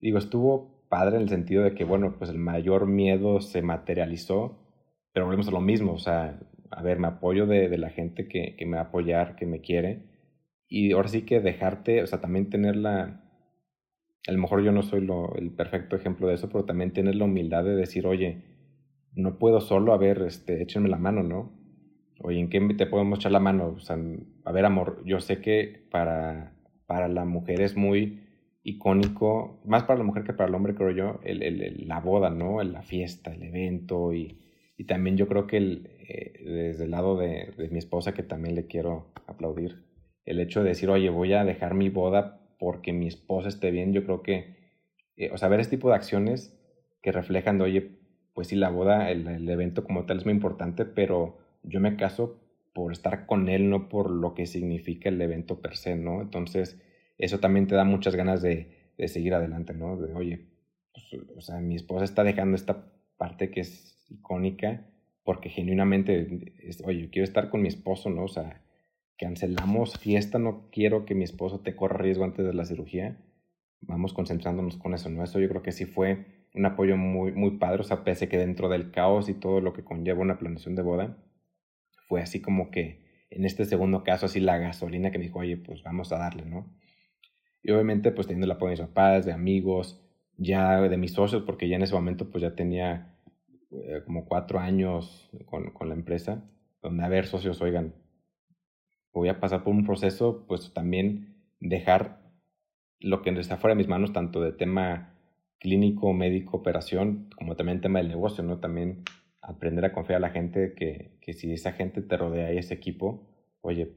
digo, 0.00 0.18
estuvo 0.18 0.73
padre 0.88 1.16
en 1.16 1.22
el 1.22 1.28
sentido 1.28 1.64
de 1.64 1.74
que, 1.74 1.84
bueno, 1.84 2.16
pues 2.18 2.30
el 2.30 2.38
mayor 2.38 2.86
miedo 2.86 3.40
se 3.40 3.62
materializó, 3.62 4.58
pero 5.12 5.26
volvemos 5.26 5.48
a 5.48 5.52
lo 5.52 5.60
mismo, 5.60 5.92
o 5.92 5.98
sea, 5.98 6.40
a 6.70 6.82
ver, 6.82 6.98
me 6.98 7.08
apoyo 7.08 7.46
de, 7.46 7.68
de 7.68 7.78
la 7.78 7.90
gente 7.90 8.28
que, 8.28 8.56
que, 8.56 8.66
me 8.66 8.76
va 8.76 8.82
a 8.82 8.86
apoyar, 8.86 9.36
que 9.36 9.46
me 9.46 9.60
quiere, 9.60 10.02
y 10.68 10.92
ahora 10.92 11.08
sí 11.08 11.22
que 11.22 11.40
dejarte, 11.40 12.02
o 12.02 12.06
sea, 12.06 12.20
también 12.20 12.50
tener 12.50 12.76
la, 12.76 13.24
a 14.26 14.32
lo 14.32 14.38
mejor 14.38 14.62
yo 14.62 14.72
no 14.72 14.82
soy 14.82 15.02
lo, 15.02 15.34
el 15.36 15.50
perfecto 15.50 15.96
ejemplo 15.96 16.28
de 16.28 16.34
eso, 16.34 16.48
pero 16.48 16.64
también 16.64 16.92
tener 16.92 17.14
la 17.14 17.24
humildad 17.24 17.64
de 17.64 17.76
decir, 17.76 18.06
oye, 18.06 18.42
no 19.14 19.38
puedo 19.38 19.60
solo, 19.60 19.92
a 19.92 19.98
ver, 19.98 20.22
este, 20.22 20.62
échenme 20.62 20.88
la 20.88 20.96
mano, 20.96 21.22
¿no? 21.22 21.52
Oye, 22.20 22.40
¿en 22.40 22.48
qué 22.48 22.60
te 22.74 22.86
podemos 22.86 23.18
echar 23.18 23.32
la 23.32 23.40
mano? 23.40 23.74
O 23.76 23.80
sea, 23.80 23.98
a 24.44 24.52
ver, 24.52 24.64
amor, 24.64 25.02
yo 25.04 25.20
sé 25.20 25.40
que 25.40 25.86
para, 25.90 26.54
para 26.86 27.08
la 27.08 27.24
mujer 27.24 27.60
es 27.60 27.76
muy 27.76 28.23
icónico, 28.64 29.60
más 29.66 29.84
para 29.84 29.98
la 29.98 30.04
mujer 30.04 30.24
que 30.24 30.32
para 30.32 30.48
el 30.48 30.54
hombre, 30.54 30.74
creo 30.74 30.90
yo, 30.90 31.20
el, 31.22 31.42
el, 31.42 31.86
la 31.86 32.00
boda, 32.00 32.30
¿no? 32.30 32.62
La 32.62 32.82
fiesta, 32.82 33.32
el 33.32 33.42
evento 33.42 34.14
y, 34.14 34.38
y 34.78 34.84
también 34.84 35.18
yo 35.18 35.28
creo 35.28 35.46
que 35.46 35.58
el, 35.58 35.90
eh, 36.08 36.42
desde 36.42 36.84
el 36.84 36.90
lado 36.90 37.16
de, 37.16 37.52
de, 37.56 37.68
mi 37.68 37.78
esposa, 37.78 38.14
que 38.14 38.22
también 38.22 38.54
le 38.54 38.66
quiero 38.66 39.12
aplaudir, 39.26 39.84
el 40.24 40.40
hecho 40.40 40.62
de 40.62 40.70
decir, 40.70 40.88
oye, 40.88 41.10
voy 41.10 41.34
a 41.34 41.44
dejar 41.44 41.74
mi 41.74 41.90
boda 41.90 42.40
porque 42.58 42.94
mi 42.94 43.06
esposa 43.06 43.48
esté 43.48 43.70
bien, 43.70 43.92
yo 43.92 44.04
creo 44.04 44.22
que, 44.22 44.56
eh, 45.16 45.30
o 45.30 45.36
sea, 45.36 45.48
ver 45.48 45.60
este 45.60 45.76
tipo 45.76 45.90
de 45.90 45.96
acciones 45.96 46.58
que 47.02 47.12
reflejan 47.12 47.58
de, 47.58 47.64
oye, 47.64 47.90
pues 48.32 48.48
sí, 48.48 48.56
la 48.56 48.70
boda, 48.70 49.10
el, 49.10 49.28
el 49.28 49.48
evento 49.48 49.84
como 49.84 50.06
tal 50.06 50.16
es 50.16 50.24
muy 50.24 50.32
importante, 50.34 50.86
pero 50.86 51.36
yo 51.62 51.80
me 51.80 51.96
caso 51.96 52.40
por 52.72 52.92
estar 52.92 53.26
con 53.26 53.50
él, 53.50 53.68
no 53.68 53.90
por 53.90 54.10
lo 54.10 54.34
que 54.34 54.46
significa 54.46 55.10
el 55.10 55.20
evento 55.20 55.60
per 55.60 55.76
se, 55.76 55.96
¿no? 55.96 56.22
Entonces, 56.22 56.80
eso 57.18 57.40
también 57.40 57.66
te 57.66 57.74
da 57.74 57.84
muchas 57.84 58.16
ganas 58.16 58.42
de, 58.42 58.92
de 58.96 59.08
seguir 59.08 59.34
adelante, 59.34 59.74
¿no? 59.74 59.96
De, 59.96 60.12
oye, 60.14 60.48
pues, 60.92 61.22
o 61.36 61.40
sea, 61.40 61.60
mi 61.60 61.76
esposa 61.76 62.04
está 62.04 62.24
dejando 62.24 62.56
esta 62.56 62.92
parte 63.16 63.50
que 63.50 63.60
es 63.60 64.06
icónica 64.08 64.86
porque 65.24 65.48
genuinamente, 65.48 66.52
es, 66.62 66.82
oye, 66.84 67.08
quiero 67.10 67.24
estar 67.24 67.48
con 67.50 67.62
mi 67.62 67.68
esposo, 67.68 68.10
¿no? 68.10 68.24
O 68.24 68.28
sea, 68.28 68.62
cancelamos 69.18 69.98
fiesta, 69.98 70.38
no 70.38 70.68
quiero 70.70 71.06
que 71.06 71.14
mi 71.14 71.24
esposo 71.24 71.60
te 71.60 71.74
corra 71.74 71.98
riesgo 71.98 72.24
antes 72.24 72.44
de 72.44 72.52
la 72.52 72.66
cirugía. 72.66 73.18
Vamos 73.80 74.12
concentrándonos 74.12 74.76
con 74.76 74.94
eso, 74.94 75.08
¿no? 75.08 75.24
Eso 75.24 75.40
yo 75.40 75.48
creo 75.48 75.62
que 75.62 75.72
sí 75.72 75.86
fue 75.86 76.26
un 76.54 76.66
apoyo 76.66 76.96
muy, 76.96 77.32
muy 77.32 77.58
padre, 77.58 77.80
o 77.80 77.84
sea, 77.84 78.04
pese 78.04 78.28
que 78.28 78.38
dentro 78.38 78.68
del 78.68 78.90
caos 78.90 79.28
y 79.28 79.34
todo 79.34 79.60
lo 79.60 79.72
que 79.72 79.82
conlleva 79.82 80.20
una 80.20 80.38
planeación 80.38 80.74
de 80.76 80.82
boda, 80.82 81.16
fue 82.06 82.20
así 82.20 82.40
como 82.40 82.70
que 82.70 83.02
en 83.30 83.44
este 83.44 83.64
segundo 83.64 84.04
caso, 84.04 84.26
así 84.26 84.38
la 84.40 84.58
gasolina 84.58 85.10
que 85.10 85.18
me 85.18 85.24
dijo, 85.24 85.40
oye, 85.40 85.56
pues 85.56 85.82
vamos 85.82 86.12
a 86.12 86.18
darle, 86.18 86.44
¿no? 86.44 86.72
Y 87.64 87.72
obviamente 87.72 88.12
pues 88.12 88.26
teniendo 88.26 88.44
el 88.44 88.52
apoyo 88.52 88.76
de 88.76 88.82
mis 88.82 88.88
papás, 88.88 89.24
de 89.24 89.32
amigos, 89.32 90.00
ya 90.36 90.80
de 90.82 90.96
mis 90.98 91.14
socios, 91.14 91.42
porque 91.42 91.68
ya 91.68 91.76
en 91.76 91.82
ese 91.82 91.94
momento 91.94 92.30
pues 92.30 92.42
ya 92.42 92.54
tenía 92.54 93.16
eh, 93.70 94.02
como 94.04 94.26
cuatro 94.26 94.60
años 94.60 95.30
con, 95.46 95.70
con, 95.70 95.88
la 95.88 95.94
empresa, 95.94 96.44
donde 96.82 97.04
a 97.04 97.08
ver 97.08 97.26
socios, 97.26 97.62
oigan, 97.62 97.94
voy 99.12 99.30
a 99.30 99.40
pasar 99.40 99.64
por 99.64 99.72
un 99.72 99.84
proceso, 99.84 100.44
pues 100.46 100.74
también 100.74 101.36
dejar 101.58 102.20
lo 103.00 103.22
que 103.22 103.30
está 103.30 103.56
fuera 103.56 103.74
de 103.74 103.78
mis 103.78 103.88
manos, 103.88 104.12
tanto 104.12 104.42
de 104.42 104.52
tema 104.52 105.14
clínico, 105.58 106.12
médico, 106.12 106.58
operación, 106.58 107.30
como 107.34 107.56
también 107.56 107.80
tema 107.80 108.00
del 108.00 108.08
negocio, 108.08 108.44
¿no? 108.44 108.58
También 108.58 109.02
aprender 109.40 109.86
a 109.86 109.92
confiar 109.92 110.18
a 110.18 110.20
la 110.20 110.30
gente 110.30 110.74
que, 110.74 111.16
que 111.22 111.32
si 111.32 111.50
esa 111.50 111.72
gente 111.72 112.02
te 112.02 112.16
rodea 112.18 112.52
y 112.52 112.58
ese 112.58 112.74
equipo, 112.74 113.26
oye, 113.62 113.94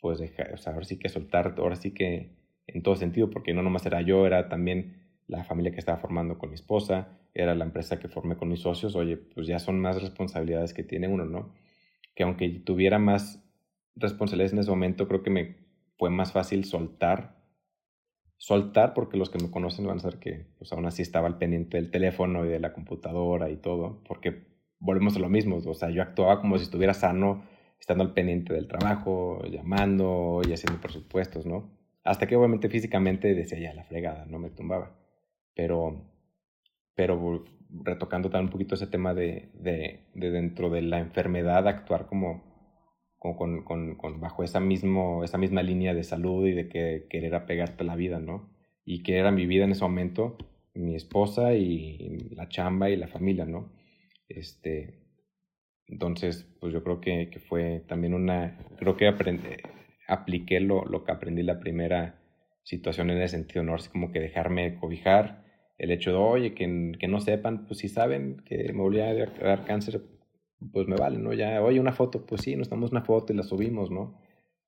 pues 0.00 0.18
dejar, 0.18 0.52
o 0.52 0.58
sea, 0.58 0.74
ahora 0.74 0.84
sí 0.84 0.98
que 0.98 1.08
soltar, 1.08 1.54
ahora 1.56 1.76
sí 1.76 1.92
que 1.92 2.36
en 2.68 2.82
todo 2.82 2.96
sentido, 2.96 3.30
porque 3.30 3.54
no 3.54 3.62
nomás 3.62 3.84
era 3.86 4.02
yo, 4.02 4.26
era 4.26 4.48
también 4.48 5.08
la 5.26 5.44
familia 5.44 5.72
que 5.72 5.78
estaba 5.78 5.98
formando 5.98 6.38
con 6.38 6.50
mi 6.50 6.54
esposa, 6.54 7.18
era 7.34 7.54
la 7.54 7.64
empresa 7.64 7.98
que 7.98 8.08
formé 8.08 8.36
con 8.36 8.48
mis 8.48 8.60
socios, 8.60 8.94
oye, 8.96 9.16
pues 9.16 9.46
ya 9.46 9.58
son 9.58 9.80
más 9.80 10.00
responsabilidades 10.00 10.74
que 10.74 10.82
tiene 10.82 11.08
uno, 11.08 11.24
¿no? 11.24 11.54
Que 12.14 12.22
aunque 12.22 12.48
tuviera 12.48 12.98
más 12.98 13.44
responsabilidades 13.96 14.52
en 14.52 14.60
ese 14.60 14.70
momento, 14.70 15.08
creo 15.08 15.22
que 15.22 15.30
me 15.30 15.56
fue 15.98 16.10
más 16.10 16.32
fácil 16.32 16.64
soltar, 16.64 17.36
soltar, 18.36 18.94
porque 18.94 19.16
los 19.16 19.30
que 19.30 19.38
me 19.38 19.50
conocen 19.50 19.86
van 19.86 19.98
a 19.98 20.00
saber 20.00 20.18
que 20.18 20.46
pues 20.58 20.72
aún 20.72 20.86
así 20.86 21.02
estaba 21.02 21.26
al 21.26 21.38
pendiente 21.38 21.76
del 21.76 21.90
teléfono 21.90 22.44
y 22.44 22.48
de 22.48 22.60
la 22.60 22.72
computadora 22.72 23.50
y 23.50 23.56
todo, 23.56 24.02
porque 24.04 24.46
volvemos 24.78 25.16
a 25.16 25.20
lo 25.20 25.28
mismo, 25.28 25.56
o 25.56 25.74
sea, 25.74 25.90
yo 25.90 26.02
actuaba 26.02 26.40
como 26.40 26.56
si 26.58 26.64
estuviera 26.64 26.94
sano, 26.94 27.44
estando 27.80 28.04
al 28.04 28.14
pendiente 28.14 28.52
del 28.54 28.68
trabajo, 28.68 29.42
llamando 29.44 30.40
y 30.48 30.52
haciendo 30.52 30.80
presupuestos, 30.80 31.46
¿no? 31.46 31.77
Hasta 32.08 32.26
que 32.26 32.36
obviamente 32.36 32.70
físicamente 32.70 33.34
decía 33.34 33.58
ya 33.58 33.74
la 33.74 33.84
fregada, 33.84 34.24
no 34.26 34.38
me 34.38 34.50
tumbaba. 34.50 34.96
Pero, 35.54 36.10
pero 36.94 37.44
retocando 37.84 38.30
también 38.30 38.46
un 38.46 38.52
poquito 38.52 38.74
ese 38.74 38.86
tema 38.86 39.12
de, 39.12 39.50
de, 39.54 40.06
de 40.14 40.30
dentro 40.30 40.70
de 40.70 40.82
la 40.82 41.00
enfermedad, 41.00 41.68
actuar 41.68 42.06
como, 42.06 42.42
con, 43.18 43.62
con, 43.64 44.20
bajo 44.20 44.42
esa, 44.42 44.60
mismo, 44.60 45.22
esa 45.22 45.38
misma 45.38 45.62
línea 45.62 45.92
de 45.92 46.04
salud 46.04 46.46
y 46.46 46.52
de 46.52 46.68
que 46.68 47.06
querer 47.10 47.34
apegarte 47.34 47.82
a 47.82 47.86
la 47.86 47.96
vida, 47.96 48.20
¿no? 48.20 48.48
Y 48.84 49.02
que 49.02 49.18
era 49.18 49.30
mi 49.30 49.46
vida 49.46 49.64
en 49.64 49.72
ese 49.72 49.82
momento, 49.82 50.38
mi 50.74 50.94
esposa 50.94 51.54
y 51.54 52.30
la 52.30 52.48
chamba 52.48 52.88
y 52.88 52.96
la 52.96 53.08
familia, 53.08 53.44
¿no? 53.44 53.70
Este, 54.28 54.94
entonces, 55.86 56.44
pues 56.60 56.72
yo 56.72 56.82
creo 56.82 57.00
que, 57.00 57.28
que 57.28 57.40
fue 57.40 57.84
también 57.86 58.14
una, 58.14 58.56
creo 58.78 58.96
que 58.96 59.08
aprendí, 59.08 59.48
apliqué 60.08 60.60
lo, 60.60 60.84
lo 60.84 61.04
que 61.04 61.12
aprendí 61.12 61.42
la 61.42 61.60
primera 61.60 62.20
situación 62.64 63.10
en 63.10 63.22
ese 63.22 63.36
sentido, 63.36 63.62
¿no? 63.62 63.74
Así 63.74 63.88
como 63.88 64.10
que 64.10 64.20
dejarme 64.20 64.74
cobijar, 64.76 65.44
el 65.78 65.92
hecho 65.92 66.10
de, 66.10 66.16
oye, 66.16 66.54
que, 66.54 66.92
que 66.98 67.08
no 67.08 67.20
sepan, 67.20 67.66
pues 67.66 67.78
si 67.78 67.88
saben 67.88 68.42
que 68.44 68.72
me 68.72 68.80
volví 68.80 69.00
a 69.00 69.14
dar 69.14 69.64
cáncer, 69.64 70.02
pues 70.72 70.88
me 70.88 70.96
vale, 70.96 71.18
¿no? 71.18 71.32
Ya, 71.32 71.62
oye, 71.62 71.80
una 71.80 71.92
foto, 71.92 72.26
pues 72.26 72.42
sí, 72.42 72.56
nos 72.56 72.68
damos 72.68 72.90
una 72.90 73.02
foto 73.02 73.32
y 73.32 73.36
la 73.36 73.44
subimos, 73.44 73.90
¿no? 73.90 74.18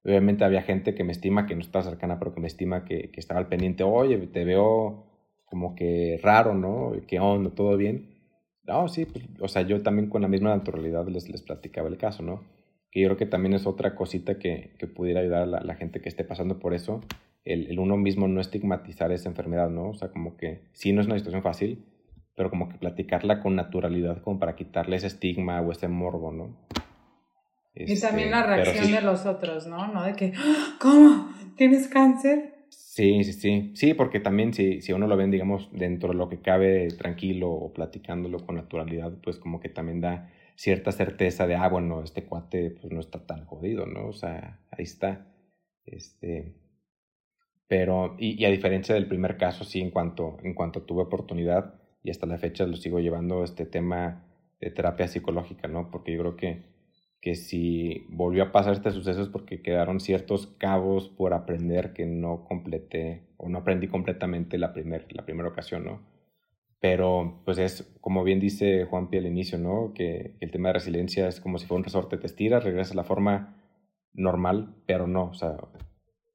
Obviamente 0.04 0.44
había 0.44 0.62
gente 0.62 0.94
que 0.94 1.04
me 1.04 1.12
estima, 1.12 1.46
que 1.46 1.54
no 1.54 1.60
está 1.60 1.82
cercana, 1.82 2.18
pero 2.18 2.32
que 2.32 2.40
me 2.40 2.46
estima 2.46 2.84
que, 2.84 3.10
que 3.10 3.20
estaba 3.20 3.40
al 3.40 3.48
pendiente, 3.48 3.82
oye, 3.82 4.18
te 4.28 4.44
veo 4.44 5.06
como 5.44 5.74
que 5.74 6.18
raro, 6.22 6.54
¿no? 6.54 6.92
¿Qué 7.08 7.18
onda? 7.18 7.50
¿Todo 7.50 7.76
bien? 7.76 8.20
No, 8.64 8.88
sí, 8.88 9.04
pues, 9.04 9.24
o 9.40 9.48
sea, 9.48 9.62
yo 9.62 9.82
también 9.82 10.08
con 10.08 10.22
la 10.22 10.28
misma 10.28 10.50
naturalidad 10.50 11.06
les, 11.08 11.28
les 11.28 11.42
platicaba 11.42 11.88
el 11.88 11.98
caso, 11.98 12.22
¿no? 12.22 12.44
Que 12.90 13.00
yo 13.00 13.08
creo 13.08 13.16
que 13.16 13.26
también 13.26 13.54
es 13.54 13.66
otra 13.66 13.94
cosita 13.94 14.38
que, 14.38 14.74
que 14.78 14.86
pudiera 14.86 15.20
ayudar 15.20 15.42
a 15.42 15.46
la, 15.46 15.74
gente 15.76 16.00
que 16.00 16.08
esté 16.08 16.24
pasando 16.24 16.58
por 16.58 16.74
eso, 16.74 17.00
el, 17.44 17.70
el, 17.70 17.78
uno 17.78 17.96
mismo 17.96 18.28
no 18.28 18.40
estigmatizar 18.40 19.12
esa 19.12 19.28
enfermedad, 19.28 19.70
¿no? 19.70 19.90
O 19.90 19.94
sea, 19.94 20.08
como 20.08 20.36
que 20.36 20.62
sí 20.72 20.92
no 20.92 21.00
es 21.00 21.06
una 21.06 21.16
situación 21.16 21.42
fácil, 21.42 21.84
pero 22.34 22.50
como 22.50 22.68
que 22.68 22.78
platicarla 22.78 23.40
con 23.40 23.54
naturalidad, 23.54 24.22
como 24.22 24.38
para 24.38 24.56
quitarle 24.56 24.96
ese 24.96 25.06
estigma 25.06 25.60
o 25.60 25.72
ese 25.72 25.88
morbo, 25.88 26.32
¿no? 26.32 26.56
y 27.74 28.00
también 28.00 28.30
la 28.30 28.40
este, 28.40 28.56
reacción 28.56 28.92
de 28.92 29.00
los 29.02 29.26
otros, 29.26 29.66
¿no? 29.66 29.92
¿No? 29.92 30.02
De 30.04 30.14
que, 30.14 30.32
¡Ah! 30.36 30.76
¿cómo? 30.80 31.32
¿Tienes 31.56 31.88
cáncer? 31.88 32.54
Sí, 32.68 33.24
sí, 33.24 33.32
sí. 33.32 33.70
Sí, 33.74 33.94
porque 33.94 34.20
también 34.20 34.52
si, 34.52 34.80
si 34.80 34.92
uno 34.92 35.06
lo 35.06 35.16
ven, 35.16 35.30
digamos, 35.30 35.70
dentro 35.72 36.10
de 36.10 36.16
lo 36.16 36.28
que 36.28 36.40
cabe 36.40 36.88
tranquilo 36.88 37.50
o 37.50 37.72
platicándolo 37.72 38.44
con 38.44 38.56
naturalidad, 38.56 39.12
pues 39.22 39.38
como 39.38 39.60
que 39.60 39.68
también 39.68 40.00
da 40.00 40.30
cierta 40.60 40.92
certeza 40.92 41.46
de, 41.46 41.54
ah, 41.54 41.68
bueno, 41.70 42.02
este 42.02 42.26
cuate 42.26 42.70
pues 42.70 42.92
no 42.92 43.00
está 43.00 43.24
tan 43.24 43.46
jodido, 43.46 43.86
¿no? 43.86 44.08
O 44.08 44.12
sea, 44.12 44.60
ahí 44.70 44.84
está. 44.84 45.26
Este, 45.86 46.54
pero, 47.66 48.14
y, 48.18 48.38
y, 48.38 48.44
a 48.44 48.50
diferencia 48.50 48.94
del 48.94 49.08
primer 49.08 49.38
caso, 49.38 49.64
sí, 49.64 49.80
en 49.80 49.90
cuanto, 49.90 50.36
en 50.42 50.52
cuanto 50.52 50.82
tuve 50.82 51.04
oportunidad, 51.04 51.80
y 52.02 52.10
hasta 52.10 52.26
la 52.26 52.36
fecha 52.36 52.66
lo 52.66 52.76
sigo 52.76 53.00
llevando, 53.00 53.42
este 53.42 53.64
tema, 53.64 54.26
de 54.60 54.70
terapia 54.70 55.08
psicológica, 55.08 55.66
¿no? 55.66 55.90
Porque 55.90 56.12
yo 56.12 56.20
creo 56.20 56.36
que, 56.36 56.62
que 57.22 57.36
si 57.36 58.04
volvió 58.10 58.42
a 58.42 58.52
pasar 58.52 58.74
este 58.74 58.90
suceso 58.90 59.22
es 59.22 59.28
porque 59.28 59.62
quedaron 59.62 59.98
ciertos 59.98 60.46
cabos 60.46 61.08
por 61.08 61.32
aprender 61.32 61.94
que 61.94 62.04
no 62.04 62.44
completé 62.44 63.22
o 63.38 63.48
no 63.48 63.60
aprendí 63.60 63.88
completamente 63.88 64.58
la, 64.58 64.74
primer, 64.74 65.06
la 65.16 65.24
primera 65.24 65.48
ocasión, 65.48 65.86
¿no? 65.86 66.19
Pero 66.80 67.42
pues 67.44 67.58
es, 67.58 67.94
como 68.00 68.24
bien 68.24 68.40
dice 68.40 68.84
Juan 68.84 69.10
Pi 69.10 69.18
al 69.18 69.26
inicio, 69.26 69.58
¿no? 69.58 69.92
Que 69.94 70.36
el 70.40 70.50
tema 70.50 70.70
de 70.70 70.74
resiliencia 70.74 71.28
es 71.28 71.40
como 71.40 71.58
si 71.58 71.66
fuera 71.66 71.78
un 71.78 71.84
resorte, 71.84 72.16
te 72.16 72.26
estiras, 72.26 72.64
regresas 72.64 72.92
a 72.92 72.96
la 72.96 73.04
forma 73.04 73.56
normal, 74.12 74.74
pero 74.86 75.06
no, 75.06 75.24
o 75.24 75.34
sea, 75.34 75.56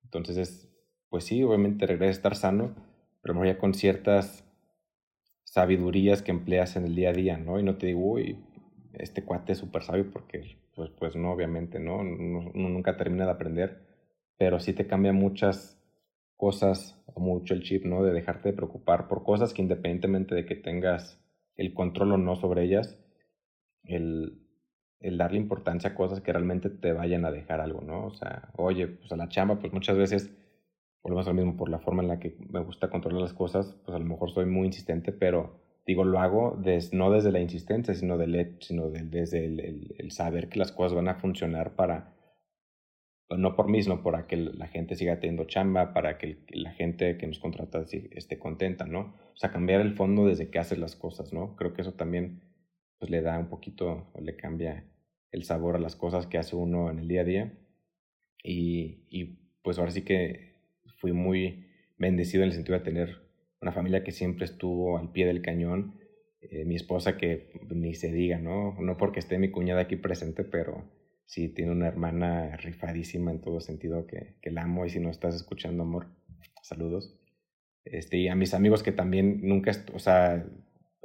entonces 0.04 0.38
es, 0.38 0.70
pues 1.10 1.26
sí, 1.26 1.44
obviamente 1.44 1.88
regresa 1.88 2.10
a 2.10 2.12
estar 2.12 2.36
sano, 2.36 2.76
pero 3.22 3.44
ya 3.44 3.58
con 3.58 3.74
ciertas 3.74 4.46
sabidurías 5.44 6.22
que 6.22 6.32
empleas 6.32 6.76
en 6.76 6.86
el 6.86 6.96
día 6.96 7.10
a 7.10 7.14
día, 7.14 7.38
¿no? 7.38 7.60
Y 7.60 7.64
no 7.64 7.78
te 7.78 7.88
digo, 7.88 8.02
uy, 8.02 8.38
este 8.94 9.24
cuate 9.24 9.54
es 9.54 9.58
súper 9.58 9.84
sabio 9.84 10.10
porque, 10.12 10.58
pues, 10.76 10.90
pues 10.92 11.16
no, 11.16 11.32
obviamente, 11.32 11.80
¿no? 11.80 12.00
Uno, 12.00 12.52
nunca 12.54 12.98
termina 12.98 13.26
de 13.26 13.32
aprender, 13.32 13.82
pero 14.38 14.60
sí 14.60 14.74
te 14.74 14.88
cambia 14.88 15.14
muchas 15.14 15.82
cosas, 16.36 17.02
mucho 17.20 17.54
el 17.54 17.64
chip, 17.64 17.86
¿no? 17.86 18.04
De 18.04 18.14
dejarte 18.14 18.50
de 18.50 18.56
preocupar 18.56 19.08
por 19.08 19.24
cosas 19.24 19.54
que 19.54 19.62
independientemente 19.62 20.36
de 20.36 20.46
que 20.46 20.56
tengas 20.56 21.20
el 21.56 21.74
control 21.74 22.14
o 22.14 22.18
no 22.18 22.36
sobre 22.36 22.64
ellas, 22.64 22.98
el, 23.84 24.42
darle 25.00 25.38
importancia 25.38 25.92
a 25.92 25.96
cosas 25.96 26.22
que 26.22 26.34
realmente 26.34 26.70
te 26.70 26.92
vayan 26.94 27.26
a 27.26 27.32
dejar 27.32 27.62
algo, 27.62 27.82
¿no? 27.82 28.08
O 28.08 28.12
sea, 28.12 28.50
oye, 28.58 28.88
pues 28.88 29.12
a 29.12 29.18
la 29.18 29.30
chamba, 29.30 29.60
pues 29.60 29.72
muchas 29.72 29.98
veces 29.98 30.36
volvemos 31.04 31.28
al 31.28 31.36
mismo 31.36 31.56
por 31.56 31.70
la 31.70 31.80
forma 31.80 32.02
en 32.02 32.10
la 32.10 32.20
que 32.20 32.36
me 32.50 32.60
gusta 32.60 32.90
controlar 32.90 33.22
las 33.22 33.34
cosas, 33.34 33.78
pues 33.86 33.96
a 33.96 34.00
lo 34.00 34.06
mejor 34.06 34.32
soy 34.32 34.46
muy 34.46 34.68
insistente, 34.68 35.12
pero 35.12 35.60
digo, 35.86 36.04
lo 36.04 36.20
hago 36.20 36.60
no 36.94 37.12
desde 37.12 37.32
la 37.32 37.40
insistencia, 37.40 37.94
sino, 37.94 38.18
del, 38.18 38.58
sino 38.60 38.90
desde 38.90 39.46
el, 39.46 40.12
saber 40.12 40.50
que 40.50 40.60
las 40.60 40.72
cosas 40.72 40.96
van 40.96 41.08
a 41.08 41.16
funcionar 41.16 41.76
para, 41.76 42.15
no 43.30 43.56
por 43.56 43.70
mí, 43.70 43.82
sino 43.82 44.04
para 44.04 44.28
que 44.28 44.38
la 44.38 44.68
gente 44.68 44.96
siga 44.96 45.20
teniendo 45.20 45.46
chamba, 45.46 45.94
para 45.94 46.18
que 46.18 46.38
la 46.50 46.72
gente 46.72 47.18
que 47.18 47.28
nos 47.28 47.40
contrata 47.40 47.84
esté 48.12 48.38
contenta, 48.38 48.86
¿no? 48.86 49.16
O 49.34 49.38
sea, 49.38 49.52
cambiar 49.52 49.82
el 49.82 49.96
fondo 49.96 50.28
desde 50.28 50.50
que 50.50 50.60
haces 50.60 50.78
las 50.78 50.96
cosas, 50.96 51.34
¿no? 51.34 51.56
Creo 51.56 51.74
que 51.74 51.82
eso 51.82 51.94
también 51.94 52.42
pues 53.00 53.10
le 53.10 53.22
da 53.22 53.38
un 53.40 53.50
poquito, 53.50 54.12
le 54.20 54.36
cambia 54.36 54.86
el 55.32 55.44
sabor 55.44 55.76
a 55.76 55.80
las 55.80 55.96
cosas 55.96 56.28
que 56.28 56.38
hace 56.38 56.56
uno 56.56 56.90
en 56.90 57.00
el 57.00 57.08
día 57.08 57.22
a 57.22 57.26
día. 57.26 57.54
Y, 58.44 59.06
y 59.10 59.40
pues 59.64 59.80
ahora 59.80 59.92
sí 59.92 60.04
que 60.04 60.54
fui 60.98 61.12
muy 61.12 61.68
bendecido 61.98 62.44
en 62.44 62.50
el 62.50 62.56
sentido 62.56 62.78
de 62.78 62.86
tener 62.86 63.26
una 63.60 63.72
familia 63.72 64.04
que 64.04 64.12
siempre 64.12 64.46
estuvo 64.46 64.98
al 64.98 65.12
pie 65.12 65.26
del 65.26 65.42
cañón. 65.42 66.00
Eh, 66.42 66.64
mi 66.66 66.76
esposa 66.76 67.18
que 67.18 67.50
ni 67.70 67.96
se 67.96 68.12
diga, 68.12 68.38
¿no? 68.38 68.76
No 68.80 68.98
porque 68.98 69.20
esté 69.20 69.40
mi 69.40 69.50
cuñada 69.50 69.82
aquí 69.82 69.96
presente, 69.96 70.44
pero 70.44 70.86
sí 71.26 71.50
tiene 71.50 71.72
una 71.72 71.88
hermana 71.88 72.56
rifadísima 72.58 73.32
en 73.32 73.42
todo 73.42 73.60
sentido 73.60 74.08
que, 74.08 74.36
que 74.42 74.52
la 74.52 74.64
amo 74.64 74.86
y 74.86 74.90
si 74.90 75.00
no 75.00 75.10
estás 75.10 75.36
escuchando, 75.36 75.84
amor, 75.84 76.08
saludos. 76.62 77.16
Este, 77.84 78.18
y 78.18 78.28
a 78.28 78.36
mis 78.36 78.54
amigos 78.54 78.84
que 78.84 78.92
también 78.92 79.42
nunca, 79.44 79.72
o 79.94 80.00
sea, 80.00 80.46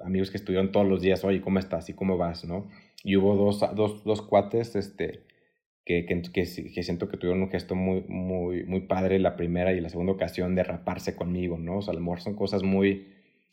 amigos 0.02 0.30
que 0.30 0.38
estuvieron 0.38 0.72
todos 0.72 0.86
los 0.86 1.02
días, 1.02 1.24
oye, 1.24 1.40
¿cómo 1.40 1.58
estás? 1.58 1.88
¿Y 1.88 1.94
cómo 1.94 2.16
vas? 2.16 2.44
¿No? 2.44 2.68
Y 3.04 3.16
hubo 3.16 3.36
dos, 3.36 3.60
dos, 3.74 4.04
dos 4.04 4.22
cuates, 4.22 4.76
este, 4.76 5.24
que, 5.84 6.06
que, 6.06 6.22
que, 6.32 6.46
siento 6.46 7.08
que 7.08 7.16
tuvieron 7.16 7.42
un 7.42 7.50
gesto 7.50 7.74
muy, 7.74 8.02
muy, 8.08 8.64
muy 8.64 8.80
padre 8.80 9.18
la 9.18 9.36
primera 9.36 9.72
y 9.72 9.80
la 9.80 9.88
segunda 9.88 10.12
ocasión 10.12 10.54
de 10.54 10.64
raparse 10.64 11.16
conmigo, 11.16 11.58
¿no? 11.58 11.78
O 11.78 11.82
sea, 11.82 11.92
a 11.92 11.98
lo 11.98 12.16
son 12.18 12.34
cosas 12.34 12.62
muy 12.62 13.08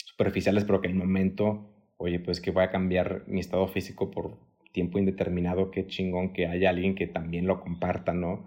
superficiales, 0.06 0.64
pero 0.64 0.82
que 0.82 0.88
el 0.88 0.96
momento, 0.96 1.70
oye, 1.98 2.20
pues 2.20 2.40
que 2.42 2.52
voy 2.52 2.64
a 2.64 2.72
cambiar 2.72 3.24
mi 3.28 3.40
estado 3.40 3.68
físico 3.68 4.12
por 4.12 4.38
tiempo 4.78 5.00
indeterminado, 5.00 5.72
qué 5.72 5.88
chingón 5.88 6.34
que 6.34 6.46
haya 6.46 6.70
alguien 6.70 6.94
que 6.94 7.08
también 7.08 7.48
lo 7.48 7.62
comparta, 7.62 8.14
¿no? 8.14 8.46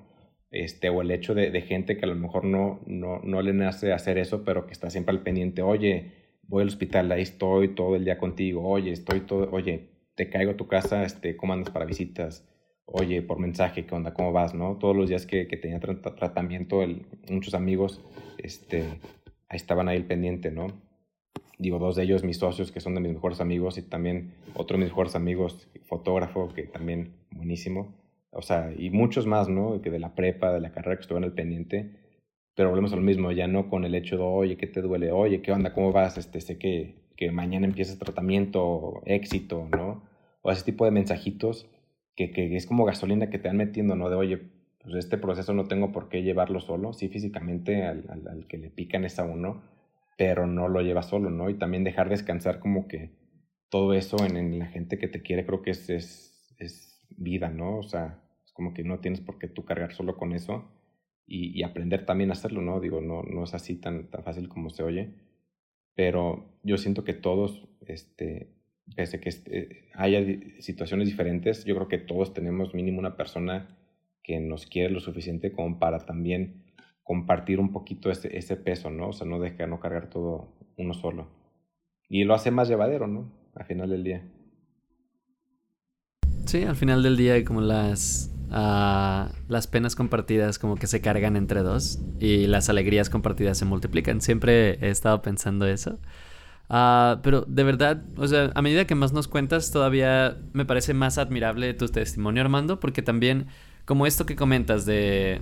Este, 0.52 0.88
o 0.88 1.02
el 1.02 1.10
hecho 1.10 1.34
de, 1.34 1.60
gente 1.62 1.96
que 1.96 2.04
a 2.04 2.08
lo 2.08 2.14
mejor 2.14 2.44
no, 2.44 2.78
no, 2.86 3.18
no 3.24 3.42
le 3.42 3.52
nace 3.52 3.92
hacer 3.92 4.16
eso, 4.16 4.44
pero 4.44 4.64
que 4.64 4.72
está 4.72 4.90
siempre 4.90 5.12
al 5.12 5.24
pendiente, 5.24 5.62
oye, 5.62 6.12
voy 6.44 6.62
al 6.62 6.68
hospital, 6.68 7.10
ahí 7.10 7.22
estoy 7.22 7.74
todo 7.74 7.96
el 7.96 8.04
día 8.04 8.16
contigo, 8.16 8.62
oye, 8.62 8.92
estoy 8.92 9.22
todo, 9.22 9.50
oye, 9.50 9.88
te 10.14 10.30
caigo 10.30 10.52
a 10.52 10.56
tu 10.56 10.68
casa, 10.68 11.02
este, 11.02 11.36
¿cómo 11.36 11.52
andas 11.52 11.70
para 11.70 11.84
visitas? 11.84 12.46
oye, 12.92 13.22
por 13.22 13.38
mensaje, 13.38 13.86
¿qué 13.86 13.94
onda? 13.94 14.14
¿Cómo 14.14 14.32
vas? 14.32 14.54
¿No? 14.54 14.76
Todos 14.76 14.96
los 14.96 15.08
días 15.08 15.26
que, 15.26 15.48
que 15.48 15.56
tenía 15.56 15.80
tratamiento, 15.80 16.80
muchos 17.28 17.54
amigos, 17.54 18.00
este, 18.38 18.84
ahí 19.48 19.56
estaban 19.56 19.88
ahí 19.88 19.96
el 19.96 20.06
pendiente, 20.06 20.50
¿no? 20.50 20.68
Digo, 21.58 21.78
dos 21.78 21.96
de 21.96 22.04
ellos 22.04 22.24
mis 22.24 22.38
socios, 22.38 22.72
que 22.72 22.80
son 22.80 22.94
de 22.94 23.00
mis 23.00 23.12
mejores 23.12 23.40
amigos, 23.40 23.76
y 23.78 23.82
también 23.82 24.34
otro 24.54 24.76
de 24.76 24.84
mis 24.84 24.90
mejores 24.90 25.14
amigos, 25.14 25.68
fotógrafo, 25.82 26.48
que 26.54 26.62
también 26.62 27.14
buenísimo. 27.30 27.94
O 28.30 28.42
sea, 28.42 28.72
y 28.76 28.90
muchos 28.90 29.26
más, 29.26 29.48
¿no? 29.48 29.82
Que 29.82 29.90
de 29.90 29.98
la 29.98 30.14
prepa, 30.14 30.52
de 30.52 30.60
la 30.60 30.72
carrera 30.72 30.96
que 30.96 31.02
estuve 31.02 31.18
en 31.18 31.24
el 31.24 31.32
pendiente. 31.32 31.90
Pero 32.54 32.70
volvemos 32.70 32.92
a 32.92 32.96
lo 32.96 33.02
mismo, 33.02 33.32
ya 33.32 33.46
no 33.46 33.68
con 33.68 33.84
el 33.84 33.94
hecho 33.94 34.16
de, 34.16 34.22
oye, 34.22 34.56
¿qué 34.56 34.66
te 34.66 34.80
duele? 34.80 35.12
Oye, 35.12 35.42
¿qué 35.42 35.52
onda? 35.52 35.72
¿Cómo 35.74 35.92
vas? 35.92 36.18
Este, 36.18 36.40
sé 36.40 36.58
que, 36.58 36.94
que 37.16 37.30
mañana 37.30 37.66
empiezas 37.66 37.98
tratamiento, 37.98 39.02
éxito, 39.04 39.68
¿no? 39.70 40.02
O 40.42 40.50
ese 40.50 40.64
tipo 40.64 40.84
de 40.84 40.90
mensajitos 40.90 41.68
que, 42.16 42.30
que, 42.30 42.56
es 42.56 42.66
como 42.66 42.84
gasolina 42.84 43.30
que 43.30 43.38
te 43.38 43.48
van 43.48 43.56
metiendo, 43.56 43.96
¿no? 43.96 44.10
De, 44.10 44.16
oye, 44.16 44.38
pues 44.82 44.94
este 44.94 45.18
proceso 45.18 45.52
no 45.52 45.66
tengo 45.66 45.92
por 45.92 46.08
qué 46.08 46.22
llevarlo 46.22 46.60
solo, 46.60 46.92
sí 46.92 47.08
físicamente 47.08 47.84
al, 47.84 48.04
al, 48.10 48.46
que 48.46 48.58
le 48.58 48.70
pican 48.70 49.04
es 49.04 49.18
a 49.18 49.24
uno, 49.24 49.62
pero 50.16 50.46
no 50.46 50.68
lo 50.68 50.80
lleva 50.82 51.02
solo, 51.02 51.30
¿no? 51.30 51.50
Y 51.50 51.54
también 51.54 51.84
dejar 51.84 52.08
descansar 52.08 52.60
como 52.60 52.88
que 52.88 53.10
todo 53.70 53.94
eso 53.94 54.24
en, 54.24 54.36
en 54.36 54.58
la 54.58 54.66
gente 54.66 54.98
que 54.98 55.08
te 55.08 55.22
quiere 55.22 55.46
creo 55.46 55.62
que 55.62 55.70
es, 55.70 55.88
es, 55.88 56.54
es, 56.58 56.88
vida, 57.16 57.50
¿no? 57.50 57.78
O 57.78 57.82
sea, 57.82 58.22
es 58.44 58.52
como 58.52 58.72
que 58.72 58.84
no 58.84 59.00
tienes 59.00 59.20
por 59.20 59.38
qué 59.38 59.48
tú 59.48 59.64
cargar 59.64 59.92
solo 59.92 60.16
con 60.16 60.32
eso 60.32 60.70
y, 61.26 61.58
y 61.58 61.62
aprender 61.62 62.06
también 62.06 62.30
a 62.30 62.34
hacerlo, 62.34 62.62
¿no? 62.62 62.80
Digo, 62.80 63.00
no, 63.00 63.22
no 63.22 63.44
es 63.44 63.54
así 63.54 63.76
tan, 63.76 64.10
tan 64.10 64.22
fácil 64.22 64.48
como 64.48 64.70
se 64.70 64.82
oye, 64.82 65.14
pero 65.94 66.58
yo 66.62 66.78
siento 66.78 67.04
que 67.04 67.14
todos, 67.14 67.68
este, 67.86 68.54
pese 68.94 69.20
que 69.20 69.28
este, 69.28 69.88
haya 69.94 70.20
situaciones 70.60 71.08
diferentes, 71.08 71.64
yo 71.64 71.74
creo 71.74 71.88
que 71.88 71.98
todos 71.98 72.32
tenemos 72.32 72.74
mínimo 72.74 72.98
una 72.98 73.16
persona 73.16 73.76
que 74.22 74.40
nos 74.40 74.66
quiere 74.66 74.90
lo 74.90 75.00
suficiente 75.00 75.52
como 75.52 75.78
para 75.78 75.98
también 76.06 76.69
compartir 77.10 77.58
un 77.58 77.72
poquito 77.72 78.08
ese, 78.08 78.38
ese 78.38 78.54
peso, 78.54 78.88
¿no? 78.88 79.08
O 79.08 79.12
sea, 79.12 79.26
no 79.26 79.40
dejar, 79.40 79.68
no 79.68 79.80
cargar 79.80 80.08
todo 80.08 80.46
uno 80.76 80.94
solo. 80.94 81.26
Y 82.08 82.22
lo 82.22 82.34
hace 82.34 82.52
más 82.52 82.68
llevadero, 82.68 83.08
¿no? 83.08 83.32
Al 83.56 83.64
final 83.64 83.90
del 83.90 84.04
día. 84.04 84.22
Sí, 86.46 86.62
al 86.62 86.76
final 86.76 87.02
del 87.02 87.16
día 87.16 87.44
como 87.44 87.62
las, 87.62 88.32
uh, 88.50 89.28
las 89.48 89.66
penas 89.66 89.96
compartidas 89.96 90.60
como 90.60 90.76
que 90.76 90.86
se 90.86 91.00
cargan 91.00 91.34
entre 91.34 91.62
dos 91.64 91.98
y 92.20 92.46
las 92.46 92.68
alegrías 92.68 93.10
compartidas 93.10 93.58
se 93.58 93.64
multiplican. 93.64 94.20
Siempre 94.20 94.78
he 94.80 94.90
estado 94.90 95.20
pensando 95.20 95.66
eso. 95.66 95.98
Uh, 96.68 97.18
pero 97.24 97.40
de 97.40 97.64
verdad, 97.64 98.04
o 98.18 98.28
sea, 98.28 98.52
a 98.54 98.62
medida 98.62 98.86
que 98.86 98.94
más 98.94 99.12
nos 99.12 99.26
cuentas, 99.26 99.72
todavía 99.72 100.38
me 100.52 100.64
parece 100.64 100.94
más 100.94 101.18
admirable 101.18 101.74
tu 101.74 101.88
testimonio, 101.88 102.40
Armando, 102.40 102.78
porque 102.78 103.02
también, 103.02 103.48
como 103.84 104.06
esto 104.06 104.26
que 104.26 104.36
comentas 104.36 104.86
de 104.86 105.40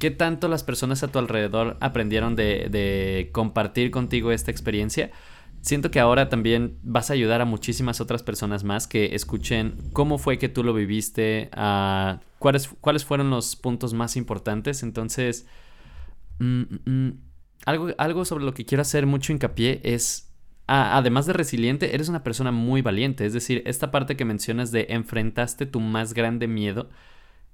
qué 0.00 0.10
tanto 0.10 0.48
las 0.48 0.64
personas 0.64 1.04
a 1.04 1.08
tu 1.08 1.20
alrededor 1.20 1.76
aprendieron 1.80 2.34
de, 2.34 3.30
compartir 3.32 3.92
contigo 3.92 4.32
esta 4.32 4.50
experiencia, 4.50 5.12
siento 5.60 5.92
que 5.92 6.00
ahora 6.00 6.28
también 6.28 6.78
vas 6.82 7.10
a 7.10 7.12
ayudar 7.12 7.40
a 7.42 7.44
muchísimas 7.44 8.00
otras 8.00 8.24
personas 8.24 8.64
más 8.64 8.88
que 8.88 9.14
escuchen 9.14 9.76
cómo 9.92 10.18
fue 10.18 10.38
que 10.38 10.48
tú 10.48 10.64
lo 10.64 10.74
viviste, 10.74 11.50
cuáles, 12.38 12.68
cuáles 12.80 13.04
fueron 13.04 13.30
los 13.30 13.54
puntos 13.54 13.92
más 13.92 14.16
importantes. 14.16 14.82
Entonces, 14.82 15.46
mm, 16.38 16.62
mm, 16.62 16.90
mm, 16.90 17.20
algo, 17.66 17.88
algo 17.98 18.24
sobre 18.24 18.44
lo 18.44 18.54
que 18.54 18.64
quiero 18.64 18.82
hacer 18.82 19.06
mucho 19.06 19.32
hincapié 19.32 19.80
es 19.84 20.26
además 20.66 21.26
de 21.26 21.32
resiliente, 21.32 21.96
eres 21.96 22.08
una 22.08 22.22
persona 22.22 22.52
muy 22.52 22.80
valiente. 22.80 23.26
Es 23.26 23.32
decir, 23.32 23.62
esta 23.66 23.90
parte 23.90 24.16
que 24.16 24.24
mencionas 24.24 24.70
de 24.70 24.86
enfrentaste 24.90 25.66
tu 25.66 25.80
más 25.80 26.14
grande 26.14 26.46
miedo 26.46 26.88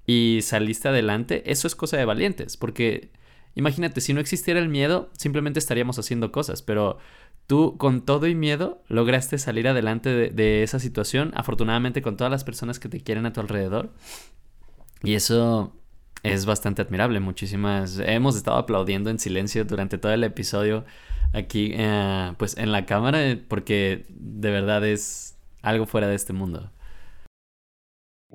y 0.07 0.41
saliste 0.43 0.89
adelante, 0.89 1.51
eso 1.51 1.67
es 1.67 1.75
cosa 1.75 1.97
de 1.97 2.05
valientes. 2.05 2.57
Porque 2.57 3.11
imagínate, 3.55 4.01
si 4.01 4.13
no 4.15 4.21
existiera 4.21 4.61
el 4.61 4.69
miedo, 4.69 5.11
simplemente 5.19 5.59
estaríamos 5.59 5.99
haciendo 5.99 6.31
cosas. 6.31 6.63
Pero 6.63 6.99
tú, 7.47 7.77
con 7.77 8.03
todo 8.03 8.27
y 8.27 8.35
miedo, 8.35 8.83
lograste 8.89 9.39
salir 9.39 9.67
adelante 9.67 10.31
de, 10.31 10.63
esa 10.63 10.79
situación. 10.79 11.33
Afortunadamente, 11.35 12.03
con 12.03 12.17
todas 12.17 12.31
las 12.31 12.45
personas 12.45 12.79
que 12.79 12.89
te 12.89 13.01
quieren 13.01 13.27
a 13.27 13.33
tu 13.33 13.41
alrededor. 13.41 13.91
Y 15.03 15.15
eso 15.15 15.75
es 16.23 16.47
bastante 16.47 16.83
admirable. 16.83 17.19
Muchísimas. 17.19 17.99
Hemos 17.99 18.37
estado 18.37 18.59
aplaudiendo 18.59 19.11
en 19.11 19.19
silencio 19.19 19.65
durante 19.65 19.99
todo 19.99 20.13
el 20.13 20.23
episodio 20.23 20.85
aquí, 21.33 21.73
eh, 21.75 22.33
pues 22.39 22.57
en 22.57 22.71
la 22.71 22.87
cámara, 22.87 23.39
porque 23.49 24.07
de 24.09 24.51
verdad 24.51 24.87
es 24.87 25.37
algo 25.63 25.87
fuera 25.87 26.07
de 26.07 26.15
este 26.15 26.33
mundo. 26.33 26.71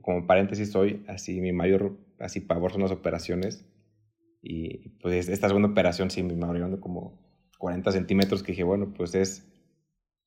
Como 0.02 0.26
paréntesis, 0.28 0.76
hoy 0.76 1.04
así 1.08 1.42
mi 1.42 1.52
mayor 1.52 1.98
así 2.20 2.40
pavor 2.40 2.72
son 2.72 2.82
las 2.82 2.92
operaciones. 2.92 3.66
Y 4.42 4.90
pues 5.02 5.30
esta 5.30 5.48
segunda 5.48 5.70
operación 5.70 6.10
sí 6.10 6.24
me 6.24 6.46
abrieron 6.46 6.78
como 6.78 7.20
40 7.60 7.92
centímetros 7.92 8.42
que 8.42 8.54
dije, 8.54 8.64
bueno, 8.64 8.94
pues 8.96 9.14
es 9.14 9.48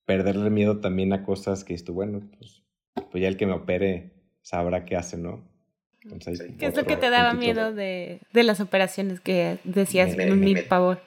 perderle 0.04 0.50
miedo 0.50 0.80
también 0.80 1.12
a 1.12 1.24
cosas 1.24 1.64
que 1.64 1.74
esto, 1.74 1.92
bueno, 1.92 2.22
pues 2.38 2.64
pues 3.10 3.22
ya 3.22 3.28
el 3.28 3.36
que 3.36 3.46
me 3.46 3.52
opere 3.52 4.12
sabrá 4.42 4.84
qué 4.84 4.96
hace, 4.96 5.16
¿no? 5.16 5.42
¿Qué 6.58 6.66
es 6.66 6.76
lo 6.76 6.84
que 6.84 6.96
te 6.96 7.08
daba 7.08 7.32
miedo 7.32 7.72
de, 7.72 8.20
de, 8.32 8.42
las 8.42 8.60
operaciones 8.60 9.20
que 9.20 9.58
decías, 9.64 10.16
mi 10.16 10.54
pavor? 10.56 11.00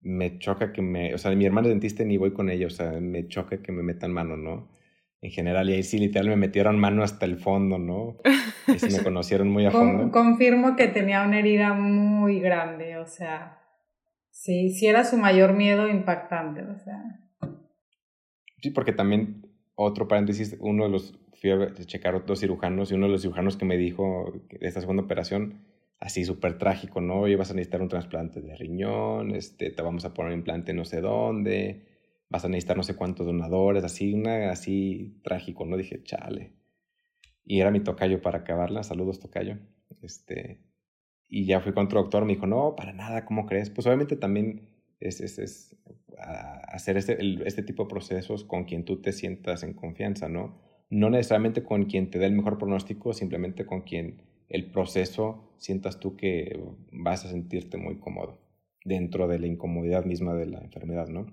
Me 0.00 0.38
choca 0.38 0.72
que 0.72 0.82
me, 0.82 1.14
o 1.14 1.18
sea, 1.18 1.30
mi 1.30 1.46
hermano 1.46 1.68
dentista 1.68 2.04
ni 2.04 2.18
voy 2.18 2.32
con 2.32 2.50
ella, 2.50 2.66
o 2.66 2.70
sea, 2.70 2.90
me 3.00 3.26
choca 3.26 3.62
que 3.62 3.72
me 3.72 3.82
metan 3.82 4.12
mano, 4.12 4.36
¿no? 4.36 4.68
En 5.22 5.30
general, 5.30 5.70
y 5.70 5.74
ahí 5.74 5.82
sí 5.84 5.98
literal 5.98 6.28
me 6.28 6.36
metieron 6.36 6.78
mano 6.78 7.04
hasta 7.04 7.26
el 7.26 7.36
fondo, 7.36 7.78
¿no? 7.78 8.16
Y 8.66 8.78
sí 8.80 8.88
me 8.96 9.02
conocieron 9.04 9.48
muy 9.48 9.64
a 9.64 9.70
fondo. 9.70 10.10
confirmo 10.10 10.74
que 10.74 10.88
tenía 10.88 11.22
una 11.22 11.38
herida 11.38 11.74
muy 11.74 12.40
grande, 12.40 12.96
o 12.96 13.06
sea, 13.06 13.60
sí, 14.30 14.70
sí 14.70 14.88
era 14.88 15.04
su 15.04 15.16
mayor 15.16 15.52
miedo 15.52 15.88
impactante, 15.88 16.62
o 16.62 16.76
sea. 16.76 17.00
Sí, 18.60 18.70
porque 18.70 18.92
también, 18.92 19.46
otro 19.76 20.08
paréntesis, 20.08 20.56
uno 20.58 20.84
de 20.84 20.90
los 20.90 21.16
fui 21.40 21.52
a 21.52 21.72
checar 21.72 22.26
dos 22.26 22.40
cirujanos 22.40 22.90
y 22.90 22.94
uno 22.94 23.06
de 23.06 23.12
los 23.12 23.22
cirujanos 23.22 23.56
que 23.56 23.64
me 23.64 23.76
dijo 23.76 24.32
de 24.50 24.66
esta 24.66 24.80
segunda 24.80 25.04
operación, 25.04 25.64
así 26.00 26.24
súper 26.24 26.58
trágico, 26.58 27.00
¿no? 27.00 27.28
Ibas 27.28 27.52
a 27.52 27.54
necesitar 27.54 27.80
un 27.80 27.88
trasplante 27.88 28.40
de 28.40 28.56
riñón, 28.56 29.36
este, 29.36 29.70
te 29.70 29.82
vamos 29.82 30.04
a 30.04 30.14
poner 30.14 30.32
un 30.32 30.38
implante 30.38 30.74
no 30.74 30.84
sé 30.84 31.00
dónde, 31.00 31.91
vas 32.32 32.44
a 32.44 32.48
necesitar 32.48 32.76
no 32.76 32.82
sé 32.82 32.96
cuántos 32.96 33.26
donadores, 33.26 33.84
así, 33.84 34.14
una, 34.14 34.50
así 34.50 35.20
trágico, 35.22 35.66
¿no? 35.66 35.76
Dije, 35.76 36.02
chale. 36.02 36.54
Y 37.44 37.60
era 37.60 37.70
mi 37.70 37.80
tocayo 37.80 38.22
para 38.22 38.38
acabarla, 38.38 38.82
saludos 38.82 39.20
tocayo. 39.20 39.58
Este, 40.00 40.62
y 41.28 41.44
ya 41.44 41.60
fui 41.60 41.72
con 41.72 41.86
otro 41.86 42.00
doctor, 42.00 42.24
me 42.24 42.34
dijo, 42.34 42.46
no, 42.46 42.74
para 42.74 42.92
nada, 42.92 43.26
¿cómo 43.26 43.46
crees? 43.46 43.68
Pues 43.68 43.86
obviamente 43.86 44.16
también 44.16 44.70
es, 44.98 45.20
es, 45.20 45.38
es 45.38 45.76
hacer 46.68 46.96
este, 46.96 47.18
este 47.46 47.62
tipo 47.62 47.84
de 47.84 47.90
procesos 47.90 48.44
con 48.44 48.64
quien 48.64 48.84
tú 48.84 49.02
te 49.02 49.12
sientas 49.12 49.62
en 49.62 49.74
confianza, 49.74 50.28
¿no? 50.28 50.58
no 50.92 51.08
necesariamente 51.08 51.62
con 51.62 51.86
quien 51.86 52.10
te 52.10 52.18
dé 52.18 52.26
el 52.26 52.34
mejor 52.34 52.58
pronóstico, 52.58 53.14
simplemente 53.14 53.64
con 53.64 53.80
quien 53.80 54.20
el 54.50 54.70
proceso 54.70 55.54
sientas 55.56 55.98
tú 55.98 56.16
que 56.16 56.60
vas 56.92 57.24
a 57.24 57.30
sentirte 57.30 57.78
muy 57.78 57.96
cómodo 57.96 58.38
dentro 58.84 59.26
de 59.26 59.38
la 59.38 59.46
incomodidad 59.46 60.04
misma 60.04 60.34
de 60.34 60.46
la 60.46 60.60
enfermedad, 60.60 61.08
¿no? 61.08 61.26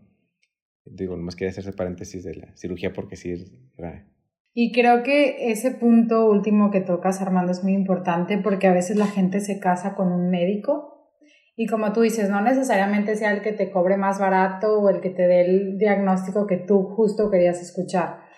Digo, 0.86 1.16
nomás 1.16 1.36
quería 1.36 1.52
hacer 1.52 1.64
ese 1.64 1.74
paréntesis 1.74 2.24
de 2.24 2.36
la 2.36 2.56
cirugía 2.56 2.94
porque 2.94 3.16
sí 3.16 3.34
grave. 3.78 4.06
Y 4.54 4.72
creo 4.72 5.04
que 5.04 5.52
ese 5.52 5.72
punto 5.72 6.30
último 6.30 6.72
que 6.72 6.82
tocas, 6.82 7.22
Armando, 7.22 7.52
es 7.52 7.64
muy 7.64 7.74
importante 7.74 8.38
porque 8.38 8.68
a 8.68 8.74
veces 8.74 8.98
la 8.98 9.08
gente 9.08 9.40
se 9.40 9.60
casa 9.60 9.96
con 9.96 10.12
un 10.12 10.30
médico 10.30 11.12
y 11.56 11.68
como 11.68 11.94
tú 11.94 12.02
dices, 12.02 12.30
no 12.30 12.42
necesariamente 12.42 13.16
sea 13.16 13.32
el 13.32 13.42
que 13.42 13.52
te 13.52 13.70
cobre 13.70 13.98
más 13.98 14.20
barato 14.20 14.80
o 14.80 14.90
el 14.90 15.02
que 15.02 15.10
te 15.10 15.28
dé 15.28 15.42
el 15.42 15.78
diagnóstico 15.78 16.48
que 16.48 16.58
tú 16.58 16.84
justo 16.84 17.30
querías 17.30 17.62
escuchar 17.62 18.30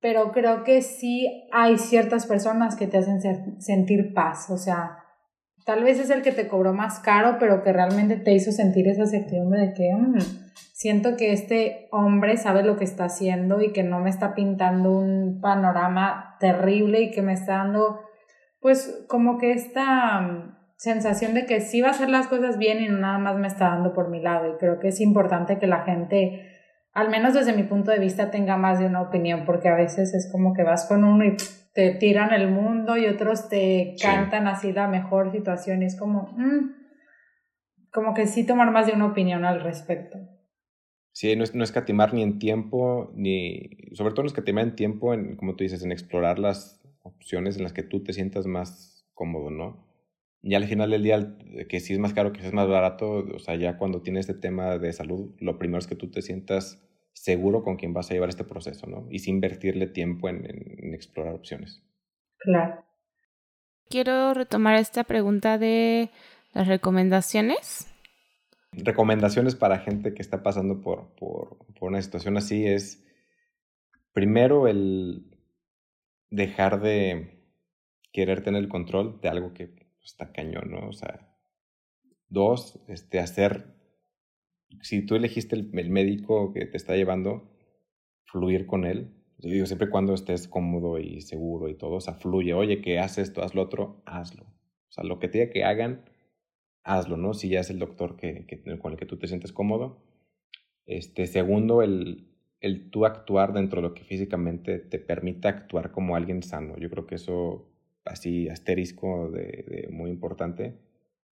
pero 0.00 0.32
creo 0.32 0.64
que 0.64 0.82
sí 0.82 1.48
hay 1.52 1.78
ciertas 1.78 2.26
personas 2.26 2.76
que 2.76 2.86
te 2.86 2.98
hacen 2.98 3.20
sentir 3.60 4.14
paz, 4.14 4.48
o 4.50 4.56
sea, 4.56 4.96
tal 5.66 5.84
vez 5.84 6.00
es 6.00 6.10
el 6.10 6.22
que 6.22 6.32
te 6.32 6.48
cobró 6.48 6.72
más 6.72 7.00
caro, 7.00 7.36
pero 7.38 7.62
que 7.62 7.72
realmente 7.72 8.16
te 8.16 8.32
hizo 8.32 8.50
sentir 8.50 8.88
esa 8.88 9.06
certidumbre 9.06 9.60
de 9.60 9.74
que 9.74 9.90
mm, 9.94 10.49
siento 10.74 11.16
que 11.16 11.32
este 11.32 11.88
hombre 11.92 12.36
sabe 12.36 12.62
lo 12.62 12.76
que 12.76 12.84
está 12.84 13.04
haciendo 13.04 13.60
y 13.60 13.72
que 13.72 13.82
no 13.82 14.00
me 14.00 14.10
está 14.10 14.34
pintando 14.34 14.92
un 14.92 15.40
panorama 15.40 16.36
terrible 16.40 17.00
y 17.02 17.10
que 17.10 17.22
me 17.22 17.32
está 17.32 17.58
dando, 17.58 18.00
pues, 18.60 19.04
como 19.08 19.38
que 19.38 19.52
esta 19.52 20.20
mm, 20.20 20.56
sensación 20.76 21.34
de 21.34 21.46
que 21.46 21.60
sí 21.60 21.80
va 21.80 21.88
a 21.88 21.92
hacer 21.92 22.08
las 22.08 22.28
cosas 22.28 22.58
bien 22.58 22.80
y 22.80 22.88
nada 22.88 23.18
más 23.18 23.36
me 23.36 23.46
está 23.46 23.70
dando 23.70 23.92
por 23.92 24.08
mi 24.08 24.20
lado. 24.20 24.54
Y 24.54 24.58
creo 24.58 24.78
que 24.78 24.88
es 24.88 25.00
importante 25.00 25.58
que 25.58 25.66
la 25.66 25.82
gente 25.84 26.46
al 26.92 27.08
menos 27.08 27.34
desde 27.34 27.52
mi 27.52 27.62
punto 27.62 27.90
de 27.90 27.98
vista, 27.98 28.30
tenga 28.30 28.56
más 28.56 28.78
de 28.78 28.86
una 28.86 29.02
opinión, 29.02 29.44
porque 29.44 29.68
a 29.68 29.76
veces 29.76 30.12
es 30.14 30.30
como 30.30 30.54
que 30.54 30.64
vas 30.64 30.86
con 30.86 31.04
uno 31.04 31.24
y 31.24 31.36
te 31.72 31.94
tiran 31.94 32.32
el 32.32 32.50
mundo 32.50 32.96
y 32.96 33.06
otros 33.06 33.48
te 33.48 33.94
cantan 34.02 34.48
así 34.48 34.72
la 34.72 34.88
mejor 34.88 35.30
situación 35.30 35.82
y 35.82 35.86
es 35.86 35.98
como, 35.98 36.32
mm, 36.36 36.72
como 37.92 38.12
que 38.12 38.26
sí 38.26 38.44
tomar 38.44 38.72
más 38.72 38.86
de 38.86 38.92
una 38.92 39.06
opinión 39.06 39.44
al 39.44 39.60
respecto. 39.62 40.18
Sí, 41.20 41.36
no, 41.36 41.44
es, 41.44 41.54
no 41.54 41.62
escatimar 41.62 42.14
ni 42.14 42.22
en 42.22 42.38
tiempo, 42.38 43.12
ni, 43.14 43.68
sobre 43.92 44.14
todo 44.14 44.22
no 44.22 44.28
escatimar 44.28 44.64
en 44.64 44.74
tiempo, 44.74 45.12
en, 45.12 45.36
como 45.36 45.54
tú 45.54 45.64
dices, 45.64 45.82
en 45.82 45.92
explorar 45.92 46.38
las 46.38 46.80
opciones 47.02 47.58
en 47.58 47.62
las 47.62 47.74
que 47.74 47.82
tú 47.82 48.02
te 48.02 48.14
sientas 48.14 48.46
más 48.46 49.06
cómodo, 49.12 49.50
¿no? 49.50 49.86
Y 50.40 50.54
al 50.54 50.64
final 50.64 50.88
del 50.88 51.02
día, 51.02 51.36
que 51.68 51.78
si 51.80 51.92
es 51.92 51.98
más 51.98 52.14
caro, 52.14 52.32
que 52.32 52.40
si 52.40 52.46
es 52.46 52.54
más 52.54 52.68
barato, 52.68 53.26
o 53.34 53.38
sea, 53.38 53.56
ya 53.56 53.76
cuando 53.76 54.00
tienes 54.00 54.30
este 54.30 54.40
tema 54.40 54.78
de 54.78 54.94
salud, 54.94 55.34
lo 55.40 55.58
primero 55.58 55.80
es 55.80 55.86
que 55.86 55.94
tú 55.94 56.10
te 56.10 56.22
sientas 56.22 56.82
seguro 57.12 57.64
con 57.64 57.76
quién 57.76 57.92
vas 57.92 58.10
a 58.10 58.14
llevar 58.14 58.30
este 58.30 58.44
proceso, 58.44 58.86
¿no? 58.86 59.06
Y 59.10 59.18
sin 59.18 59.34
invertirle 59.34 59.88
tiempo 59.88 60.30
en, 60.30 60.46
en, 60.46 60.94
explorar 60.94 61.34
opciones. 61.34 61.82
Claro. 62.38 62.82
Quiero 63.90 64.32
retomar 64.32 64.76
esta 64.76 65.04
pregunta 65.04 65.58
de 65.58 66.08
las 66.54 66.66
recomendaciones. 66.66 67.89
Recomendaciones 68.72 69.56
para 69.56 69.80
gente 69.80 70.14
que 70.14 70.22
está 70.22 70.42
pasando 70.42 70.80
por, 70.80 71.14
por, 71.16 71.58
una 71.80 72.00
situación 72.00 72.36
así 72.36 72.66
es, 72.66 73.04
primero, 74.12 74.68
el 74.68 75.36
dejar 76.30 76.80
de 76.80 77.40
querer 78.12 78.42
tener 78.42 78.62
el 78.62 78.68
control 78.68 79.20
de 79.20 79.28
algo 79.28 79.52
que 79.54 79.74
está 80.04 80.32
cañón, 80.32 80.70
¿no? 80.70 80.88
O 80.88 80.92
sea, 80.92 81.36
dos, 82.28 82.80
este, 82.88 83.18
hacer, 83.18 83.74
si 84.82 85.04
tú 85.04 85.16
elegiste 85.16 85.56
el, 85.56 85.90
médico 85.90 86.52
que 86.52 86.66
te 86.66 86.76
está 86.76 86.94
llevando, 86.94 87.50
fluir 88.24 88.66
con 88.66 88.84
él. 88.84 89.16
Yo 89.38 89.50
digo, 89.50 89.66
siempre 89.66 89.90
cuando 89.90 90.14
estés 90.14 90.46
cómodo 90.46 90.98
y 90.98 91.22
seguro 91.22 91.68
y 91.68 91.74
todo, 91.74 91.94
o 91.94 92.00
sea, 92.00 92.14
fluye, 92.14 92.54
oye, 92.54 92.80
que 92.80 92.98
haces 92.98 93.28
esto, 93.28 93.42
haz 93.42 93.54
lo 93.54 93.62
otro, 93.62 94.02
hazlo. 94.06 94.44
O 94.44 94.92
sea, 94.92 95.04
lo 95.04 95.18
que 95.18 95.28
te 95.28 95.38
diga 95.38 95.52
que 95.52 95.64
hagan, 95.64 96.04
hazlo, 96.82 97.16
¿no? 97.16 97.34
Si 97.34 97.48
ya 97.48 97.60
es 97.60 97.70
el 97.70 97.78
doctor 97.78 98.16
que, 98.16 98.46
con 98.80 98.92
el 98.92 98.98
que 98.98 99.06
tú 99.06 99.18
te 99.18 99.26
sientes 99.26 99.52
cómodo. 99.52 100.02
Este, 100.86 101.26
segundo, 101.26 101.82
el, 101.82 102.28
el 102.60 102.90
tú 102.90 103.06
actuar 103.06 103.52
dentro 103.52 103.80
de 103.80 103.88
lo 103.88 103.94
que 103.94 104.04
físicamente 104.04 104.78
te 104.78 104.98
permite 104.98 105.48
actuar 105.48 105.90
como 105.92 106.16
alguien 106.16 106.42
sano. 106.42 106.76
Yo 106.78 106.90
creo 106.90 107.06
que 107.06 107.14
eso 107.16 107.70
así 108.04 108.48
asterisco 108.48 109.30
de, 109.30 109.88
muy 109.90 110.10
importante, 110.10 110.78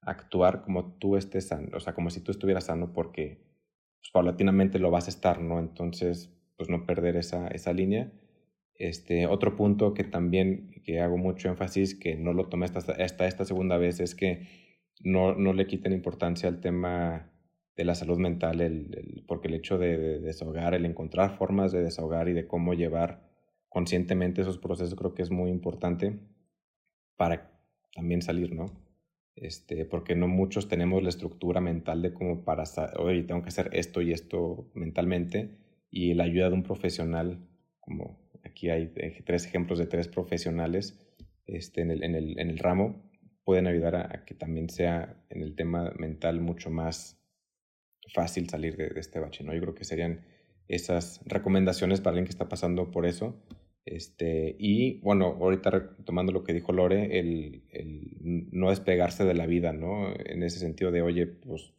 actuar 0.01 0.63
como 0.63 0.93
tú 0.95 1.17
estés 1.17 1.49
sano, 1.49 1.69
o 1.77 1.81
sea, 1.81 1.95
como 1.95 2.11
si 2.11 2.21
tú 2.21 2.31
estuvieras 2.31 2.65
sano 2.65 2.93
porque 2.93 3.41
pues, 4.01 4.11
paulatinamente 4.13 4.79
lo 4.79 4.91
vas 4.91 5.07
a 5.07 5.11
estar, 5.11 5.41
¿no? 5.41 5.59
Entonces, 5.59 6.33
pues 6.57 6.69
no 6.69 6.87
perder 6.87 7.17
esa, 7.17 7.49
esa 7.49 7.73
línea. 7.73 8.13
Este, 8.75 9.27
otro 9.27 9.57
punto 9.57 9.93
que 9.93 10.05
también 10.05 10.83
que 10.85 11.01
hago 11.01 11.17
mucho 11.17 11.49
énfasis, 11.49 11.95
que 11.95 12.17
no 12.17 12.33
lo 12.33 12.49
tomé 12.49 12.67
hasta, 12.67 12.93
esta 12.93 13.27
esta 13.27 13.45
segunda 13.45 13.77
vez, 13.77 14.01
es 14.01 14.15
que 14.15 14.47
no, 15.05 15.35
no 15.35 15.53
le 15.53 15.67
quiten 15.67 15.93
importancia 15.93 16.49
al 16.49 16.61
tema 16.61 17.31
de 17.77 17.85
la 17.85 17.95
salud 17.95 18.19
mental, 18.19 18.61
el, 18.61 19.25
porque 19.27 19.49
el 19.49 19.55
hecho 19.55 19.79
de, 19.79 19.97
de, 19.97 20.21
desahogar, 20.21 20.75
el 20.75 20.85
encontrar 20.85 21.37
formas 21.37 21.71
de 21.71 21.83
desahogar 21.83 22.29
y 22.29 22.33
de 22.33 22.47
cómo 22.47 22.75
llevar 22.75 23.29
conscientemente 23.69 24.41
esos 24.41 24.59
procesos 24.59 24.99
creo 24.99 25.15
que 25.15 25.23
es 25.23 25.31
muy 25.31 25.51
importante 25.51 26.19
para 27.17 27.53
también 27.95 28.23
salir, 28.23 28.55
¿no? 28.55 28.67
Este, 29.37 29.85
porque 29.85 30.17
no 30.17 30.27
muchos 30.27 30.69
tenemos 30.69 31.03
la 31.03 31.11
estructura 31.11 31.61
mental 31.61 32.03
de 32.03 32.13
como 32.13 32.45
para, 32.45 32.65
oye, 32.99 33.23
tengo 33.23 33.43
que 33.43 33.49
hacer 33.49 33.71
esto 33.73 34.03
y 34.03 34.13
esto 34.13 34.71
mentalmente, 34.75 35.57
y 35.91 36.15
la 36.15 36.25
ayuda 36.25 36.49
de 36.49 36.55
un 36.55 36.65
profesional, 36.65 37.39
como 37.79 38.19
aquí 38.45 38.71
hay 38.71 38.93
eh, 38.97 39.23
tres 39.25 39.47
ejemplos 39.47 39.79
de 39.79 39.87
tres 39.87 40.09
profesionales 40.09 40.99
este, 41.47 41.83
en, 41.83 41.93
el, 41.93 42.03
en, 42.03 42.15
el, 42.17 42.39
en 42.39 42.51
el 42.51 42.59
ramo, 42.59 43.08
pueden 43.49 43.67
ayudar 43.67 43.97
a, 43.97 44.25
que 44.27 44.35
también 44.35 44.69
sea 44.69 45.17
en 45.31 45.41
el 45.41 45.57
tema 45.57 45.91
mental 45.99 46.41
mucho 46.41 46.69
más 46.69 47.19
fácil 48.13 48.49
salir 48.51 48.77
de, 48.77 48.91
de 48.91 49.01
este 49.01 49.21
bache, 49.21 49.43
¿no? 49.43 49.55
Yo 49.55 49.63
creo 49.63 49.75
que 49.75 49.85
serían 49.85 50.27
esas 50.69 51.23
recomendaciones 51.25 52.01
para 52.03 52.11
alguien 52.11 52.27
que 52.27 52.33
está 52.33 52.49
pasando 52.51 52.91
por 52.91 53.07
eso 53.07 53.43
este, 53.91 54.55
y 54.59 55.01
bueno, 55.01 55.39
ahorita 55.41 55.97
tomando 56.05 56.31
lo 56.31 56.45
que 56.45 56.53
dijo 56.53 56.73
Lore, 56.73 57.19
el, 57.19 57.63
el, 57.71 58.49
no 58.53 58.69
despegarse 58.69 59.25
de 59.25 59.33
la 59.33 59.47
vida, 59.47 59.73
¿no? 59.73 60.13
En 60.27 60.43
ese 60.43 60.59
sentido 60.59 60.91
de, 60.91 61.01
oye, 61.01 61.27
pues, 61.27 61.73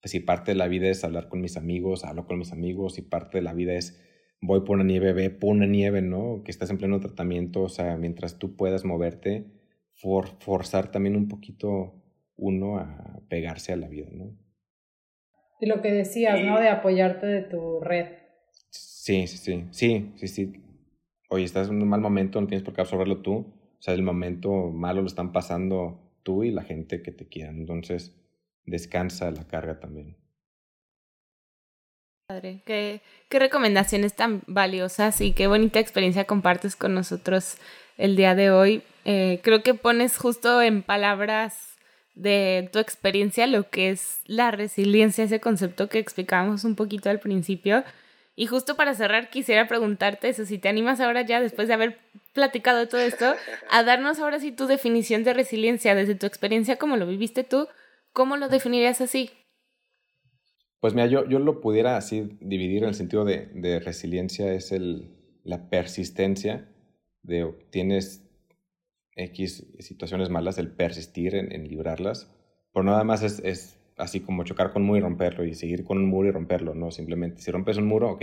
pues, 0.00 0.10
si 0.10 0.20
parte 0.20 0.52
de 0.52 0.56
la 0.56 0.68
vida 0.68 0.88
es 0.88 1.04
hablar 1.04 1.28
con 1.28 1.42
mis 1.42 1.58
amigos, 1.58 2.04
hablo 2.04 2.26
con 2.26 2.38
mis 2.38 2.52
amigos, 2.52 2.94
si 2.94 3.02
parte 3.02 3.38
de 3.38 3.42
la 3.42 3.52
vida 3.52 3.74
es 3.74 4.00
voy 4.40 4.60
por 4.60 4.76
una 4.76 4.84
nieve, 4.84 5.12
ve 5.12 5.30
por 5.30 5.50
una 5.50 5.66
nieve, 5.66 6.00
¿no? 6.00 6.42
Que 6.44 6.50
estás 6.50 6.70
en 6.70 6.78
pleno 6.78 7.00
tratamiento, 7.00 7.62
o 7.62 7.68
sea, 7.68 7.96
mientras 7.96 8.38
tú 8.38 8.56
puedas 8.56 8.84
moverte, 8.84 9.44
for, 9.94 10.28
forzar 10.40 10.90
también 10.90 11.16
un 11.16 11.28
poquito 11.28 12.02
uno 12.36 12.78
a 12.78 13.20
pegarse 13.28 13.72
a 13.72 13.76
la 13.76 13.88
vida, 13.88 14.08
¿no? 14.12 14.36
Y 15.60 15.66
lo 15.66 15.80
que 15.80 15.92
decías, 15.92 16.42
¿no? 16.44 16.60
De 16.60 16.68
apoyarte 16.68 17.26
de 17.26 17.42
tu 17.42 17.80
red. 17.80 18.06
Sí, 18.70 19.26
sí, 19.26 19.38
sí, 19.38 19.66
sí, 19.70 20.12
sí, 20.16 20.28
sí 20.28 20.64
oye, 21.34 21.44
estás 21.44 21.68
en 21.68 21.82
un 21.82 21.88
mal 21.88 22.00
momento, 22.00 22.40
no 22.40 22.46
tienes 22.46 22.64
por 22.64 22.74
qué 22.74 22.80
absorberlo 22.80 23.18
tú. 23.18 23.34
O 23.78 23.82
sea, 23.82 23.94
el 23.94 24.02
momento 24.02 24.70
malo 24.70 25.02
lo 25.02 25.06
están 25.06 25.32
pasando 25.32 26.00
tú 26.22 26.44
y 26.44 26.50
la 26.50 26.62
gente 26.62 27.02
que 27.02 27.12
te 27.12 27.28
quiera. 27.28 27.50
Entonces, 27.50 28.14
descansa 28.64 29.30
la 29.30 29.46
carga 29.46 29.80
también. 29.80 30.16
Padre, 32.26 32.62
qué, 32.64 33.02
qué 33.28 33.38
recomendaciones 33.38 34.14
tan 34.14 34.42
valiosas 34.46 35.20
y 35.20 35.32
qué 35.32 35.46
bonita 35.46 35.80
experiencia 35.80 36.24
compartes 36.24 36.74
con 36.76 36.94
nosotros 36.94 37.58
el 37.98 38.16
día 38.16 38.34
de 38.34 38.50
hoy. 38.50 38.82
Eh, 39.04 39.40
creo 39.42 39.62
que 39.62 39.74
pones 39.74 40.16
justo 40.16 40.62
en 40.62 40.82
palabras 40.82 41.74
de 42.14 42.68
tu 42.72 42.78
experiencia 42.78 43.46
lo 43.46 43.68
que 43.68 43.90
es 43.90 44.20
la 44.26 44.50
resiliencia, 44.50 45.24
ese 45.24 45.40
concepto 45.40 45.88
que 45.88 45.98
explicábamos 45.98 46.64
un 46.64 46.76
poquito 46.76 47.10
al 47.10 47.20
principio. 47.20 47.84
Y 48.36 48.46
justo 48.46 48.74
para 48.76 48.94
cerrar, 48.94 49.30
quisiera 49.30 49.68
preguntarte 49.68 50.28
eso, 50.28 50.44
si 50.44 50.58
te 50.58 50.68
animas 50.68 51.00
ahora 51.00 51.22
ya, 51.22 51.40
después 51.40 51.68
de 51.68 51.74
haber 51.74 51.98
platicado 52.32 52.88
todo 52.88 53.00
esto, 53.00 53.34
a 53.70 53.82
darnos 53.84 54.18
ahora 54.18 54.40
sí 54.40 54.50
tu 54.50 54.66
definición 54.66 55.22
de 55.22 55.34
resiliencia, 55.34 55.94
desde 55.94 56.16
tu 56.16 56.26
experiencia, 56.26 56.76
como 56.76 56.96
lo 56.96 57.06
viviste 57.06 57.44
tú, 57.44 57.68
¿cómo 58.12 58.36
lo 58.36 58.48
definirías 58.48 59.00
así? 59.00 59.30
Pues 60.80 60.94
mira, 60.94 61.06
yo, 61.06 61.28
yo 61.28 61.38
lo 61.38 61.60
pudiera 61.60 61.96
así 61.96 62.36
dividir 62.40 62.82
en 62.82 62.88
el 62.88 62.94
sentido 62.94 63.24
de, 63.24 63.46
de 63.54 63.78
resiliencia, 63.78 64.52
es 64.52 64.72
el, 64.72 65.14
la 65.44 65.70
persistencia 65.70 66.68
de 67.22 67.54
tienes 67.70 68.23
X 69.16 69.66
situaciones 69.78 70.30
malas, 70.30 70.58
el 70.58 70.68
persistir 70.68 71.34
en, 71.34 71.52
en 71.52 71.68
librarlas, 71.68 72.30
pero 72.72 72.84
nada 72.84 73.04
más 73.04 73.22
es, 73.22 73.40
es 73.44 73.78
así 73.96 74.20
como 74.20 74.44
chocar 74.44 74.72
con 74.72 74.82
un 74.82 74.88
muro 74.88 74.98
y 74.98 75.02
romperlo 75.02 75.44
y 75.44 75.54
seguir 75.54 75.84
con 75.84 75.98
un 75.98 76.06
muro 76.06 76.28
y 76.28 76.32
romperlo, 76.32 76.74
no, 76.74 76.90
simplemente 76.90 77.40
si 77.40 77.50
rompes 77.50 77.76
un 77.76 77.86
muro, 77.86 78.10
ok, 78.10 78.22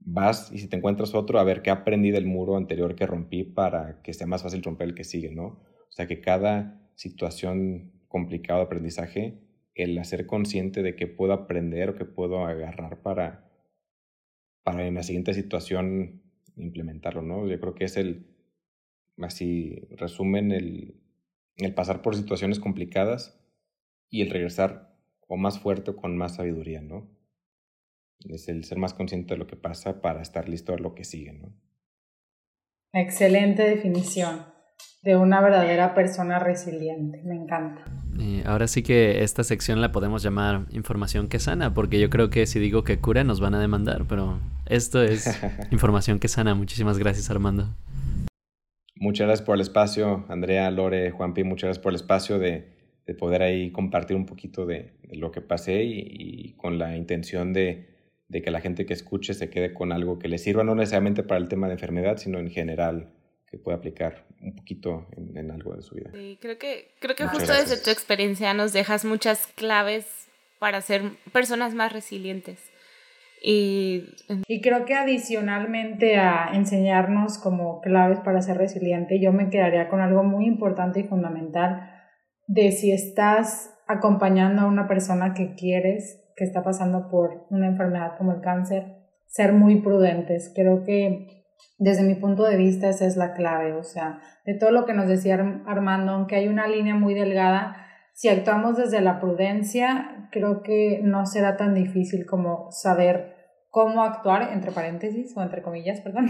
vas 0.00 0.50
y 0.52 0.58
si 0.58 0.68
te 0.68 0.76
encuentras 0.76 1.14
otro, 1.14 1.38
a 1.38 1.44
ver 1.44 1.62
qué 1.62 1.70
aprendí 1.70 2.10
del 2.10 2.26
muro 2.26 2.56
anterior 2.56 2.94
que 2.94 3.06
rompí 3.06 3.44
para 3.44 4.02
que 4.02 4.12
sea 4.14 4.26
más 4.26 4.42
fácil 4.42 4.62
romper 4.62 4.88
el 4.88 4.94
que 4.94 5.04
sigue, 5.04 5.30
¿no? 5.30 5.44
O 5.44 5.92
sea, 5.92 6.06
que 6.06 6.20
cada 6.20 6.90
situación 6.94 7.92
complicada 8.08 8.60
de 8.60 8.66
aprendizaje, 8.66 9.38
el 9.74 9.96
hacer 9.98 10.26
consciente 10.26 10.82
de 10.82 10.96
que 10.96 11.06
puedo 11.06 11.32
aprender 11.32 11.90
o 11.90 11.94
que 11.94 12.04
puedo 12.04 12.44
agarrar 12.44 13.02
para, 13.02 13.48
para 14.62 14.86
en 14.86 14.94
la 14.94 15.02
siguiente 15.02 15.34
situación 15.34 16.22
implementarlo, 16.56 17.22
¿no? 17.22 17.46
Yo 17.46 17.60
creo 17.60 17.74
que 17.74 17.84
es 17.84 17.96
el, 17.96 18.26
así 19.24 19.86
resumen, 19.90 20.52
el, 20.52 21.00
el 21.56 21.74
pasar 21.74 22.02
por 22.02 22.16
situaciones 22.16 22.58
complicadas 22.58 23.40
y 24.08 24.22
el 24.22 24.30
regresar 24.30 24.96
o 25.28 25.36
más 25.36 25.60
fuerte 25.60 25.92
o 25.92 25.96
con 25.96 26.16
más 26.16 26.36
sabiduría, 26.36 26.80
¿no? 26.80 27.08
Es 28.28 28.48
el 28.48 28.64
ser 28.64 28.78
más 28.78 28.94
consciente 28.94 29.34
de 29.34 29.38
lo 29.38 29.46
que 29.46 29.56
pasa 29.56 30.02
para 30.02 30.20
estar 30.20 30.48
listo 30.48 30.74
a 30.74 30.78
lo 30.78 30.94
que 30.94 31.04
sigue, 31.04 31.32
¿no? 31.32 31.54
Excelente 32.92 33.62
definición 33.62 34.44
de 35.02 35.16
una 35.16 35.40
verdadera 35.40 35.94
persona 35.94 36.38
resiliente. 36.38 37.22
Me 37.24 37.36
encanta. 37.36 37.84
Eh, 38.18 38.42
ahora 38.44 38.66
sí 38.66 38.82
que 38.82 39.22
esta 39.22 39.44
sección 39.44 39.80
la 39.80 39.92
podemos 39.92 40.22
llamar 40.22 40.66
información 40.70 41.28
que 41.28 41.38
sana, 41.38 41.72
porque 41.72 42.00
yo 42.00 42.10
creo 42.10 42.28
que 42.28 42.46
si 42.46 42.58
digo 42.58 42.84
que 42.84 42.98
cura 42.98 43.24
nos 43.24 43.40
van 43.40 43.54
a 43.54 43.60
demandar, 43.60 44.04
pero 44.06 44.40
esto 44.66 45.02
es 45.02 45.40
información 45.70 46.18
que 46.18 46.28
sana. 46.28 46.54
Muchísimas 46.54 46.98
gracias, 46.98 47.30
Armando. 47.30 47.74
Muchas 49.00 49.26
gracias 49.26 49.46
por 49.46 49.54
el 49.54 49.62
espacio, 49.62 50.26
Andrea, 50.28 50.70
Lore, 50.70 51.10
Juanpi, 51.10 51.42
muchas 51.42 51.68
gracias 51.68 51.82
por 51.82 51.92
el 51.92 51.96
espacio 51.96 52.38
de, 52.38 52.68
de 53.06 53.14
poder 53.14 53.42
ahí 53.42 53.72
compartir 53.72 54.14
un 54.14 54.26
poquito 54.26 54.66
de, 54.66 54.92
de 55.02 55.16
lo 55.16 55.32
que 55.32 55.40
pasé 55.40 55.84
y, 55.84 56.04
y 56.06 56.52
con 56.52 56.78
la 56.78 56.94
intención 56.94 57.54
de, 57.54 57.88
de, 58.28 58.42
que 58.42 58.50
la 58.50 58.60
gente 58.60 58.84
que 58.84 58.92
escuche 58.92 59.32
se 59.32 59.48
quede 59.48 59.72
con 59.72 59.90
algo 59.92 60.18
que 60.18 60.28
le 60.28 60.36
sirva, 60.36 60.64
no 60.64 60.74
necesariamente 60.74 61.22
para 61.22 61.40
el 61.40 61.48
tema 61.48 61.66
de 61.66 61.72
enfermedad, 61.72 62.18
sino 62.18 62.38
en 62.38 62.50
general 62.50 63.10
que 63.50 63.56
pueda 63.56 63.78
aplicar 63.78 64.26
un 64.42 64.54
poquito 64.54 65.06
en, 65.16 65.34
en 65.34 65.50
algo 65.50 65.74
de 65.74 65.80
su 65.80 65.94
vida. 65.94 66.10
Sí, 66.12 66.38
creo 66.38 66.58
que, 66.58 66.90
creo 67.00 67.16
que 67.16 67.26
justo 67.26 67.46
gracias. 67.46 67.70
desde 67.70 67.82
tu 67.82 67.90
experiencia 67.90 68.52
nos 68.52 68.74
dejas 68.74 69.06
muchas 69.06 69.46
claves 69.46 70.28
para 70.58 70.82
ser 70.82 71.04
personas 71.32 71.74
más 71.74 71.90
resilientes. 71.90 72.69
Y, 73.42 74.04
y, 74.48 74.60
creo 74.60 74.84
que 74.84 74.94
adicionalmente 74.94 76.18
a 76.18 76.50
enseñarnos 76.52 77.38
como 77.38 77.80
claves 77.80 78.20
para 78.20 78.42
ser 78.42 78.58
resiliente, 78.58 79.18
yo 79.18 79.32
me 79.32 79.48
quedaría 79.48 79.88
con 79.88 80.00
algo 80.00 80.22
muy 80.22 80.46
importante 80.46 81.00
y 81.00 81.04
fundamental 81.04 81.90
de 82.46 82.70
si 82.72 82.92
estás 82.92 83.74
acompañando 83.88 84.62
a 84.62 84.66
una 84.66 84.86
persona 84.86 85.32
que 85.32 85.54
quieres, 85.54 86.22
que 86.36 86.44
está 86.44 86.62
pasando 86.62 87.08
por 87.08 87.46
una 87.48 87.66
enfermedad 87.66 88.18
como 88.18 88.32
el 88.32 88.40
cáncer, 88.40 89.00
ser 89.26 89.52
muy 89.52 89.80
prudentes. 89.80 90.52
Creo 90.54 90.84
que 90.84 91.44
desde 91.78 92.02
mi 92.02 92.14
punto 92.14 92.44
de 92.44 92.56
vista 92.56 92.88
esa 92.88 93.06
es 93.06 93.16
la 93.16 93.32
clave, 93.32 93.72
o 93.72 93.84
sea, 93.84 94.20
de 94.44 94.54
todo 94.54 94.70
lo 94.70 94.84
que 94.84 94.94
nos 94.94 95.08
decía 95.08 95.34
Armando, 95.66 96.12
aunque 96.12 96.36
hay 96.36 96.48
una 96.48 96.66
línea 96.66 96.94
muy 96.94 97.14
delgada, 97.14 97.76
si 98.12 98.28
actuamos 98.28 98.76
desde 98.76 99.00
la 99.00 99.18
prudencia, 99.18 100.19
creo 100.30 100.62
que 100.62 101.00
no 101.02 101.26
será 101.26 101.56
tan 101.56 101.74
difícil 101.74 102.26
como 102.26 102.70
saber 102.70 103.34
cómo 103.68 104.02
actuar, 104.02 104.52
entre 104.52 104.72
paréntesis 104.72 105.36
o 105.36 105.42
entre 105.42 105.62
comillas, 105.62 106.00
perdón, 106.04 106.28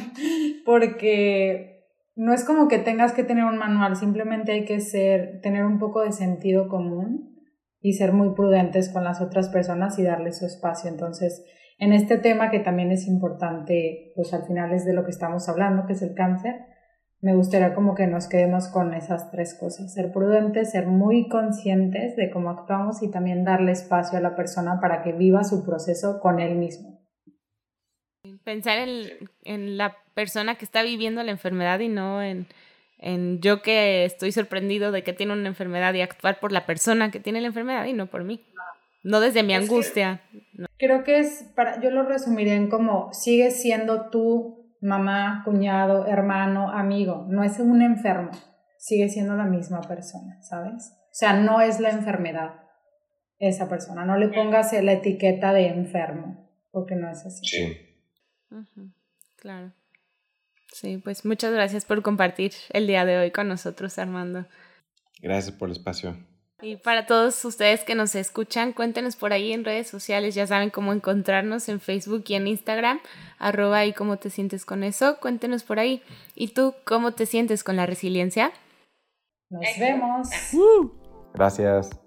porque 0.65 1.81
no 2.15 2.35
es 2.35 2.45
como 2.45 2.69
que 2.69 2.79
tengas 2.79 3.13
que 3.13 3.25
tener 3.25 3.45
un 3.45 3.57
manual, 3.57 3.97
simplemente 3.97 4.53
hay 4.53 4.65
que 4.65 4.81
ser, 4.81 5.41
tener 5.41 5.65
un 5.65 5.79
poco 5.79 6.03
de 6.03 6.13
sentido 6.13 6.69
común 6.69 7.31
y 7.81 7.95
ser 7.95 8.13
muy 8.13 8.35
prudentes 8.35 8.91
con 8.91 9.05
las 9.05 9.23
otras 9.23 9.49
personas 9.49 9.99
y 9.99 10.03
darles 10.03 10.39
su 10.39 10.45
espacio. 10.45 10.91
Entonces, 10.91 11.43
en 11.79 11.95
este 11.95 12.19
tema 12.19 12.51
que 12.51 12.61
también 12.61 12.93
es 12.93 13.07
importante, 13.07 14.13
pues 14.15 14.35
al 14.35 14.45
final 14.45 14.73
es 14.73 14.85
de 14.85 14.93
lo 14.93 15.05
que 15.05 15.11
estamos 15.11 15.49
hablando, 15.49 15.87
que 15.87 15.95
es 15.95 16.03
el 16.03 16.15
cáncer, 16.15 16.57
me 17.23 17.35
gustaría 17.35 17.75
como 17.75 17.95
que 17.95 18.07
nos 18.07 18.29
quedemos 18.29 18.69
con 18.69 18.95
esas 18.95 19.31
tres 19.31 19.55
cosas, 19.55 19.93
ser 19.93 20.11
prudentes, 20.11 20.71
ser 20.71 20.87
muy 20.87 21.29
conscientes 21.29 22.17
de 22.17 22.31
cómo 22.31 22.51
actuamos 22.51 23.03
y 23.03 23.11
también 23.11 23.45
darle 23.45 23.73
espacio 23.73 24.17
a 24.19 24.23
la 24.23 24.35
persona 24.35 24.81
para 24.81 25.03
que 25.03 25.13
viva 25.13 25.45
su 25.45 25.65
proceso 25.65 26.19
con 26.21 26.41
él 26.41 26.55
mismo. 26.57 26.99
Pensar 28.45 28.79
en, 28.79 29.29
en 29.45 29.77
la 29.77 29.97
persona 30.15 30.57
que 30.57 30.65
está 30.65 30.83
viviendo 30.83 31.23
la 31.23 31.31
enfermedad 31.31 31.81
y 31.81 31.89
no 31.89 32.23
en, 32.23 32.47
en 32.99 33.41
yo 33.41 33.61
que 33.61 34.05
estoy 34.07 34.33
sorprendido 34.33 34.91
de 34.91 35.03
que 35.03 35.13
tiene 35.13 35.35
una 35.35 35.49
enfermedad 35.49 35.93
y 35.95 36.01
actuar 36.01 36.41
por 36.41 36.53
la 36.53 36.65
persona 36.65 37.11
que 37.11 37.21
tiene 37.21 37.43
la 37.43 37.49
enfermedad 37.49 37.85
y 37.85 37.93
no 37.93 38.07
por 38.07 38.25
mí. 38.25 38.41
No 39.03 39.21
desde 39.21 39.43
mi 39.43 39.55
angustia. 39.55 40.21
No. 40.53 40.67
Creo 40.79 41.05
que 41.05 41.19
es, 41.19 41.45
para, 41.55 41.81
yo 41.81 41.91
lo 41.91 42.03
resumiría 42.03 42.55
en 42.55 42.69
como 42.69 43.13
sigues 43.13 43.61
siendo 43.61 44.11
tú 44.11 44.60
mamá, 44.81 45.43
cuñado, 45.45 46.07
hermano, 46.07 46.71
amigo, 46.71 47.27
no 47.29 47.45
es 47.45 47.59
un 47.59 47.83
enfermo, 47.83 48.31
sigue 48.79 49.09
siendo 49.09 49.37
la 49.37 49.45
misma 49.45 49.81
persona, 49.83 50.41
¿sabes? 50.43 50.93
O 51.05 51.15
sea, 51.15 51.35
no 51.35 51.61
es 51.61 51.81
la 51.81 51.91
enfermedad 51.91 52.55
esa 53.39 53.69
persona, 53.69 54.05
no 54.05 54.19
le 54.19 54.29
pongas 54.29 54.73
la 54.73 54.93
etiqueta 54.93 55.53
de 55.53 55.69
enfermo, 55.69 56.51
porque 56.71 56.95
no 56.95 57.11
es 57.11 57.25
así. 57.25 57.45
Sí. 57.47 57.79
Uh 58.51 58.65
-huh. 58.77 58.93
Claro. 59.37 59.73
Sí, 60.73 60.99
pues 60.99 61.25
muchas 61.25 61.53
gracias 61.53 61.85
por 61.85 62.03
compartir 62.03 62.53
el 62.71 62.87
día 62.87 63.05
de 63.05 63.19
hoy 63.19 63.31
con 63.31 63.49
nosotros, 63.49 63.99
Armando. 63.99 64.47
Gracias 65.21 65.57
por 65.57 65.69
el 65.69 65.73
espacio. 65.77 66.17
Y 66.63 66.77
para 66.77 67.07
todos 67.07 67.45
ustedes 67.45 67.85
que 67.85 67.95
nos 67.95 68.15
escuchan, 68.15 68.73
cuéntenos 68.73 69.17
por 69.17 69.33
ahí 69.33 69.53
en 69.53 69.65
redes 69.65 69.89
sociales, 69.89 70.35
ya 70.35 70.47
saben 70.47 70.71
cómo 70.71 70.93
encontrarnos 70.93 71.69
en 71.69 71.81
Facebook 71.81 72.25
y 72.29 72.35
en 72.35 72.47
Instagram, 72.47 73.01
arroba 73.39 73.85
y 73.87 73.93
cómo 73.93 74.19
te 74.19 74.31
sientes 74.31 74.65
con 74.65 74.85
eso, 74.85 75.19
cuéntenos 75.21 75.63
por 75.63 75.79
ahí. 75.79 76.03
¿Y 76.35 76.49
tú 76.49 76.75
cómo 76.85 77.13
te 77.13 77.27
sientes 77.27 77.65
con 77.65 77.77
la 77.77 77.87
resiliencia? 77.87 78.53
Nos 79.51 79.79
vemos. 79.79 80.29
Gracias. 81.35 82.00